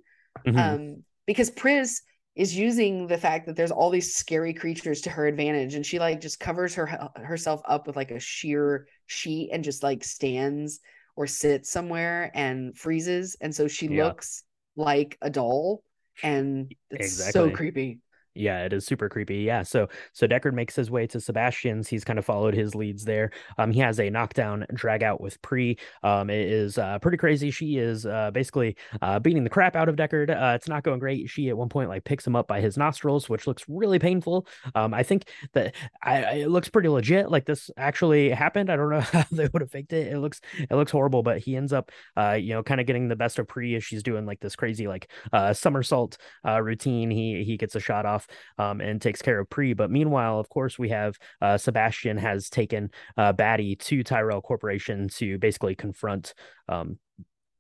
Mhm. 0.47 0.59
um 0.59 1.05
because 1.27 1.51
Pris 1.51 2.03
is 2.37 2.57
using 2.57 3.07
the 3.07 3.19
fact 3.19 3.47
that 3.47 3.57
there's 3.57 3.71
all 3.71 3.91
these 3.91 4.15
scary 4.15 4.53
creatures 4.55 5.01
to 5.03 5.11
her 5.11 5.27
advantage. 5.27 5.75
And 5.75 5.85
she 5.85 5.99
like 5.99 6.21
just 6.21 6.39
covers 6.39 6.75
her 6.75 7.09
herself 7.17 7.63
up 7.67 7.87
with 7.87 7.97
like 7.97 8.11
a 8.11 8.21
sheer 8.21 8.87
sheet 9.07 9.51
and 9.53 9.65
just 9.65 9.83
like 9.83 10.05
stands 10.05 10.81
or 11.17 11.27
sits 11.27 11.71
somewhere 11.71 12.31
and 12.35 12.77
freezes 12.79 13.37
and 13.41 13.55
so 13.55 13.67
she 13.67 13.89
Yeah. 13.89 14.05
looks 14.05 14.45
like 14.77 15.19
a 15.23 15.31
doll 15.31 15.83
and 16.23 16.73
it's 16.91 17.13
so 17.33 17.51
creepy 17.51 17.99
Yeah, 18.37 18.65
it 18.65 18.73
is 18.73 18.87
super 18.87 19.09
creepy. 19.09 19.39
Yeah, 19.39 19.63
so 19.63 19.89
so 20.13 20.27
Deckard 20.27 20.55
makes 20.55 20.77
his 20.77 20.91
way 20.91 21.07
to 21.09 21.21
Sebastian's. 21.21 21.89
He's 21.89 22.05
kind 22.05 22.19
of 22.19 22.25
followed 22.25 22.55
his 22.55 22.75
leads 22.75 23.05
there. 23.05 23.31
Um, 23.59 23.71
he 23.73 23.81
has 23.81 23.99
a 24.01 24.11
knockdown 24.11 24.67
drag 24.75 25.03
out 25.03 25.21
with 25.21 25.41
Pre. 25.43 25.79
Um, 26.03 26.31
it 26.31 26.49
is 26.49 26.79
uh, 26.79 26.99
pretty 26.99 27.17
crazy. 27.17 27.51
She 27.51 27.79
is 27.79 28.07
uh, 28.07 28.31
basically 28.33 28.77
uh, 29.03 29.19
beating 29.19 29.45
the 29.45 29.51
crap 29.51 29.77
out 29.77 29.89
of 29.89 29.97
Deckard. 29.97 30.31
Uh, 30.31 30.55
it's 30.55 30.69
not 30.69 30.83
going 30.83 30.99
great. 30.99 31.29
She 31.29 31.49
at 31.49 31.57
one 31.57 31.69
point 31.69 31.89
like 31.89 32.05
picks 32.05 32.27
him 32.27 32.37
up 32.37 32.47
by 32.49 32.61
his 32.61 32.77
nostrils, 32.77 33.29
which 33.29 33.47
looks 33.47 33.65
really 33.69 33.99
painful. 33.99 34.47
Um, 34.75 34.95
I 34.95 35.03
think 35.03 35.29
that 35.53 35.75
I, 36.03 36.23
I 36.25 36.33
it 36.47 36.51
looks 36.51 36.69
pretty 36.69 36.89
legit. 36.89 37.31
Like 37.31 37.47
this 37.47 37.71
actually 37.77 38.31
happened. 38.31 38.71
I 38.71 38.77
don't 38.77 38.91
know 38.91 39.01
how 39.13 39.25
they 39.31 39.49
would 39.53 39.63
have 39.63 39.71
faked 39.71 39.93
it. 39.93 40.13
It 40.13 40.19
looks 40.19 40.41
it 40.59 40.75
looks 40.75 40.93
horrible, 40.93 41.23
but 41.23 41.39
he 41.39 41.57
ends 41.57 41.73
up 41.73 41.91
uh, 42.17 42.33
you 42.33 42.55
know, 42.55 42.63
kind 42.63 42.81
of 42.81 42.87
getting 42.87 43.09
the 43.09 43.17
best 43.17 43.39
of 43.39 43.49
Pre 43.49 43.75
as 43.75 43.85
she's 43.85 44.03
doing 44.03 44.27
like 44.27 44.41
this 44.41 44.57
crazy 44.57 44.87
like 44.89 45.11
uh 45.33 45.53
somersault 45.53 46.19
uh 46.47 46.61
routine. 46.61 47.11
He 47.11 47.45
he 47.45 47.57
gets 47.57 47.75
a 47.75 47.81
shot 47.81 48.07
off 48.07 48.26
um, 48.59 48.81
and 48.81 49.01
takes 49.01 49.23
care 49.23 49.39
of 49.39 49.51
Pre. 49.51 49.73
But 49.75 49.91
meanwhile, 49.91 50.39
of 50.39 50.49
course, 50.49 50.79
we 50.79 50.89
have 50.91 51.19
uh, 51.41 51.59
Sebastian 51.59 52.17
has 52.19 52.51
taken 52.51 52.91
uh, 53.17 53.33
Batty 53.33 53.77
to 53.77 54.03
Tyrell 54.03 54.41
Corporation 54.41 55.09
to 55.17 55.39
basically 55.39 55.75
confront 55.75 56.35
um, 56.69 56.99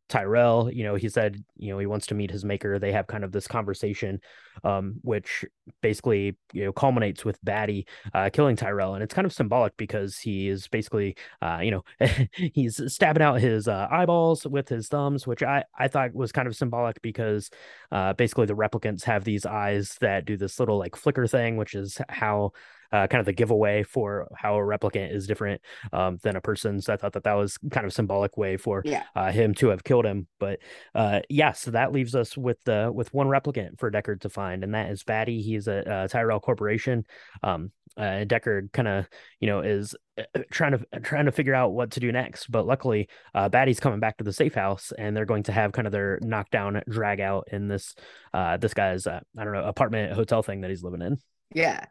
Tyrell. 0.09 0.71
You 0.73 0.85
know, 0.85 0.95
he 0.95 1.09
said, 1.09 1.43
you 1.57 1.73
know, 1.73 1.79
he 1.79 1.87
wants 1.87 2.07
to 2.09 2.15
meet 2.15 2.31
his 2.31 2.45
maker. 2.45 2.79
They 2.79 2.93
have 2.93 3.07
kind 3.07 3.25
of 3.25 3.33
this 3.33 3.49
conversation, 3.49 4.21
um, 4.65 4.97
which 5.03 5.45
basically, 5.83 6.37
you 6.53 6.65
know, 6.65 6.73
culminates 6.73 7.25
with 7.25 7.39
Batty 7.45 7.87
uh, 8.15 8.31
killing 8.33 8.57
Tyrell. 8.57 8.95
And 8.95 9.03
it's 9.03 9.15
kind 9.15 9.27
of 9.27 9.33
symbolic 9.33 9.77
because 9.77 10.19
he 10.19 10.49
is 10.49 10.69
basically, 10.69 11.17
uh, 11.43 11.61
you 11.63 11.71
know, 11.71 11.85
he's 12.33 12.81
stabbing 12.93 13.23
out 13.23 13.41
his 13.41 13.69
uh, 13.69 13.89
eyeballs 13.91 14.47
with 14.47 14.69
his 14.69 14.89
thumbs, 14.89 15.27
which 15.27 15.43
I, 15.43 15.65
I 15.79 15.89
thought 15.89 16.15
was 16.15 16.33
kind 16.33 16.49
of 16.49 16.57
symbolic 16.57 17.03
because 17.03 17.51
uh, 17.91 18.13
basically 18.13 18.47
the 18.47 18.55
replicants 18.55 19.05
have 19.05 19.25
these 19.25 19.45
eyes 19.45 19.97
that 20.01 20.25
do 20.25 20.37
this 20.37 20.61
little 20.61 20.79
like 20.79 20.97
flicker 20.97 21.27
thing, 21.27 21.57
which 21.57 21.75
is 21.75 22.01
how 22.09 22.53
uh, 22.93 23.07
kind 23.07 23.21
of 23.21 23.27
the 23.27 23.33
giveaway 23.33 23.83
for 23.83 24.29
how 24.37 24.57
a 24.57 24.61
replicant 24.61 25.15
is 25.15 25.27
different 25.27 25.61
um, 25.93 26.19
than 26.23 26.37
a 26.37 26.41
person. 26.41 26.81
So 26.81 26.93
I 26.93 26.97
thought 26.97 27.13
that 27.15 27.25
that 27.25 27.35
was 27.35 27.59
kind 27.71 27.85
of 27.85 27.91
a 27.91 27.95
symbolic 27.95 28.37
way 28.37 28.57
for 28.57 28.83
yeah 28.85 29.05
uh, 29.15 29.31
him 29.31 29.55
to 29.55 29.69
have 29.69 29.85
killed 29.85 30.07
him. 30.07 30.27
But 30.39 30.61
uh, 30.95 31.21
yeah, 31.29 31.53
so 31.53 31.71
that 31.73 31.93
leaves 31.93 32.15
us 32.15 32.37
with 32.37 32.59
the 32.65 32.91
with 32.93 33.13
one 33.13 33.29
replicant 33.29 33.79
for 33.79 33.91
Deckard 33.91 34.21
to 34.23 34.29
find, 34.29 34.65
and 34.65 34.75
that 34.75 34.91
is 34.91 35.03
Batty. 35.03 35.43
He's 35.43 35.69
a, 35.69 35.89
uh 35.89 36.09
Tyrell 36.09 36.41
Corporation. 36.41 37.05
Um, 37.43 37.73
uh, 37.97 38.25
Deckard 38.27 38.73
kind 38.73 38.89
of 38.89 39.09
you 39.41 39.47
know 39.47 39.61
is 39.61 39.95
uh, 40.19 40.41
trying 40.51 40.73
to 40.73 41.01
trying 41.01 41.27
to 41.27 41.33
figure 41.33 41.55
out 41.55 41.73
what 41.73 41.93
to 41.93 42.01
do 42.01 42.13
next. 42.13 42.51
But 42.51 42.67
luckily, 42.67 43.09
uh, 43.35 43.49
Batty's 43.49 43.81
coming 43.81 44.01
back 44.01 44.19
to 44.19 44.25
the 44.25 44.33
safe 44.33 44.55
house, 44.55 44.93
and 44.97 45.17
they're 45.17 45.25
going 45.25 45.45
to 45.45 45.53
have 45.53 45.73
kind 45.73 45.87
of 45.87 45.93
their 45.93 46.19
knockdown 46.23 46.83
drag 46.89 47.21
out 47.21 47.49
in 47.53 47.69
this 47.69 47.95
uh, 48.35 48.57
this 48.59 48.75
guy's 48.75 49.07
uh, 49.07 49.21
I 49.39 49.45
don't 49.45 49.55
know 49.55 49.65
apartment 49.65 50.13
hotel 50.13 50.43
thing 50.43 50.61
that 50.61 50.71
he's 50.71 50.83
living 50.83 51.03
in. 51.03 51.19
yeah 51.55 51.87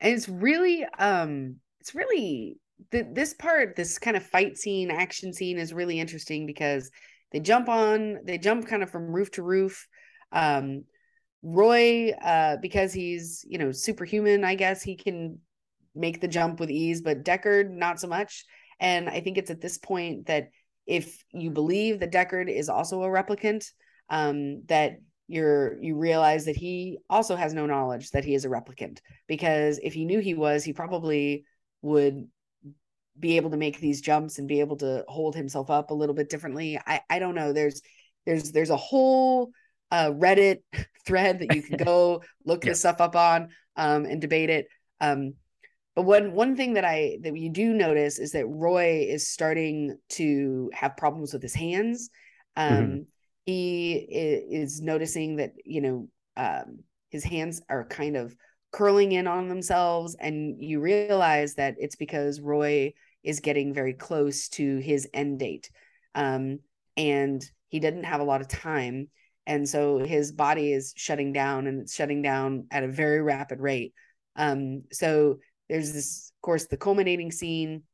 and 0.00 0.14
it's 0.14 0.28
really 0.28 0.84
um 0.98 1.56
it's 1.80 1.94
really 1.94 2.56
th- 2.90 3.06
this 3.12 3.34
part 3.34 3.76
this 3.76 3.98
kind 3.98 4.16
of 4.16 4.24
fight 4.24 4.56
scene 4.56 4.90
action 4.90 5.32
scene 5.32 5.58
is 5.58 5.72
really 5.72 5.98
interesting 5.98 6.46
because 6.46 6.90
they 7.32 7.40
jump 7.40 7.68
on 7.68 8.18
they 8.24 8.38
jump 8.38 8.66
kind 8.66 8.82
of 8.82 8.90
from 8.90 9.12
roof 9.12 9.30
to 9.32 9.42
roof. 9.42 9.86
Um 10.32 10.84
roy 11.42 12.10
uh 12.22 12.56
because 12.60 12.92
he's 12.92 13.44
you 13.48 13.58
know 13.58 13.70
superhuman 13.70 14.42
i 14.42 14.56
guess 14.56 14.82
he 14.82 14.96
can 14.96 15.38
make 15.94 16.20
the 16.20 16.26
jump 16.26 16.58
with 16.58 16.68
ease 16.68 17.00
but 17.00 17.24
deckard 17.24 17.70
not 17.70 18.00
so 18.00 18.08
much. 18.08 18.44
And 18.80 19.08
i 19.08 19.20
think 19.20 19.38
it's 19.38 19.50
at 19.50 19.60
this 19.60 19.78
point 19.78 20.26
that 20.26 20.48
if 20.86 21.22
you 21.32 21.50
believe 21.50 22.00
that 22.00 22.12
deckard 22.12 22.50
is 22.52 22.68
also 22.68 23.02
a 23.02 23.08
replicant 23.08 23.64
um 24.10 24.62
that 24.66 24.98
you're 25.28 25.80
you 25.82 25.96
realize 25.96 26.46
that 26.46 26.56
he 26.56 26.98
also 27.10 27.36
has 27.36 27.54
no 27.54 27.66
knowledge 27.66 28.10
that 28.10 28.24
he 28.24 28.34
is 28.34 28.44
a 28.44 28.48
replicant 28.48 28.98
because 29.28 29.78
if 29.82 29.92
he 29.94 30.04
knew 30.04 30.20
he 30.20 30.34
was 30.34 30.64
he 30.64 30.72
probably 30.72 31.44
would 31.82 32.26
be 33.18 33.36
able 33.36 33.50
to 33.50 33.56
make 33.56 33.80
these 33.80 34.00
jumps 34.00 34.38
and 34.38 34.46
be 34.48 34.60
able 34.60 34.76
to 34.76 35.04
hold 35.08 35.34
himself 35.34 35.70
up 35.70 35.90
a 35.90 35.94
little 35.94 36.14
bit 36.14 36.28
differently 36.30 36.78
i 36.86 37.00
i 37.10 37.18
don't 37.18 37.34
know 37.34 37.52
there's 37.52 37.82
there's 38.26 38.52
there's 38.52 38.70
a 38.70 38.76
whole 38.76 39.50
uh 39.90 40.10
reddit 40.10 40.58
thread 41.06 41.40
that 41.40 41.48
you 41.50 41.62
can 41.62 41.76
go 41.84 42.22
look 42.44 42.64
Yeah. 42.64 42.70
this 42.70 42.80
stuff 42.80 43.00
up 43.00 43.16
on 43.16 43.48
um 43.76 44.04
and 44.04 44.20
debate 44.20 44.50
it 44.50 44.66
um 45.00 45.34
but 45.96 46.02
one 46.02 46.32
one 46.32 46.56
thing 46.56 46.74
that 46.74 46.84
i 46.84 47.18
that 47.22 47.36
you 47.36 47.50
do 47.50 47.72
notice 47.72 48.18
is 48.18 48.32
that 48.32 48.46
roy 48.46 49.06
is 49.08 49.28
starting 49.28 49.98
to 50.08 50.70
have 50.72 50.96
problems 50.96 51.32
with 51.32 51.42
his 51.42 51.54
hands 51.54 52.10
um 52.56 52.72
Mhm. 52.72 53.06
He 53.48 53.94
is 53.94 54.82
noticing 54.82 55.36
that 55.36 55.52
you 55.64 55.80
know 55.80 56.08
um 56.36 56.80
his 57.08 57.24
hands 57.24 57.62
are 57.70 57.86
kind 57.86 58.14
of 58.14 58.36
curling 58.72 59.12
in 59.12 59.26
on 59.26 59.48
themselves 59.48 60.14
and 60.20 60.62
you 60.62 60.80
realize 60.80 61.54
that 61.54 61.74
it's 61.78 61.96
because 61.96 62.42
roy 62.42 62.92
is 63.22 63.40
getting 63.40 63.72
very 63.72 63.94
close 63.94 64.50
to 64.50 64.76
his 64.76 65.08
end 65.14 65.38
date 65.38 65.70
um 66.14 66.58
and 66.98 67.42
he 67.70 67.80
didn't 67.80 68.04
have 68.04 68.20
a 68.20 68.24
lot 68.24 68.42
of 68.42 68.48
time 68.48 69.08
and 69.46 69.66
so 69.66 69.98
his 69.98 70.30
body 70.30 70.70
is 70.70 70.92
shutting 70.94 71.32
down 71.32 71.66
and 71.66 71.80
it's 71.80 71.94
shutting 71.94 72.20
down 72.20 72.66
at 72.70 72.84
a 72.84 72.88
very 72.88 73.22
rapid 73.22 73.60
rate. 73.60 73.94
Um 74.36 74.82
so 74.92 75.38
there's 75.70 75.94
this 75.94 76.32
of 76.36 76.42
course 76.42 76.66
the 76.66 76.76
culminating 76.76 77.32
scene 77.32 77.84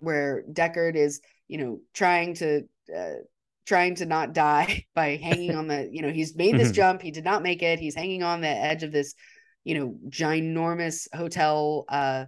where 0.00 0.42
deckard 0.52 0.96
is 0.96 1.20
you 1.46 1.58
know 1.58 1.78
trying 1.94 2.34
to 2.34 2.62
uh, 2.94 3.22
trying 3.66 3.94
to 3.96 4.06
not 4.06 4.32
die 4.32 4.84
by 4.94 5.16
hanging 5.16 5.54
on 5.54 5.66
the 5.68 5.88
you 5.90 6.02
know 6.02 6.10
he's 6.10 6.36
made 6.36 6.56
this 6.56 6.70
Mhm. 6.70 6.74
jump 6.74 7.02
he 7.02 7.10
did 7.10 7.24
not 7.24 7.42
make 7.42 7.62
it 7.62 7.78
he's 7.78 7.94
hanging 7.94 8.22
on 8.22 8.40
the 8.40 8.48
edge 8.48 8.82
of 8.82 8.92
this 8.92 9.14
you 9.64 9.74
know 9.74 9.96
ginormous 10.08 11.08
hotel 11.14 11.84
uh 11.88 12.24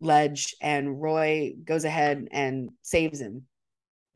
ledge 0.00 0.54
and 0.60 1.00
roy 1.00 1.52
goes 1.64 1.84
ahead 1.84 2.28
and 2.30 2.70
saves 2.82 3.20
him 3.20 3.46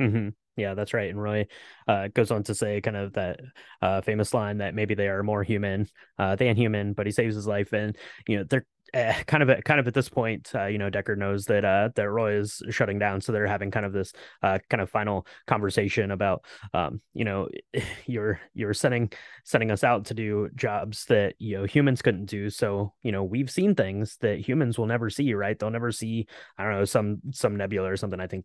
Mm-hmm. 0.00 0.28
Yeah, 0.56 0.74
that's 0.74 0.92
right. 0.92 1.08
And 1.08 1.22
Roy 1.22 1.46
uh, 1.88 2.08
goes 2.08 2.30
on 2.30 2.42
to 2.44 2.54
say 2.54 2.80
kind 2.80 2.96
of 2.96 3.14
that 3.14 3.40
uh, 3.80 4.00
famous 4.02 4.34
line 4.34 4.58
that 4.58 4.74
maybe 4.74 4.94
they 4.94 5.08
are 5.08 5.22
more 5.22 5.42
human 5.42 5.86
uh, 6.18 6.36
than 6.36 6.56
human, 6.56 6.92
but 6.92 7.06
he 7.06 7.12
saves 7.12 7.34
his 7.34 7.46
life. 7.46 7.72
And 7.72 7.96
you 8.28 8.38
know 8.38 8.44
they're 8.48 8.66
uh, 8.94 9.14
kind 9.26 9.42
of 9.42 9.48
at, 9.48 9.64
kind 9.64 9.80
of 9.80 9.86
at 9.86 9.94
this 9.94 10.08
point, 10.08 10.50
uh, 10.54 10.66
you 10.66 10.76
know, 10.76 10.90
Deckard 10.90 11.16
knows 11.16 11.46
that 11.46 11.64
uh, 11.64 11.88
that 11.94 12.10
Roy 12.10 12.34
is 12.34 12.62
shutting 12.70 12.98
down, 12.98 13.20
so 13.20 13.32
they're 13.32 13.46
having 13.46 13.70
kind 13.70 13.86
of 13.86 13.92
this 13.92 14.12
uh, 14.42 14.58
kind 14.68 14.80
of 14.80 14.90
final 14.90 15.26
conversation 15.46 16.10
about, 16.10 16.44
um, 16.74 17.00
you 17.14 17.24
know, 17.24 17.48
you're 18.06 18.40
you're 18.54 18.74
sending 18.74 19.10
sending 19.44 19.70
us 19.70 19.82
out 19.82 20.04
to 20.06 20.14
do 20.14 20.50
jobs 20.54 21.06
that 21.06 21.34
you 21.38 21.56
know 21.56 21.64
humans 21.64 22.02
couldn't 22.02 22.26
do. 22.26 22.50
So 22.50 22.92
you 23.02 23.12
know 23.12 23.24
we've 23.24 23.50
seen 23.50 23.74
things 23.74 24.18
that 24.20 24.40
humans 24.40 24.78
will 24.78 24.86
never 24.86 25.08
see, 25.08 25.32
right? 25.32 25.58
They'll 25.58 25.70
never 25.70 25.90
see. 25.90 26.26
I 26.58 26.64
don't 26.64 26.72
know 26.72 26.84
some 26.84 27.20
some 27.32 27.56
nebula 27.56 27.90
or 27.90 27.96
something. 27.96 28.20
I 28.20 28.26
think 28.26 28.44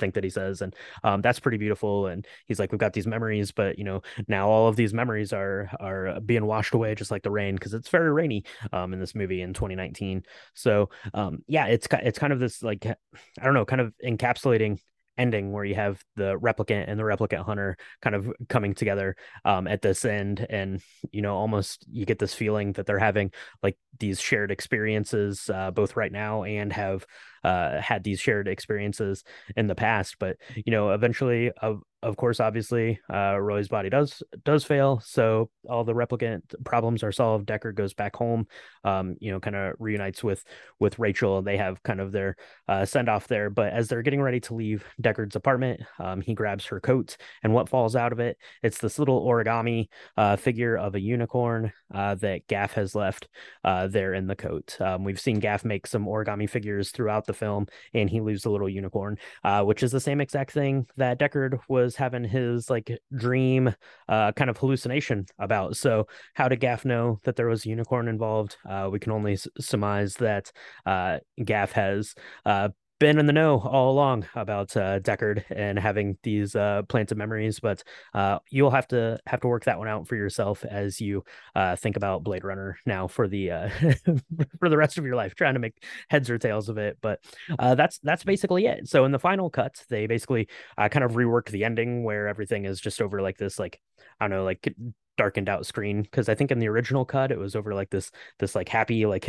think 0.00 0.14
that 0.14 0.24
he 0.24 0.30
says, 0.30 0.60
and 0.60 0.74
um, 1.04 1.22
that's 1.22 1.38
pretty 1.38 1.58
beautiful. 1.58 2.08
And 2.08 2.26
he's 2.46 2.58
like, 2.58 2.72
we've 2.72 2.80
got 2.80 2.94
these 2.94 3.06
memories, 3.06 3.52
but 3.52 3.78
you 3.78 3.84
know, 3.84 4.02
now 4.26 4.48
all 4.48 4.66
of 4.66 4.74
these 4.74 4.92
memories 4.92 5.32
are 5.32 5.70
are 5.78 6.20
being 6.20 6.46
washed 6.46 6.74
away 6.74 6.96
just 6.96 7.12
like 7.12 7.22
the 7.22 7.30
rain 7.30 7.54
because 7.54 7.74
it's 7.74 7.88
very 7.88 8.10
rainy 8.12 8.44
um, 8.72 8.92
in 8.92 8.98
this 8.98 9.14
movie 9.14 9.40
in 9.40 9.54
2019. 9.54 9.83
2019. 9.92 10.24
So 10.54 10.90
um, 11.12 11.44
yeah, 11.46 11.66
it's 11.66 11.86
it's 11.90 12.18
kind 12.18 12.32
of 12.32 12.40
this 12.40 12.62
like 12.62 12.86
I 12.86 12.96
don't 13.44 13.54
know, 13.54 13.64
kind 13.64 13.80
of 13.80 13.92
encapsulating 14.04 14.78
ending 15.16 15.52
where 15.52 15.64
you 15.64 15.74
have 15.74 16.02
the 16.16 16.38
replicant 16.38 16.84
and 16.88 16.98
the 16.98 17.04
replicant 17.04 17.44
hunter 17.44 17.76
kind 18.02 18.16
of 18.16 18.32
coming 18.48 18.74
together 18.74 19.16
um, 19.44 19.66
at 19.66 19.82
this 19.82 20.04
end 20.04 20.44
and 20.50 20.82
you 21.12 21.22
know 21.22 21.36
almost 21.36 21.86
you 21.90 22.04
get 22.04 22.18
this 22.18 22.34
feeling 22.34 22.72
that 22.72 22.86
they're 22.86 22.98
having 22.98 23.30
like 23.62 23.76
these 24.00 24.20
shared 24.20 24.50
experiences 24.50 25.48
uh, 25.54 25.70
both 25.70 25.96
right 25.96 26.12
now 26.12 26.42
and 26.42 26.72
have 26.72 27.06
uh, 27.44 27.80
had 27.80 28.02
these 28.02 28.20
shared 28.20 28.48
experiences 28.48 29.22
in 29.56 29.66
the 29.66 29.74
past 29.74 30.16
but 30.18 30.36
you 30.56 30.72
know 30.72 30.90
eventually 30.90 31.50
of 31.62 31.82
of 32.02 32.16
course 32.16 32.40
obviously 32.40 33.00
uh, 33.12 33.38
roy's 33.38 33.68
body 33.68 33.88
does 33.88 34.22
does 34.44 34.64
fail 34.64 35.00
so 35.04 35.50
all 35.68 35.84
the 35.84 35.94
replicant 35.94 36.42
problems 36.64 37.02
are 37.02 37.12
solved 37.12 37.46
deckard 37.46 37.74
goes 37.74 37.94
back 37.94 38.16
home 38.16 38.46
um, 38.84 39.16
you 39.20 39.30
know 39.30 39.40
kind 39.40 39.56
of 39.56 39.74
reunites 39.78 40.22
with 40.22 40.44
with 40.80 40.98
rachael 40.98 41.38
and 41.38 41.46
they 41.46 41.56
have 41.56 41.82
kind 41.82 42.00
of 42.00 42.12
their 42.12 42.36
uh, 42.68 42.84
send 42.84 43.08
off 43.08 43.28
there 43.28 43.50
but 43.50 43.72
as 43.72 43.88
they're 43.88 44.02
getting 44.02 44.22
ready 44.22 44.40
to 44.40 44.54
leave 44.54 44.84
deckard's 45.02 45.36
apartment 45.36 45.80
um, 45.98 46.20
he 46.20 46.34
grabs 46.34 46.66
her 46.66 46.80
coat 46.80 47.16
and 47.42 47.52
what 47.52 47.68
falls 47.68 47.96
out 47.96 48.12
of 48.12 48.20
it 48.20 48.36
it's 48.62 48.78
this 48.78 48.98
little 48.98 49.24
origami 49.26 49.88
uh, 50.16 50.36
figure 50.36 50.76
of 50.76 50.94
a 50.94 51.00
unicorn 51.00 51.72
uh, 51.94 52.14
that 52.16 52.46
gaff 52.48 52.74
has 52.74 52.94
left 52.94 53.28
uh, 53.62 53.86
there 53.86 54.14
in 54.14 54.26
the 54.26 54.36
coat. 54.36 54.76
Um, 54.80 55.04
we've 55.04 55.20
seen 55.20 55.38
gaff 55.38 55.64
make 55.64 55.86
some 55.86 56.06
origami 56.06 56.48
figures 56.48 56.90
throughout 56.90 57.26
the 57.26 57.33
film, 57.34 57.66
and 57.92 58.08
he 58.08 58.20
leaves 58.20 58.44
a 58.44 58.50
little 58.50 58.68
unicorn, 58.68 59.18
uh, 59.44 59.62
which 59.62 59.82
is 59.82 59.92
the 59.92 60.00
same 60.00 60.20
exact 60.20 60.52
thing 60.52 60.86
that 60.96 61.18
Deckard 61.18 61.58
was 61.68 61.96
having 61.96 62.24
his 62.24 62.70
like 62.70 62.98
dream 63.16 63.74
uh, 64.08 64.32
kind 64.32 64.50
of 64.50 64.56
hallucination 64.56 65.26
about. 65.38 65.76
So, 65.76 66.06
how 66.34 66.48
did 66.48 66.60
Gaff 66.60 66.84
know 66.84 67.20
that 67.24 67.36
there 67.36 67.48
was 67.48 67.66
a 67.66 67.68
unicorn 67.68 68.08
involved? 68.08 68.56
Uh, 68.68 68.88
we 68.90 68.98
can 68.98 69.12
only 69.12 69.36
surmise 69.58 70.14
that 70.16 70.50
uh, 70.86 71.18
Gaff 71.44 71.72
has 71.72 72.14
uh, 72.44 72.68
been 73.04 73.18
in 73.18 73.26
the 73.26 73.34
know 73.34 73.60
all 73.60 73.90
along 73.90 74.24
about 74.34 74.74
uh, 74.78 74.98
Deckard 74.98 75.44
and 75.50 75.78
having 75.78 76.16
these 76.22 76.56
uh, 76.56 76.80
planted 76.88 77.18
memories, 77.18 77.60
but 77.60 77.82
uh, 78.14 78.38
you'll 78.48 78.70
have 78.70 78.88
to 78.88 79.18
have 79.26 79.42
to 79.42 79.46
work 79.46 79.64
that 79.64 79.78
one 79.78 79.88
out 79.88 80.08
for 80.08 80.16
yourself 80.16 80.64
as 80.64 81.02
you 81.02 81.22
uh, 81.54 81.76
think 81.76 81.98
about 81.98 82.24
Blade 82.24 82.44
Runner 82.44 82.78
now 82.86 83.06
for 83.06 83.28
the 83.28 83.50
uh, 83.50 83.68
for 84.58 84.70
the 84.70 84.78
rest 84.78 84.96
of 84.96 85.04
your 85.04 85.16
life, 85.16 85.34
trying 85.34 85.52
to 85.52 85.60
make 85.60 85.84
heads 86.08 86.30
or 86.30 86.38
tails 86.38 86.70
of 86.70 86.78
it. 86.78 86.96
But 87.02 87.20
uh, 87.58 87.74
that's 87.74 87.98
that's 87.98 88.24
basically 88.24 88.64
it. 88.64 88.88
So 88.88 89.04
in 89.04 89.12
the 89.12 89.18
final 89.18 89.50
cut, 89.50 89.84
they 89.90 90.06
basically 90.06 90.48
kind 90.78 91.04
of 91.04 91.12
reworked 91.12 91.50
the 91.50 91.64
ending 91.64 92.04
where 92.04 92.26
everything 92.26 92.64
is 92.64 92.80
just 92.80 93.02
over 93.02 93.20
like 93.20 93.36
this, 93.36 93.58
like 93.58 93.82
I 94.20 94.24
don't 94.24 94.36
know, 94.36 94.44
like 94.44 94.74
darkened 95.16 95.48
out 95.48 95.64
screen 95.64 96.02
because 96.02 96.28
I 96.28 96.34
think 96.34 96.50
in 96.50 96.58
the 96.58 96.68
original 96.68 97.04
cut 97.04 97.30
it 97.30 97.38
was 97.38 97.54
over 97.54 97.72
like 97.72 97.88
this 97.90 98.10
this 98.40 98.56
like 98.56 98.68
happy 98.68 99.06
like 99.06 99.28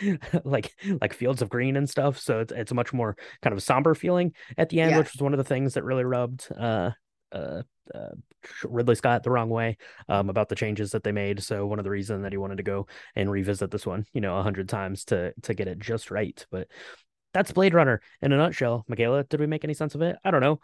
like 0.44 0.74
like 1.00 1.14
fields 1.14 1.42
of 1.42 1.48
green 1.48 1.76
and 1.76 1.88
stuff. 1.88 2.18
So 2.18 2.40
it's 2.40 2.52
it's 2.52 2.72
a 2.72 2.74
much 2.74 2.92
more 2.92 3.16
kind 3.42 3.54
of 3.54 3.62
somber 3.62 3.94
feeling 3.94 4.32
at 4.58 4.68
the 4.68 4.80
end, 4.80 4.92
yeah. 4.92 4.98
which 4.98 5.12
was 5.12 5.22
one 5.22 5.32
of 5.32 5.38
the 5.38 5.44
things 5.44 5.74
that 5.74 5.84
really 5.84 6.04
rubbed 6.04 6.46
uh 6.56 6.90
uh, 7.32 7.62
uh, 7.94 8.10
Ridley 8.64 8.94
Scott 8.94 9.22
the 9.22 9.30
wrong 9.30 9.50
way 9.50 9.76
um, 10.08 10.30
about 10.30 10.48
the 10.48 10.54
changes 10.54 10.92
that 10.92 11.02
they 11.02 11.12
made. 11.12 11.42
So 11.42 11.66
one 11.66 11.78
of 11.78 11.84
the 11.84 11.90
reasons 11.90 12.22
that 12.22 12.32
he 12.32 12.38
wanted 12.38 12.56
to 12.56 12.62
go 12.62 12.86
and 13.14 13.30
revisit 13.30 13.70
this 13.70 13.86
one, 13.86 14.06
you 14.12 14.20
know, 14.20 14.38
a 14.38 14.42
hundred 14.42 14.68
times 14.68 15.04
to 15.06 15.32
to 15.42 15.54
get 15.54 15.68
it 15.68 15.78
just 15.78 16.10
right. 16.10 16.44
But 16.50 16.68
that's 17.32 17.52
Blade 17.52 17.74
Runner 17.74 18.00
in 18.22 18.32
a 18.32 18.36
nutshell. 18.36 18.84
Michaela, 18.88 19.24
did 19.24 19.40
we 19.40 19.46
make 19.46 19.64
any 19.64 19.74
sense 19.74 19.94
of 19.94 20.02
it? 20.02 20.16
I 20.24 20.30
don't 20.30 20.40
know. 20.40 20.60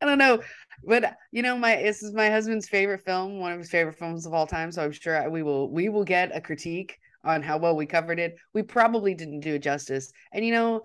I 0.00 0.06
don't 0.06 0.18
know, 0.18 0.42
but 0.84 1.16
you 1.32 1.42
know, 1.42 1.56
my 1.56 1.76
this 1.76 2.02
is 2.02 2.12
my 2.14 2.30
husband's 2.30 2.68
favorite 2.68 3.04
film, 3.04 3.40
one 3.40 3.52
of 3.52 3.58
his 3.58 3.70
favorite 3.70 3.98
films 3.98 4.26
of 4.26 4.34
all 4.34 4.46
time. 4.46 4.70
So 4.70 4.84
I'm 4.84 4.92
sure 4.92 5.28
we 5.28 5.42
will 5.42 5.70
we 5.70 5.88
will 5.88 6.04
get 6.04 6.34
a 6.36 6.40
critique 6.40 6.98
on 7.24 7.42
how 7.42 7.58
well 7.58 7.74
we 7.76 7.86
covered 7.86 8.20
it. 8.20 8.36
We 8.54 8.62
probably 8.62 9.14
didn't 9.14 9.40
do 9.40 9.54
it 9.54 9.62
justice, 9.62 10.12
and 10.32 10.44
you 10.44 10.52
know, 10.52 10.82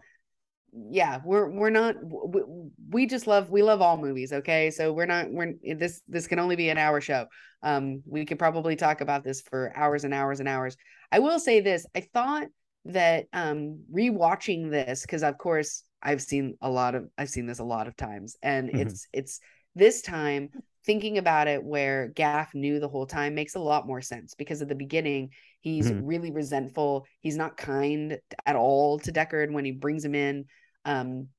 yeah, 0.90 1.20
we're 1.24 1.50
we're 1.50 1.70
not 1.70 1.96
we, 2.04 2.42
we 2.90 3.06
just 3.06 3.28
love 3.28 3.50
we 3.52 3.62
love 3.62 3.82
all 3.82 3.98
movies. 3.98 4.34
Okay, 4.34 4.72
so 4.72 4.92
we're 4.92 5.06
not 5.06 5.32
we're 5.32 5.54
this 5.76 6.02
this 6.08 6.28
can 6.28 6.40
only 6.40 6.56
be 6.56 6.70
an 6.70 6.80
hour 6.80 7.00
show. 7.00 7.28
Um, 7.62 8.02
we 8.08 8.26
could 8.26 8.40
probably 8.40 8.76
talk 8.76 9.02
about 9.02 9.24
this 9.24 9.42
for 9.42 9.72
hours 9.76 10.04
and 10.04 10.14
hours 10.14 10.40
and 10.40 10.50
hours. 10.50 10.76
I 11.12 11.20
will 11.20 11.40
say 11.40 11.60
this: 11.62 11.86
I 11.96 12.02
thought 12.02 12.48
that 12.86 13.26
um 13.32 13.84
rewatching 13.94 14.70
this 14.72 15.04
because 15.04 15.24
of 15.24 15.38
course 15.38 15.84
I've 16.04 16.22
seen 16.22 16.58
a 16.62 16.70
lot 16.70 16.96
of 16.96 17.10
I've 17.18 17.30
seen 17.30 17.48
this 17.48 17.60
a 17.60 17.64
lot 17.64 17.88
of 17.88 17.96
times 17.96 18.36
and 18.44 18.70
mm-hmm. 18.70 18.80
it's 18.80 19.08
it's 19.14 19.40
this 19.74 20.02
time 20.02 20.50
thinking 20.86 21.18
about 21.18 21.48
it 21.48 21.64
where 21.64 22.10
Gaff 22.10 22.54
knew 22.54 22.80
the 22.80 22.90
whole 22.90 23.06
time 23.08 23.34
makes 23.34 23.56
a 23.56 23.60
lot 23.60 23.88
more 23.88 24.02
sense 24.02 24.36
because 24.36 24.62
at 24.62 24.68
the 24.68 24.76
beginning 24.76 25.30
he's 25.62 25.90
mm-hmm. 25.90 26.06
really 26.06 26.32
resentful 26.32 27.06
he's 27.22 27.38
not 27.38 27.58
kind 27.58 28.20
at 28.46 28.56
all 28.56 29.00
to 29.00 29.12
Deckard 29.12 29.52
when 29.52 29.66
he 29.66 29.72
brings 29.72 30.04
him 30.04 30.14
in 30.14 30.46
um 30.86 31.30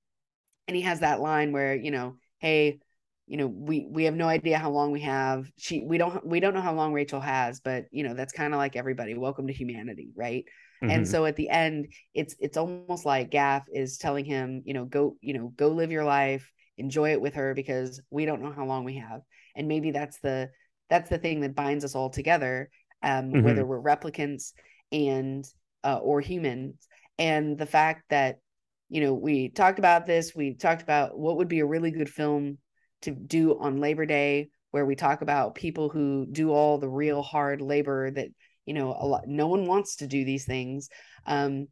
and 0.66 0.74
he 0.74 0.82
has 0.82 1.00
that 1.00 1.20
line 1.20 1.52
where 1.52 1.74
you 1.74 1.90
know 1.90 2.16
hey 2.38 2.78
you 3.26 3.36
know 3.36 3.46
we 3.46 3.86
we 3.90 4.04
have 4.04 4.14
no 4.14 4.28
idea 4.28 4.58
how 4.58 4.70
long 4.70 4.92
we 4.92 5.00
have 5.00 5.50
she 5.58 5.82
we 5.82 5.98
don't 5.98 6.26
we 6.26 6.40
don't 6.40 6.54
know 6.54 6.60
how 6.60 6.74
long 6.74 6.92
Rachael 6.92 7.20
has 7.20 7.60
but 7.60 7.84
you 7.90 8.02
know 8.02 8.14
that's 8.14 8.32
kind 8.32 8.54
of 8.54 8.58
like 8.58 8.76
everybody 8.76 9.14
welcome 9.14 9.46
to 9.46 9.52
humanity 9.52 10.10
right 10.16 10.44
Mm-hmm. 10.82 10.90
And 10.90 11.08
so 11.08 11.24
at 11.24 11.36
the 11.36 11.48
end, 11.48 11.92
it's 12.14 12.34
it's 12.38 12.56
almost 12.56 13.06
like 13.06 13.30
Gaff 13.30 13.64
is 13.72 13.98
telling 13.98 14.24
him, 14.24 14.62
you 14.64 14.74
know, 14.74 14.84
go, 14.84 15.16
you 15.20 15.34
know, 15.34 15.52
go 15.56 15.68
live 15.68 15.90
your 15.90 16.04
life, 16.04 16.50
enjoy 16.76 17.12
it 17.12 17.20
with 17.20 17.34
her 17.34 17.54
because 17.54 18.00
we 18.10 18.26
don't 18.26 18.42
know 18.42 18.52
how 18.52 18.66
long 18.66 18.84
we 18.84 18.96
have. 18.96 19.20
And 19.56 19.68
maybe 19.68 19.90
that's 19.92 20.18
the 20.20 20.50
that's 20.90 21.10
the 21.10 21.18
thing 21.18 21.40
that 21.40 21.54
binds 21.54 21.84
us 21.84 21.94
all 21.94 22.10
together, 22.10 22.70
um, 23.02 23.30
mm-hmm. 23.30 23.42
whether 23.42 23.64
we're 23.64 23.80
replicants 23.80 24.52
and 24.92 25.44
uh, 25.82 25.98
or 25.98 26.20
humans. 26.20 26.88
And 27.18 27.56
the 27.56 27.66
fact 27.66 28.04
that, 28.10 28.40
you 28.88 29.00
know, 29.00 29.14
we 29.14 29.48
talked 29.48 29.78
about 29.78 30.06
this, 30.06 30.34
we 30.34 30.54
talked 30.54 30.82
about 30.82 31.18
what 31.18 31.36
would 31.36 31.48
be 31.48 31.60
a 31.60 31.66
really 31.66 31.90
good 31.90 32.08
film 32.08 32.58
to 33.02 33.12
do 33.12 33.58
on 33.58 33.80
Labor 33.80 34.06
Day, 34.06 34.48
where 34.72 34.84
we 34.84 34.96
talk 34.96 35.22
about 35.22 35.54
people 35.54 35.88
who 35.88 36.26
do 36.30 36.50
all 36.50 36.78
the 36.78 36.88
real 36.88 37.22
hard 37.22 37.60
labor 37.60 38.10
that 38.10 38.28
you 38.66 38.74
know 38.74 38.96
a 38.98 39.06
lot 39.06 39.26
no 39.26 39.48
one 39.48 39.66
wants 39.66 39.96
to 39.96 40.06
do 40.06 40.24
these 40.24 40.44
things. 40.44 40.88
Um 41.26 41.68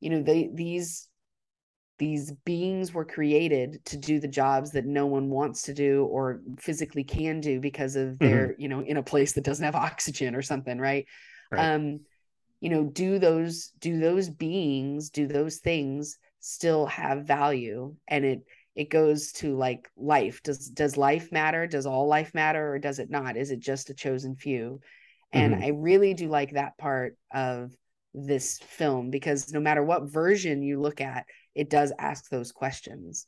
you 0.00 0.10
know 0.10 0.22
they 0.22 0.50
these 0.52 1.08
these 1.98 2.32
beings 2.46 2.94
were 2.94 3.04
created 3.04 3.84
to 3.84 3.98
do 3.98 4.20
the 4.20 4.28
jobs 4.28 4.70
that 4.70 4.86
no 4.86 5.04
one 5.06 5.28
wants 5.28 5.62
to 5.62 5.74
do 5.74 6.06
or 6.06 6.40
physically 6.58 7.04
can 7.04 7.40
do 7.40 7.60
because 7.60 7.94
of 7.94 8.18
their 8.18 8.48
mm-hmm. 8.48 8.60
you 8.60 8.68
know 8.68 8.80
in 8.80 8.96
a 8.96 9.02
place 9.02 9.32
that 9.34 9.44
doesn't 9.44 9.64
have 9.64 9.74
oxygen 9.74 10.34
or 10.34 10.42
something 10.42 10.78
right? 10.78 11.06
right. 11.50 11.74
Um 11.74 12.00
you 12.60 12.70
know 12.70 12.84
do 12.84 13.18
those 13.18 13.68
do 13.78 13.98
those 13.98 14.28
beings 14.28 15.10
do 15.10 15.26
those 15.26 15.58
things 15.58 16.18
still 16.40 16.86
have 16.86 17.26
value? 17.26 17.94
And 18.08 18.24
it 18.24 18.40
it 18.74 18.90
goes 18.90 19.32
to 19.32 19.56
like 19.56 19.88
life. 19.96 20.42
Does 20.42 20.68
does 20.68 20.96
life 20.96 21.30
matter? 21.32 21.66
Does 21.66 21.86
all 21.86 22.08
life 22.08 22.34
matter 22.34 22.74
or 22.74 22.78
does 22.78 22.98
it 22.98 23.10
not? 23.10 23.36
Is 23.36 23.50
it 23.50 23.60
just 23.60 23.90
a 23.90 23.94
chosen 23.94 24.34
few 24.34 24.80
and 25.32 25.54
mm-hmm. 25.54 25.64
I 25.64 25.68
really 25.68 26.14
do 26.14 26.28
like 26.28 26.52
that 26.52 26.76
part 26.78 27.16
of 27.32 27.72
this 28.14 28.58
film 28.58 29.10
because 29.10 29.52
no 29.52 29.60
matter 29.60 29.82
what 29.82 30.10
version 30.10 30.62
you 30.62 30.80
look 30.80 31.00
at, 31.00 31.26
it 31.54 31.70
does 31.70 31.92
ask 31.98 32.28
those 32.28 32.52
questions. 32.52 33.26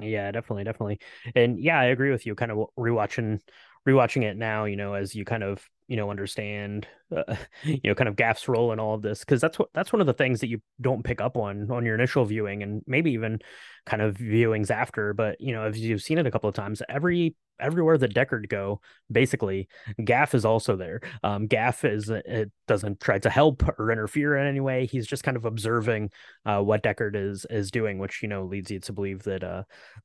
Yeah, 0.00 0.30
definitely, 0.32 0.64
definitely. 0.64 0.98
And 1.34 1.58
yeah, 1.62 1.78
I 1.78 1.86
agree 1.86 2.10
with 2.10 2.26
you. 2.26 2.34
Kind 2.34 2.50
of 2.50 2.66
rewatching 2.78 3.40
rewatching 3.86 4.22
it 4.22 4.36
now, 4.36 4.64
you 4.64 4.76
know, 4.76 4.94
as 4.94 5.14
you 5.14 5.24
kind 5.24 5.42
of 5.42 5.62
you 5.86 5.96
know 5.96 6.10
understand 6.10 6.88
uh, 7.16 7.36
you 7.62 7.80
know 7.84 7.94
kind 7.94 8.08
of 8.08 8.16
Gaff's 8.16 8.48
role 8.48 8.72
in 8.72 8.80
all 8.80 8.94
of 8.94 9.02
this 9.02 9.20
because 9.20 9.40
that's 9.40 9.58
what 9.58 9.68
that's 9.74 9.92
one 9.92 10.00
of 10.00 10.06
the 10.06 10.14
things 10.14 10.40
that 10.40 10.48
you 10.48 10.60
don't 10.80 11.04
pick 11.04 11.20
up 11.20 11.36
on 11.36 11.70
on 11.70 11.84
your 11.84 11.94
initial 11.94 12.24
viewing 12.24 12.62
and 12.62 12.82
maybe 12.86 13.12
even 13.12 13.40
kind 13.86 14.02
of 14.02 14.16
viewings 14.16 14.70
after 14.70 15.12
but 15.12 15.40
you 15.40 15.52
know 15.52 15.66
if 15.66 15.76
you've 15.76 16.02
seen 16.02 16.18
it 16.18 16.26
a 16.26 16.30
couple 16.30 16.48
of 16.48 16.54
times 16.54 16.82
every 16.88 17.34
everywhere 17.60 17.98
that 17.98 18.14
Deckard 18.14 18.48
go, 18.48 18.80
basically, 19.10 19.68
Gaff 20.02 20.34
is 20.34 20.44
also 20.44 20.76
there. 20.76 21.00
Um, 21.22 21.46
Gaff 21.46 21.84
is 21.84 22.10
it 22.10 22.50
doesn't 22.66 23.00
try 23.00 23.18
to 23.18 23.30
help 23.30 23.62
or 23.78 23.90
interfere 23.90 24.36
in 24.36 24.46
any 24.46 24.60
way. 24.60 24.86
He's 24.86 25.06
just 25.06 25.22
kind 25.22 25.36
of 25.36 25.44
observing 25.44 26.10
uh, 26.44 26.60
what 26.60 26.82
Deckard 26.82 27.14
is 27.14 27.46
is 27.50 27.70
doing, 27.70 27.98
which 27.98 28.22
you 28.22 28.28
know 28.28 28.44
leads 28.44 28.70
you 28.70 28.80
to 28.80 28.92
believe 28.92 29.22
that 29.24 29.44
uh, 29.44 29.62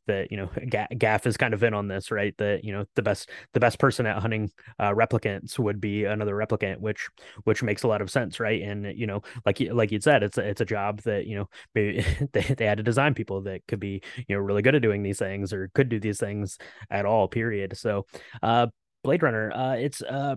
that 0.08 0.32
you 0.32 0.38
know 0.38 0.50
Gaff 0.98 1.28
is 1.28 1.38
kind 1.38 1.54
of 1.54 1.64
in 1.64 1.74
on 1.74 1.88
this, 1.88 2.12
right? 2.12 2.36
That 2.38 2.64
you 2.64 2.74
know 2.74 2.86
the 2.96 3.02
best 3.02 3.30
the 3.54 3.60
best 3.60 3.80
person 3.80 4.06
at 4.06 4.20
hunting 4.20 4.52
uh, 4.80 4.92
replicants 4.92 5.58
would 5.60 5.82
be 5.82 6.06
another 6.06 6.36
replicant, 6.36 6.80
which 6.80 6.99
which 7.44 7.64
makes 7.64 7.84
a 7.84 7.88
lot 7.88 8.02
of 8.02 8.10
sense, 8.10 8.40
right? 8.40 8.62
And 8.62 8.86
you 8.98 9.08
know, 9.08 9.22
like 9.46 9.60
like 9.72 9.92
you 9.92 10.00
said, 10.00 10.24
it's 10.24 10.38
a, 10.38 10.48
it's 10.48 10.62
a 10.62 10.66
job 10.66 11.02
that 11.02 11.26
you 11.26 11.38
know 11.38 11.50
maybe 11.76 12.06
they, 12.34 12.42
they 12.42 12.66
had 12.66 12.78
to 12.78 12.84
design 12.84 13.14
people 13.14 13.42
that 13.42 13.66
could 13.68 13.80
be 13.80 14.02
you 14.28 14.36
know 14.36 14.40
really 14.42 14.62
good 14.62 14.76
at 14.76 14.82
doing 14.82 15.04
these 15.04 15.20
things 15.20 15.54
or 15.54 15.70
could 15.74 15.90
do 15.90 16.00
these 16.00 16.20
things 16.20 16.58
at 16.90 17.06
all 17.06 17.28
period. 17.28 17.78
So, 17.78 18.06
uh, 18.44 18.68
Blade 19.04 19.24
Runner, 19.24 19.52
uh, 19.52 19.76
it's 19.76 20.02
uh, 20.02 20.36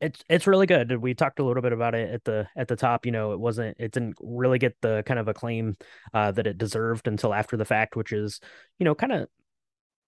it's 0.00 0.22
it's 0.28 0.46
really 0.46 0.66
good. 0.66 0.96
We 0.96 1.14
talked 1.14 1.38
a 1.38 1.44
little 1.44 1.62
bit 1.62 1.72
about 1.72 1.94
it 1.94 2.10
at 2.10 2.24
the 2.24 2.48
at 2.56 2.68
the 2.68 2.76
top. 2.76 3.06
You 3.06 3.12
know, 3.12 3.32
it 3.32 3.40
wasn't 3.40 3.76
it 3.78 3.92
didn't 3.92 4.16
really 4.20 4.58
get 4.58 4.76
the 4.80 5.04
kind 5.06 5.20
of 5.20 5.28
acclaim 5.28 5.76
uh, 6.12 6.32
that 6.32 6.46
it 6.46 6.58
deserved 6.58 7.06
until 7.06 7.32
after 7.32 7.56
the 7.56 7.64
fact, 7.64 7.94
which 7.94 8.12
is 8.12 8.40
you 8.78 8.84
know 8.84 8.94
kind 8.94 9.12
of 9.12 9.28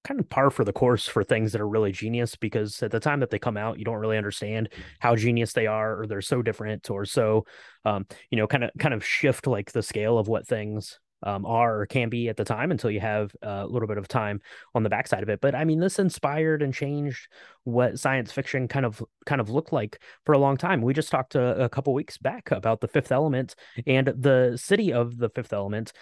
kind 0.05 0.21
of 0.21 0.29
par 0.29 0.51
for 0.51 0.65
the 0.65 0.73
course 0.73 1.09
for 1.09 1.25
things 1.25 1.53
that 1.53 1.61
are 1.61 1.69
really 1.69 1.91
genius 1.91 2.37
because 2.37 2.83
at 2.83 2.91
the 2.91 3.01
time 3.01 3.21
that 3.21 3.31
they 3.31 3.39
come 3.39 3.57
out 3.57 3.79
you 3.79 3.85
don't 3.85 3.97
really 3.97 4.19
understand 4.19 4.69
how 5.01 5.17
genius 5.17 5.53
they 5.53 5.67
are 5.67 6.01
or 6.01 6.07
they're 6.07 6.21
so 6.21 6.43
different 6.43 6.91
or 6.91 7.05
so 7.05 7.45
um, 7.85 8.07
you 8.31 8.39
know 8.39 8.47
kind 8.47 8.65
of 8.65 8.71
kind 8.79 8.95
of 8.95 9.05
shift 9.05 9.47
like 9.47 9.73
the 9.73 9.83
scale 9.83 10.19
of 10.19 10.29
what 10.29 10.47
things 10.47 11.01
um, 11.25 11.47
are 11.47 11.81
or 11.81 11.87
can 11.87 12.09
be 12.09 12.29
at 12.29 12.37
the 12.37 12.45
time 12.45 12.71
until 12.71 12.91
you 12.91 13.01
have 13.01 13.35
a 13.43 13.67
little 13.67 13.89
bit 13.89 13.99
of 13.99 14.07
time 14.07 14.41
on 14.75 14.83
the 14.83 14.91
backside 14.91 15.23
of 15.23 15.29
it. 15.29 15.41
But 15.41 15.55
I 15.55 15.65
mean, 15.65 15.81
this 15.81 15.99
inspired 15.99 16.63
and 16.63 16.73
changed 16.73 17.29
what 17.65 17.99
science 17.99 18.31
fiction 18.31 18.69
kind 18.69 18.87
of 18.87 19.03
kind 19.27 19.41
of 19.41 19.49
looked 19.49 19.73
like 19.73 20.01
for 20.27 20.35
a 20.35 20.39
long 20.39 20.57
time. 20.57 20.83
We 20.83 20.93
just 20.93 21.11
talked 21.11 21.35
a, 21.35 21.65
a 21.65 21.69
couple 21.69 21.95
weeks 21.95 22.19
back 22.19 22.51
about 22.51 22.81
the 22.81 22.89
Fifth 22.89 23.11
Element 23.11 23.55
and 23.87 24.09
the 24.09 24.59
city 24.61 24.93
of 24.93 25.17
the 25.17 25.31
Fifth 25.31 25.53
Element 25.53 25.93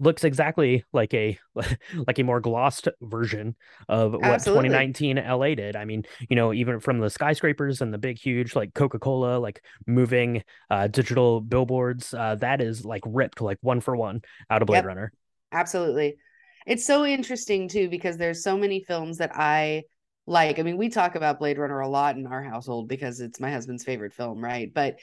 looks 0.00 0.24
exactly 0.24 0.84
like 0.92 1.14
a 1.14 1.38
like 2.06 2.18
a 2.18 2.24
more 2.24 2.40
glossed 2.40 2.88
version 3.02 3.54
of 3.88 4.12
what 4.12 4.24
Absolutely. 4.24 4.70
2019 4.70 5.16
LA 5.16 5.54
did. 5.54 5.76
I 5.76 5.84
mean, 5.84 6.04
you 6.28 6.34
know, 6.34 6.52
even 6.52 6.80
from 6.80 6.98
the 6.98 7.10
skyscrapers 7.10 7.80
and 7.80 7.92
the 7.92 7.98
big 7.98 8.18
huge 8.18 8.56
like 8.56 8.74
Coca-Cola 8.74 9.38
like 9.38 9.62
moving 9.86 10.42
uh 10.70 10.88
digital 10.88 11.40
billboards, 11.40 12.12
uh 12.14 12.34
that 12.36 12.60
is 12.60 12.84
like 12.84 13.02
ripped 13.06 13.40
like 13.40 13.58
one 13.60 13.80
for 13.80 13.94
one 13.94 14.22
out 14.48 14.62
of 14.62 14.66
Blade 14.66 14.78
yep. 14.78 14.86
Runner. 14.86 15.12
Absolutely. 15.52 16.16
It's 16.66 16.86
so 16.86 17.04
interesting 17.04 17.68
too 17.68 17.88
because 17.88 18.16
there's 18.16 18.42
so 18.42 18.56
many 18.56 18.82
films 18.82 19.18
that 19.18 19.32
I 19.34 19.84
like. 20.26 20.58
I 20.58 20.62
mean, 20.62 20.76
we 20.76 20.88
talk 20.88 21.14
about 21.14 21.38
Blade 21.38 21.58
Runner 21.58 21.80
a 21.80 21.88
lot 21.88 22.16
in 22.16 22.26
our 22.26 22.42
household 22.42 22.88
because 22.88 23.20
it's 23.20 23.40
my 23.40 23.50
husband's 23.50 23.84
favorite 23.84 24.12
film, 24.12 24.42
right? 24.42 24.72
But 24.72 24.98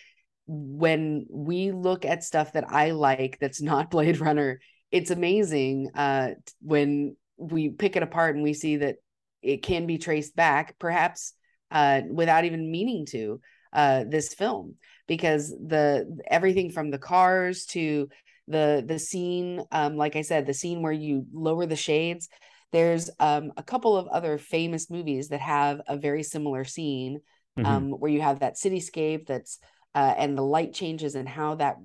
when 0.47 1.25
we 1.29 1.71
look 1.71 2.05
at 2.05 2.23
stuff 2.23 2.53
that 2.53 2.71
I 2.71 2.91
like 2.91 3.37
that's 3.39 3.61
not 3.61 3.91
Blade 3.91 4.19
Runner, 4.19 4.59
it's 4.91 5.11
amazing 5.11 5.91
uh, 5.95 6.31
when 6.61 7.15
we 7.37 7.69
pick 7.69 7.95
it 7.95 8.03
apart 8.03 8.35
and 8.35 8.43
we 8.43 8.53
see 8.53 8.77
that 8.77 8.95
it 9.41 9.63
can 9.63 9.85
be 9.85 9.97
traced 9.97 10.35
back, 10.35 10.77
perhaps 10.79 11.33
uh, 11.71 12.01
without 12.09 12.45
even 12.45 12.71
meaning 12.71 13.05
to 13.07 13.39
uh, 13.73 14.05
this 14.07 14.33
film, 14.33 14.75
because 15.07 15.49
the 15.49 16.19
everything 16.29 16.71
from 16.71 16.89
the 16.89 16.97
cars 16.97 17.65
to 17.65 18.09
the 18.47 18.83
the 18.85 18.97
scene, 18.97 19.61
um, 19.71 19.97
like 19.97 20.15
I 20.15 20.21
said, 20.21 20.45
the 20.45 20.53
scene 20.53 20.81
where 20.81 20.93
you 20.93 21.25
lower 21.33 21.65
the 21.65 21.75
shades. 21.75 22.29
There's 22.71 23.09
um, 23.19 23.53
a 23.55 23.63
couple 23.63 23.95
of 23.95 24.07
other 24.07 24.37
famous 24.37 24.89
movies 24.89 25.29
that 25.29 25.39
have 25.39 25.81
a 25.87 25.97
very 25.97 26.23
similar 26.23 26.65
scene 26.65 27.19
mm-hmm. 27.57 27.65
um, 27.65 27.91
where 27.91 28.11
you 28.11 28.21
have 28.21 28.39
that 28.39 28.55
cityscape 28.55 29.25
that's 29.25 29.59
uh, 29.95 30.13
and 30.17 30.37
the 30.37 30.43
light 30.43 30.73
changes 30.73 31.15
and 31.15 31.27
how 31.27 31.55
that 31.55 31.77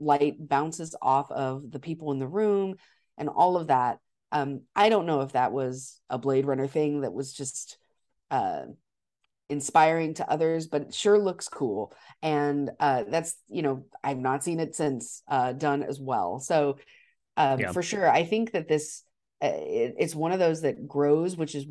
light 0.00 0.36
bounces 0.48 0.94
off 1.00 1.30
of 1.30 1.70
the 1.70 1.78
people 1.78 2.10
in 2.12 2.18
the 2.18 2.26
room 2.26 2.74
and 3.18 3.28
all 3.28 3.56
of 3.56 3.68
that 3.68 3.98
um 4.32 4.62
i 4.74 4.88
don't 4.88 5.06
know 5.06 5.20
if 5.20 5.32
that 5.32 5.52
was 5.52 6.00
a 6.08 6.18
blade 6.18 6.46
runner 6.46 6.66
thing 6.66 7.02
that 7.02 7.12
was 7.12 7.32
just 7.32 7.76
uh 8.30 8.62
inspiring 9.50 10.14
to 10.14 10.30
others 10.30 10.68
but 10.68 10.82
it 10.82 10.94
sure 10.94 11.18
looks 11.18 11.48
cool. 11.48 11.92
And 12.22 12.70
uh 12.78 13.04
that's 13.08 13.34
you 13.48 13.62
know 13.62 13.84
i've 14.02 14.18
not 14.18 14.44
seen 14.44 14.60
it 14.60 14.76
since 14.76 15.22
uh 15.28 15.52
done 15.52 15.82
as 15.82 15.98
well. 16.00 16.38
So 16.38 16.78
um 17.36 17.58
yeah. 17.58 17.72
for 17.72 17.82
sure 17.82 18.08
i 18.08 18.24
think 18.24 18.52
that 18.52 18.68
this 18.68 19.02
uh, 19.42 19.48
it, 19.48 19.94
it's 19.98 20.14
one 20.14 20.32
of 20.32 20.38
those 20.38 20.62
that 20.62 20.86
grows 20.86 21.36
which 21.36 21.54
is 21.54 21.66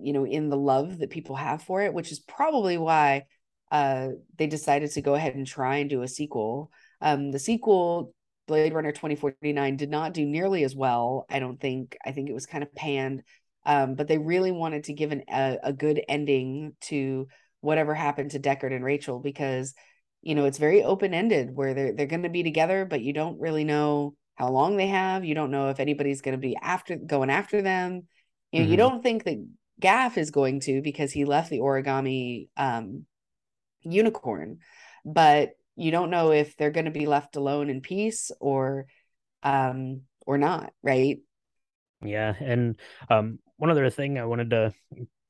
you 0.00 0.12
know 0.12 0.24
in 0.24 0.48
the 0.48 0.56
love 0.56 0.98
that 0.98 1.10
people 1.10 1.34
have 1.36 1.62
for 1.62 1.82
it 1.82 1.92
which 1.92 2.12
is 2.12 2.20
probably 2.20 2.78
why 2.78 3.24
uh 3.72 4.08
they 4.36 4.46
decided 4.46 4.90
to 4.90 5.02
go 5.02 5.14
ahead 5.14 5.34
and 5.34 5.46
try 5.46 5.76
and 5.76 5.90
do 5.90 6.02
a 6.02 6.08
sequel 6.08 6.70
um, 7.00 7.30
the 7.30 7.38
sequel, 7.38 8.14
Blade 8.46 8.74
Runner 8.74 8.92
2049, 8.92 9.76
did 9.76 9.90
not 9.90 10.14
do 10.14 10.26
nearly 10.26 10.64
as 10.64 10.74
well. 10.74 11.26
I 11.30 11.38
don't 11.38 11.60
think. 11.60 11.96
I 12.04 12.12
think 12.12 12.28
it 12.28 12.34
was 12.34 12.46
kind 12.46 12.62
of 12.62 12.74
panned. 12.74 13.22
Um, 13.66 13.94
but 13.94 14.08
they 14.08 14.18
really 14.18 14.52
wanted 14.52 14.84
to 14.84 14.94
give 14.94 15.12
an, 15.12 15.24
a, 15.28 15.58
a 15.62 15.72
good 15.72 16.00
ending 16.08 16.74
to 16.82 17.28
whatever 17.60 17.94
happened 17.94 18.30
to 18.30 18.40
Deckard 18.40 18.74
and 18.74 18.84
Rachael 18.84 19.18
because 19.18 19.74
you 20.22 20.34
know 20.34 20.46
it's 20.46 20.58
very 20.58 20.82
open 20.82 21.12
ended 21.14 21.54
where 21.54 21.74
they're 21.74 21.92
they're 21.92 22.06
going 22.06 22.22
to 22.22 22.28
be 22.28 22.42
together, 22.42 22.84
but 22.84 23.02
you 23.02 23.12
don't 23.12 23.40
really 23.40 23.64
know 23.64 24.14
how 24.34 24.48
long 24.48 24.76
they 24.76 24.86
have. 24.86 25.24
You 25.24 25.34
don't 25.34 25.50
know 25.50 25.68
if 25.68 25.80
anybody's 25.80 26.22
going 26.22 26.32
to 26.32 26.38
be 26.38 26.56
after 26.56 26.96
going 26.96 27.30
after 27.30 27.60
them. 27.62 28.06
You 28.50 28.60
know, 28.60 28.64
mm-hmm. 28.64 28.70
you 28.70 28.76
don't 28.78 29.02
think 29.02 29.24
that 29.24 29.46
Gaff 29.78 30.18
is 30.18 30.30
going 30.30 30.60
to 30.60 30.82
because 30.82 31.12
he 31.12 31.24
left 31.24 31.50
the 31.50 31.58
origami 31.58 32.48
um, 32.56 33.04
unicorn, 33.82 34.58
but 35.04 35.50
you 35.80 35.90
don't 35.90 36.10
know 36.10 36.30
if 36.30 36.56
they're 36.56 36.70
going 36.70 36.84
to 36.84 36.90
be 36.90 37.06
left 37.06 37.36
alone 37.36 37.70
in 37.70 37.80
peace 37.80 38.30
or 38.40 38.86
um 39.42 40.02
or 40.26 40.36
not 40.36 40.72
right 40.82 41.18
yeah 42.04 42.34
and 42.38 42.78
um 43.08 43.38
one 43.56 43.70
other 43.70 43.88
thing 43.90 44.18
i 44.18 44.24
wanted 44.24 44.50
to 44.50 44.72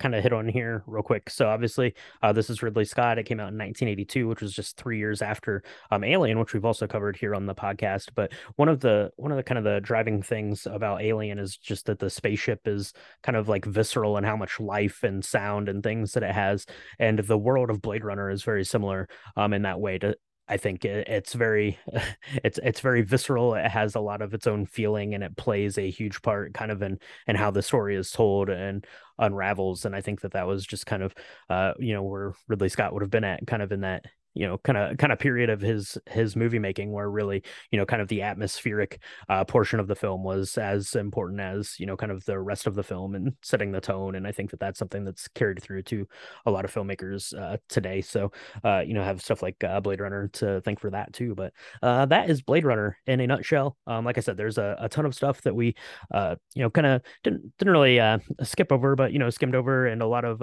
kind 0.00 0.14
of 0.14 0.22
hit 0.22 0.32
on 0.32 0.48
here 0.48 0.82
real 0.86 1.02
quick. 1.02 1.30
So 1.30 1.46
obviously, 1.46 1.94
uh, 2.22 2.32
this 2.32 2.50
is 2.50 2.62
Ridley 2.62 2.86
Scott. 2.86 3.18
It 3.18 3.24
came 3.24 3.38
out 3.38 3.52
in 3.52 3.58
1982, 3.58 4.26
which 4.26 4.40
was 4.40 4.52
just 4.52 4.76
three 4.76 4.98
years 4.98 5.22
after 5.22 5.62
um, 5.90 6.02
Alien, 6.02 6.38
which 6.38 6.54
we've 6.54 6.64
also 6.64 6.86
covered 6.86 7.16
here 7.16 7.34
on 7.34 7.46
the 7.46 7.54
podcast. 7.54 8.08
But 8.14 8.32
one 8.56 8.68
of 8.68 8.80
the 8.80 9.10
one 9.16 9.30
of 9.30 9.36
the 9.36 9.42
kind 9.42 9.58
of 9.58 9.64
the 9.64 9.80
driving 9.80 10.22
things 10.22 10.66
about 10.66 11.02
Alien 11.02 11.38
is 11.38 11.56
just 11.56 11.86
that 11.86 11.98
the 11.98 12.10
spaceship 12.10 12.66
is 12.66 12.92
kind 13.22 13.36
of 13.36 13.48
like 13.48 13.64
visceral 13.66 14.16
and 14.16 14.26
how 14.26 14.36
much 14.36 14.58
life 14.58 15.02
and 15.02 15.24
sound 15.24 15.68
and 15.68 15.82
things 15.82 16.12
that 16.12 16.22
it 16.22 16.34
has, 16.34 16.66
and 16.98 17.18
the 17.20 17.38
world 17.38 17.70
of 17.70 17.82
Blade 17.82 18.04
Runner 18.04 18.30
is 18.30 18.42
very 18.42 18.64
similar 18.64 19.08
um, 19.36 19.52
in 19.52 19.62
that 19.62 19.80
way 19.80 19.98
to 19.98 20.16
I 20.50 20.56
think 20.56 20.84
it's 20.84 21.32
very 21.32 21.78
it's 22.44 22.58
it's 22.62 22.80
very 22.80 23.02
visceral. 23.02 23.54
It 23.54 23.70
has 23.70 23.94
a 23.94 24.00
lot 24.00 24.20
of 24.20 24.34
its 24.34 24.48
own 24.48 24.66
feeling 24.66 25.14
and 25.14 25.22
it 25.22 25.36
plays 25.36 25.78
a 25.78 25.88
huge 25.88 26.22
part 26.22 26.52
kind 26.54 26.72
of 26.72 26.82
in 26.82 26.98
in 27.28 27.36
how 27.36 27.52
the 27.52 27.62
story 27.62 27.94
is 27.94 28.10
told 28.10 28.50
and 28.50 28.84
unravels. 29.18 29.84
And 29.84 29.94
I 29.94 30.00
think 30.00 30.22
that 30.22 30.32
that 30.32 30.48
was 30.48 30.66
just 30.66 30.86
kind 30.86 31.04
of 31.04 31.14
uh 31.48 31.74
you 31.78 31.94
know 31.94 32.02
where 32.02 32.34
Ridley 32.48 32.68
Scott 32.68 32.92
would 32.92 33.02
have 33.02 33.10
been 33.10 33.24
at 33.24 33.46
kind 33.46 33.62
of 33.62 33.70
in 33.70 33.82
that 33.82 34.06
you 34.34 34.46
know 34.46 34.58
kind 34.58 34.78
of 34.78 34.96
kind 34.98 35.12
of 35.12 35.18
period 35.18 35.50
of 35.50 35.60
his 35.60 35.98
his 36.08 36.36
movie 36.36 36.58
making 36.58 36.92
where 36.92 37.10
really 37.10 37.42
you 37.70 37.78
know 37.78 37.86
kind 37.86 38.02
of 38.02 38.08
the 38.08 38.22
atmospheric 38.22 39.02
uh, 39.28 39.44
portion 39.44 39.80
of 39.80 39.88
the 39.88 39.94
film 39.96 40.22
was 40.22 40.56
as 40.58 40.94
important 40.94 41.40
as 41.40 41.78
you 41.78 41.86
know 41.86 41.96
kind 41.96 42.12
of 42.12 42.24
the 42.24 42.38
rest 42.38 42.66
of 42.66 42.74
the 42.74 42.82
film 42.82 43.14
and 43.14 43.32
setting 43.42 43.72
the 43.72 43.80
tone 43.80 44.14
and 44.14 44.26
i 44.26 44.32
think 44.32 44.50
that 44.50 44.60
that's 44.60 44.78
something 44.78 45.04
that's 45.04 45.28
carried 45.28 45.62
through 45.62 45.82
to 45.82 46.06
a 46.46 46.50
lot 46.50 46.64
of 46.64 46.72
filmmakers 46.72 47.36
uh, 47.38 47.56
today. 47.68 48.00
So 48.00 48.32
uh, 48.64 48.82
you 48.86 48.94
know 48.94 49.02
have 49.02 49.20
stuff 49.20 49.42
like 49.42 49.62
uh, 49.64 49.80
blade 49.80 50.00
runner 50.00 50.28
to 50.34 50.60
thank 50.62 50.80
for 50.80 50.90
that 50.90 51.12
too 51.12 51.34
but 51.34 51.52
uh, 51.82 52.06
that 52.06 52.30
is 52.30 52.42
blade 52.42 52.64
runner 52.64 52.96
in 53.06 53.20
a 53.20 53.26
nutshell. 53.26 53.76
Um, 53.86 54.04
like 54.04 54.18
i 54.18 54.20
said 54.20 54.36
there's 54.36 54.58
a, 54.58 54.76
a 54.78 54.88
ton 54.88 55.06
of 55.06 55.14
stuff 55.14 55.42
that 55.42 55.54
we 55.54 55.74
uh, 56.12 56.36
you 56.54 56.62
know 56.62 56.70
kind 56.70 56.86
of 56.86 57.02
didn't 57.22 57.56
didn't 57.58 57.72
really 57.72 58.00
skip 58.42 58.72
over 58.72 58.96
but 58.96 59.12
you 59.12 59.18
know 59.18 59.30
skimmed 59.30 59.54
over 59.54 59.86
and 59.86 60.02
a 60.02 60.06
lot 60.06 60.24
of 60.24 60.42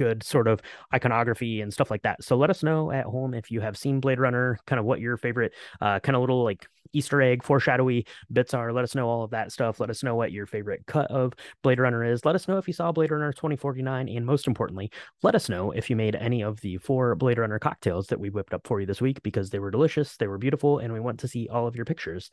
good 0.00 0.22
sort 0.22 0.48
of 0.48 0.62
iconography 0.94 1.60
and 1.60 1.70
stuff 1.70 1.90
like 1.90 2.00
that. 2.00 2.24
So 2.24 2.34
let 2.34 2.48
us 2.48 2.62
know 2.62 2.90
at 2.90 3.04
home 3.04 3.34
if 3.34 3.50
you 3.50 3.60
have 3.60 3.76
seen 3.76 4.00
Blade 4.00 4.18
Runner, 4.18 4.58
kind 4.66 4.80
of 4.80 4.86
what 4.86 4.98
your 4.98 5.18
favorite 5.18 5.52
uh, 5.82 6.00
kind 6.00 6.16
of 6.16 6.22
little 6.22 6.42
like 6.42 6.66
Easter 6.92 7.20
egg, 7.22 7.42
foreshadowy 7.42 8.06
bits 8.32 8.54
are. 8.54 8.72
Let 8.72 8.84
us 8.84 8.94
know 8.94 9.08
all 9.08 9.22
of 9.22 9.30
that 9.30 9.52
stuff. 9.52 9.78
Let 9.78 9.90
us 9.90 10.02
know 10.02 10.14
what 10.14 10.32
your 10.32 10.46
favorite 10.46 10.86
cut 10.86 11.10
of 11.10 11.32
Blade 11.62 11.78
Runner 11.78 12.04
is. 12.04 12.24
Let 12.24 12.34
us 12.34 12.48
know 12.48 12.58
if 12.58 12.66
you 12.66 12.74
saw 12.74 12.90
Blade 12.92 13.10
Runner 13.10 13.32
2049. 13.32 14.08
And 14.08 14.26
most 14.26 14.46
importantly, 14.46 14.90
let 15.22 15.34
us 15.34 15.48
know 15.48 15.70
if 15.70 15.88
you 15.88 15.96
made 15.96 16.16
any 16.16 16.42
of 16.42 16.60
the 16.60 16.78
four 16.78 17.14
Blade 17.14 17.38
Runner 17.38 17.58
cocktails 17.58 18.06
that 18.08 18.18
we 18.18 18.30
whipped 18.30 18.54
up 18.54 18.66
for 18.66 18.80
you 18.80 18.86
this 18.86 19.00
week 19.00 19.22
because 19.22 19.50
they 19.50 19.58
were 19.58 19.70
delicious, 19.70 20.16
they 20.16 20.26
were 20.26 20.38
beautiful, 20.38 20.78
and 20.78 20.92
we 20.92 21.00
want 21.00 21.20
to 21.20 21.28
see 21.28 21.48
all 21.48 21.66
of 21.66 21.76
your 21.76 21.84
pictures. 21.84 22.30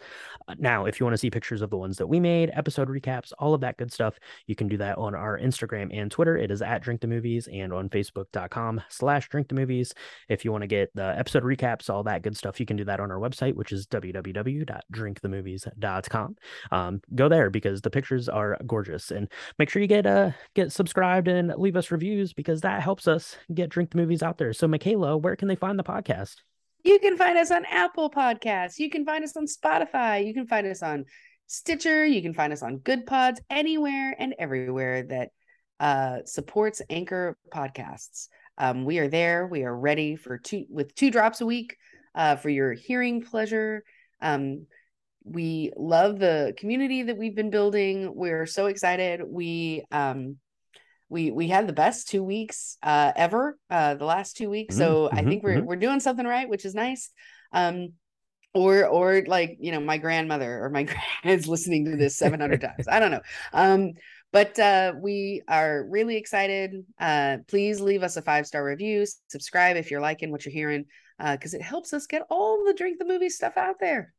Uh, 0.47 0.55
now, 0.57 0.86
if 0.86 0.99
you 0.99 1.05
want 1.05 1.13
to 1.13 1.20
see 1.20 1.30
pictures 1.30 1.61
of 1.61 1.70
the 1.70 1.78
ones 1.78 1.97
that 1.97 2.07
we 2.07 2.20
made, 2.20 2.51
episode 2.53 2.89
recaps, 2.89 3.32
all 3.39 3.53
of 3.53 3.61
that 3.61 3.78
good 3.78 3.91
stuff, 3.91 4.18
you 4.47 4.55
can 4.55 4.68
do 4.68 4.78
that 4.78 4.97
on 4.97 5.13
our 5.13 5.38
Instagram 5.38 5.89
and 5.91 6.09
Twitter. 6.09 6.38
It 6.38 6.51
is 6.51 6.61
at 6.61 6.82
Drink 6.82 7.01
the 7.01 7.07
Movies 7.07 7.47
and 7.60 7.74
on 7.74 7.89
facebook.com 7.89 8.82
slash 8.89 9.30
drink 9.30 9.49
the 9.49 9.55
movies. 9.55 9.93
If 10.30 10.45
you 10.45 10.51
want 10.51 10.62
to 10.64 10.68
get 10.68 10.91
the 10.95 11.18
episode 11.18 11.43
recaps, 11.43 11.89
all 11.89 12.03
that 12.03 12.22
good 12.22 12.38
stuff, 12.38 12.60
you 12.60 12.66
can 12.66 12.78
do 12.78 12.86
that 12.86 12.99
on 12.99 13.12
our 13.12 13.20
website, 13.20 13.55
which 13.55 13.72
is 13.72 13.88
www.drinkthemovies.com. 13.88 16.36
Um, 16.72 17.01
go 17.16 17.30
there 17.30 17.49
because 17.49 17.82
the 17.82 17.89
pictures 17.89 18.30
are 18.30 18.58
gorgeous 18.66 19.12
and 19.12 19.32
make 19.60 19.70
sure 19.70 19.82
you 19.82 19.88
get 19.88 20.05
uh 20.05 20.32
get 20.55 20.72
subscribed 20.72 21.28
and 21.28 21.53
leave 21.58 21.76
us 21.76 21.91
reviews 21.91 22.34
because 22.34 22.62
that 22.62 22.82
helps 22.82 23.08
us 23.08 23.36
get 23.53 23.70
drink 23.70 23.91
the 23.91 23.97
movies 23.97 24.24
out 24.24 24.38
there. 24.38 24.53
So 24.53 24.68
Michaela, 24.68 25.18
where 25.18 25.36
can 25.36 25.47
they 25.47 25.55
find 25.55 25.78
the 25.78 25.84
podcast? 25.84 26.36
You 26.84 26.99
can 26.99 27.18
find 27.18 27.38
us 27.38 27.51
on 27.51 27.66
Apple 27.66 28.10
Podcasts. 28.10 28.80
You 28.80 28.89
can 28.89 29.05
find 29.05 29.24
us 29.24 29.36
on 29.36 29.45
Spotify. 29.45 30.26
You 30.26 30.34
can 30.34 30.47
find 30.47 30.68
us 30.68 30.82
on 30.82 31.05
Stitcher. 31.47 32.05
You 32.05 32.22
can 32.22 32.34
find 32.34 32.53
us 32.53 32.62
on 32.62 32.80
Goodpods, 32.80 33.38
anywhere 33.49 34.16
and 34.18 34.36
everywhere 34.38 35.03
that 35.03 35.32
uh, 35.80 36.19
supports 36.25 36.82
Anchor 36.89 37.38
podcasts. 37.53 38.30
Um, 38.57 38.86
we 38.86 38.99
are 38.99 39.07
there. 39.07 39.47
We 39.47 39.63
are 39.63 39.75
ready 39.75 40.15
for 40.15 40.38
two 40.38 40.65
with 40.69 40.95
two 40.95 41.11
drops 41.11 41.41
a 41.41 41.45
week 41.45 41.78
uh, 42.15 42.36
for 42.38 42.49
your 42.49 42.73
hearing 42.73 43.21
pleasure. 43.21 43.84
Um, 44.21 44.65
we 45.23 45.71
love 45.75 46.19
the 46.19 46.53
community 46.57 47.03
that 47.03 47.17
we've 47.17 47.36
been 47.36 47.49
building. 47.49 48.13
We're 48.15 48.45
so 48.45 48.67
excited. 48.67 49.21
We 49.25 49.84
um, 49.91 50.38
we 51.09 51.32
we 51.32 51.47
had 51.47 51.67
the 51.67 51.73
best 51.73 52.07
two 52.07 52.23
weeks 52.23 52.78
uh, 52.82 53.11
ever. 53.15 53.57
Uh, 53.69 53.95
the 53.95 54.05
last 54.05 54.38
two 54.38 54.49
weeks, 54.49 54.75
mm-hmm, 54.75 54.84
so 54.84 55.07
mm-hmm, 55.07 55.17
I 55.17 55.23
think 55.23 55.43
we're 55.43 55.57
mm-hmm. 55.57 55.65
we're 55.65 55.75
doing 55.75 55.99
something 55.99 56.25
right, 56.25 56.49
which 56.49 56.65
is 56.65 56.73
nice. 56.73 57.11
Um, 57.51 57.93
or 58.53 58.86
or 58.86 59.23
like 59.28 59.57
you 59.59 59.71
know 59.71 59.80
my 59.80 59.97
grandmother 59.97 60.63
or 60.63 60.69
my 60.69 60.88
grand's 61.21 61.47
listening 61.47 61.86
to 61.86 61.95
this 61.95 62.17
700 62.17 62.61
times 62.61 62.88
i 62.88 62.99
don't 62.99 63.11
know 63.11 63.21
um 63.53 63.93
but 64.32 64.57
uh, 64.59 64.93
we 65.01 65.41
are 65.47 65.86
really 65.89 66.17
excited. 66.17 66.86
Uh, 66.99 67.38
please 67.47 67.80
leave 67.80 68.03
us 68.03 68.17
a 68.17 68.21
five 68.21 68.45
star 68.47 68.63
review, 68.63 69.05
subscribe 69.28 69.78
if 69.78 69.91
you're 69.91 70.01
liking 70.01 70.32
what 70.32 70.45
you're 70.45 70.53
hearing, 70.53 70.86
because 71.19 71.53
uh, 71.53 71.57
it 71.57 71.63
helps 71.63 71.93
us 71.93 72.05
get 72.07 72.23
all 72.30 72.63
the 72.65 72.73
drink 72.73 72.99
the 72.99 73.05
movie 73.05 73.30
stuff 73.30 73.57
out 73.57 73.80
there. 73.80 74.13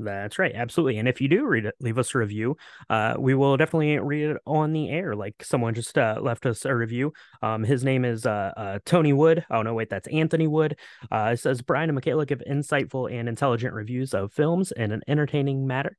That's 0.00 0.38
right, 0.38 0.54
absolutely. 0.54 0.98
And 0.98 1.08
if 1.08 1.20
you 1.20 1.26
do 1.26 1.44
read 1.44 1.66
it, 1.66 1.74
leave 1.80 1.98
us 1.98 2.14
a 2.14 2.18
review. 2.18 2.56
Uh, 2.88 3.14
we 3.18 3.34
will 3.34 3.56
definitely 3.56 3.98
read 3.98 4.30
it 4.30 4.36
on 4.46 4.72
the 4.72 4.90
air. 4.90 5.16
Like 5.16 5.42
someone 5.42 5.74
just 5.74 5.98
uh, 5.98 6.18
left 6.20 6.46
us 6.46 6.64
a 6.64 6.74
review. 6.74 7.12
Um, 7.42 7.64
his 7.64 7.82
name 7.82 8.04
is 8.04 8.24
uh, 8.24 8.52
uh 8.56 8.78
Tony 8.84 9.12
Wood. 9.12 9.44
Oh 9.50 9.62
no, 9.62 9.74
wait, 9.74 9.90
that's 9.90 10.06
Anthony 10.08 10.46
Wood. 10.46 10.76
Uh, 11.10 11.30
it 11.32 11.38
says 11.38 11.62
Brian 11.62 11.90
and 11.90 11.96
Michaela 11.96 12.26
give 12.26 12.42
insightful 12.48 13.12
and 13.12 13.28
intelligent 13.28 13.74
reviews 13.74 14.14
of 14.14 14.32
films 14.32 14.70
in 14.72 14.92
an 14.92 15.02
entertaining 15.08 15.66
matter. 15.66 15.96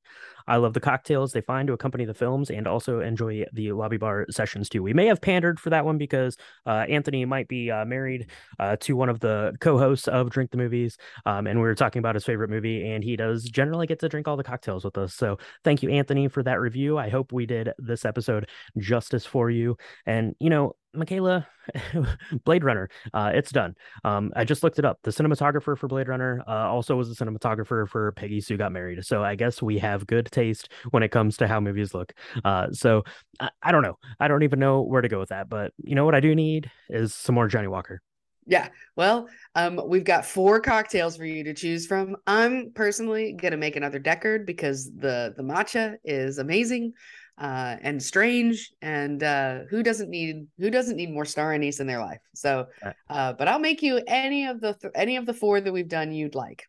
I 0.50 0.58
love 0.58 0.74
the 0.74 0.80
cocktails 0.80 1.32
they 1.32 1.41
find 1.41 1.68
to 1.68 1.74
accompany 1.74 2.06
the 2.06 2.14
films 2.14 2.50
and 2.50 2.68
also 2.68 3.00
enjoy 3.00 3.45
the 3.54 3.72
lobby 3.72 3.97
bar 3.97 4.26
sessions 4.30 4.68
too. 4.68 4.84
We 4.84 4.93
may 4.93 5.06
have 5.06 5.22
pandered 5.22 5.60
for 5.60 5.70
that 5.70 5.86
one 5.86 5.97
because 5.97 6.36
uh, 6.66 6.86
Anthony 6.89 7.24
might 7.24 7.47
be 7.47 7.72
uh, 7.72 7.86
married 7.86 8.32
uh, 8.60 8.76
to 8.82 8.95
one 8.95 9.10
of 9.10 9.20
the 9.20 9.54
co 9.62 9.78
hosts 9.78 10.08
of 10.08 10.30
Drink 10.32 10.52
the 10.52 10.58
Movies. 10.58 10.97
Um, 11.26 11.47
and 11.47 11.60
we 11.60 11.64
were 11.66 11.76
talking 11.76 12.00
about 12.00 12.16
his 12.16 12.26
favorite 12.26 12.50
movie, 12.50 12.89
and 12.89 13.04
he 13.04 13.16
does 13.16 13.43
generally 13.43 13.88
get 13.88 14.00
to 14.00 14.10
drink 14.10 14.28
all 14.28 14.36
the 14.36 14.43
cocktails 14.43 14.84
with 14.84 14.97
us. 14.97 15.14
So 15.14 15.38
thank 15.64 15.84
you, 15.84 15.89
Anthony, 15.89 16.28
for 16.28 16.43
that 16.43 16.60
review. 16.60 16.97
I 16.97 17.10
hope 17.10 17.32
we 17.32 17.45
did 17.45 17.72
this 17.78 18.04
episode 18.04 18.50
justice 18.78 19.26
for 19.26 19.50
you. 19.50 19.78
And, 20.06 20.36
you 20.39 20.50
know, 20.50 20.76
Michaela, 20.94 21.48
Blade 22.46 22.64
Runner, 22.64 22.90
uh, 23.14 23.32
it's 23.34 23.52
done. 23.52 23.76
Um, 24.04 24.32
I 24.36 24.44
just 24.44 24.64
looked 24.64 24.80
it 24.80 24.86
up. 24.86 25.00
The 25.04 25.12
cinematographer 25.12 25.78
for 25.78 25.88
Blade 25.88 26.08
Runner 26.08 26.44
uh, 26.48 26.70
also 26.70 26.96
was 26.96 27.16
the 27.16 27.26
cinematographer 27.26 27.88
for 27.88 28.12
Peggy 28.14 28.42
Sue 28.42 28.58
Got 28.58 28.72
Married. 28.72 29.06
So 29.06 29.24
I 29.24 29.36
guess 29.36 29.62
we 29.62 29.78
have 29.80 30.08
good 30.08 30.26
taste 30.32 30.70
when 30.92 31.04
it 31.04 31.10
comes 31.10 31.38
to 31.38 31.48
how 31.48 31.60
movies 31.60 31.94
look. 31.94 32.14
Uh, 32.44 32.72
so 32.72 33.04
I, 33.40 33.50
I 33.62 33.72
don't 33.72 33.84
know. 33.84 33.98
I 34.20 34.28
don't 34.28 34.44
even 34.44 34.60
know 34.60 34.82
where 34.82 35.02
to 35.02 35.08
go 35.08 35.20
with 35.20 35.30
that. 35.30 35.50
But 35.50 35.74
you 35.84 35.96
know 35.96 36.06
what 36.06 36.16
I 36.16 36.20
do 36.20 36.34
need 36.34 36.72
is 36.90 37.14
some 37.14 37.36
more 37.36 37.48
Johnnie 37.48 37.68
Walker. 37.68 38.02
Yeah. 38.50 38.70
Well, 38.96 39.30
um, 39.54 39.80
we've 39.86 40.04
got 40.04 40.26
four 40.26 40.60
cocktails 40.60 41.16
for 41.16 41.26
you 41.26 41.44
to 41.44 41.54
choose 41.54 41.86
from. 41.86 42.18
I'm 42.26 42.72
personally 42.74 43.34
gonna 43.34 43.58
make 43.58 43.76
another 43.76 44.00
Deckard 44.00 44.48
because 44.48 44.92
the 44.92 45.36
the 45.38 45.44
matcha 45.44 45.98
is 46.04 46.40
amazing 46.40 46.94
uh, 47.40 47.78
and 47.82 48.02
strange 48.02 48.72
and 48.82 49.24
uh, 49.24 49.60
who 49.70 49.82
doesn't 49.82 50.10
need 50.10 50.48
who 50.58 50.70
doesn't 50.70 50.98
need 50.98 51.12
more 51.12 51.26
star 51.26 51.54
anise 51.54 51.80
in 51.80 51.88
their 51.88 52.00
life? 52.00 52.20
So 52.36 52.68
uh, 53.10 53.34
but 53.34 53.48
i'll 53.48 53.60
make 53.60 53.82
you 53.82 54.02
any 54.08 54.46
of 54.46 54.62
the 54.62 54.74
th- 54.74 54.94
any 54.96 55.18
of 55.18 55.26
the 55.26 55.34
four 55.34 55.62
that 55.62 55.72
we've 55.72 55.88
done 55.88 56.12
you'd 56.12 56.36
like. 56.36 56.66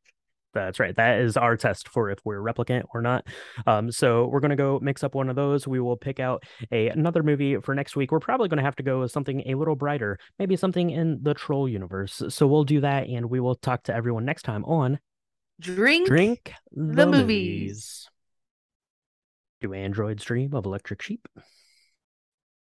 That's 0.52 0.80
right. 0.80 0.94
That 0.96 1.20
is 1.20 1.36
our 1.36 1.56
test 1.56 1.88
for 1.88 2.10
if 2.10 2.18
we're 2.24 2.40
replicant 2.40 2.82
or 2.92 3.02
not. 3.02 3.26
Um, 3.66 3.92
so 3.92 4.26
we're 4.26 4.40
going 4.40 4.50
to 4.50 4.56
go 4.56 4.80
mix 4.82 5.04
up 5.04 5.14
one 5.14 5.28
of 5.28 5.36
those. 5.36 5.68
We 5.68 5.80
will 5.80 5.96
pick 5.96 6.18
out 6.18 6.42
a 6.72 6.88
another 6.88 7.22
movie 7.22 7.56
for 7.60 7.74
next 7.74 7.94
week. 7.96 8.10
We're 8.10 8.20
probably 8.20 8.48
going 8.48 8.58
to 8.58 8.64
have 8.64 8.76
to 8.76 8.82
go 8.82 9.00
with 9.00 9.12
something 9.12 9.42
a 9.46 9.54
little 9.54 9.76
brighter 9.76 10.18
maybe 10.38 10.56
something 10.56 10.90
in 10.90 11.20
the 11.22 11.34
troll 11.34 11.68
universe. 11.68 12.22
So 12.28 12.46
we'll 12.46 12.64
do 12.64 12.80
that 12.80 13.06
and 13.06 13.30
we 13.30 13.40
will 13.40 13.54
talk 13.54 13.84
to 13.84 13.94
everyone 13.94 14.24
next 14.24 14.42
time 14.42 14.64
on 14.64 14.98
drink 15.60 16.06
drink 16.08 16.52
the, 16.72 16.94
the 16.94 17.06
movies. 17.06 17.18
movies. 17.18 18.08
Do 19.60 19.74
androids 19.74 20.24
dream 20.24 20.54
of 20.54 20.64
electric 20.64 21.02
sheep? 21.02 21.28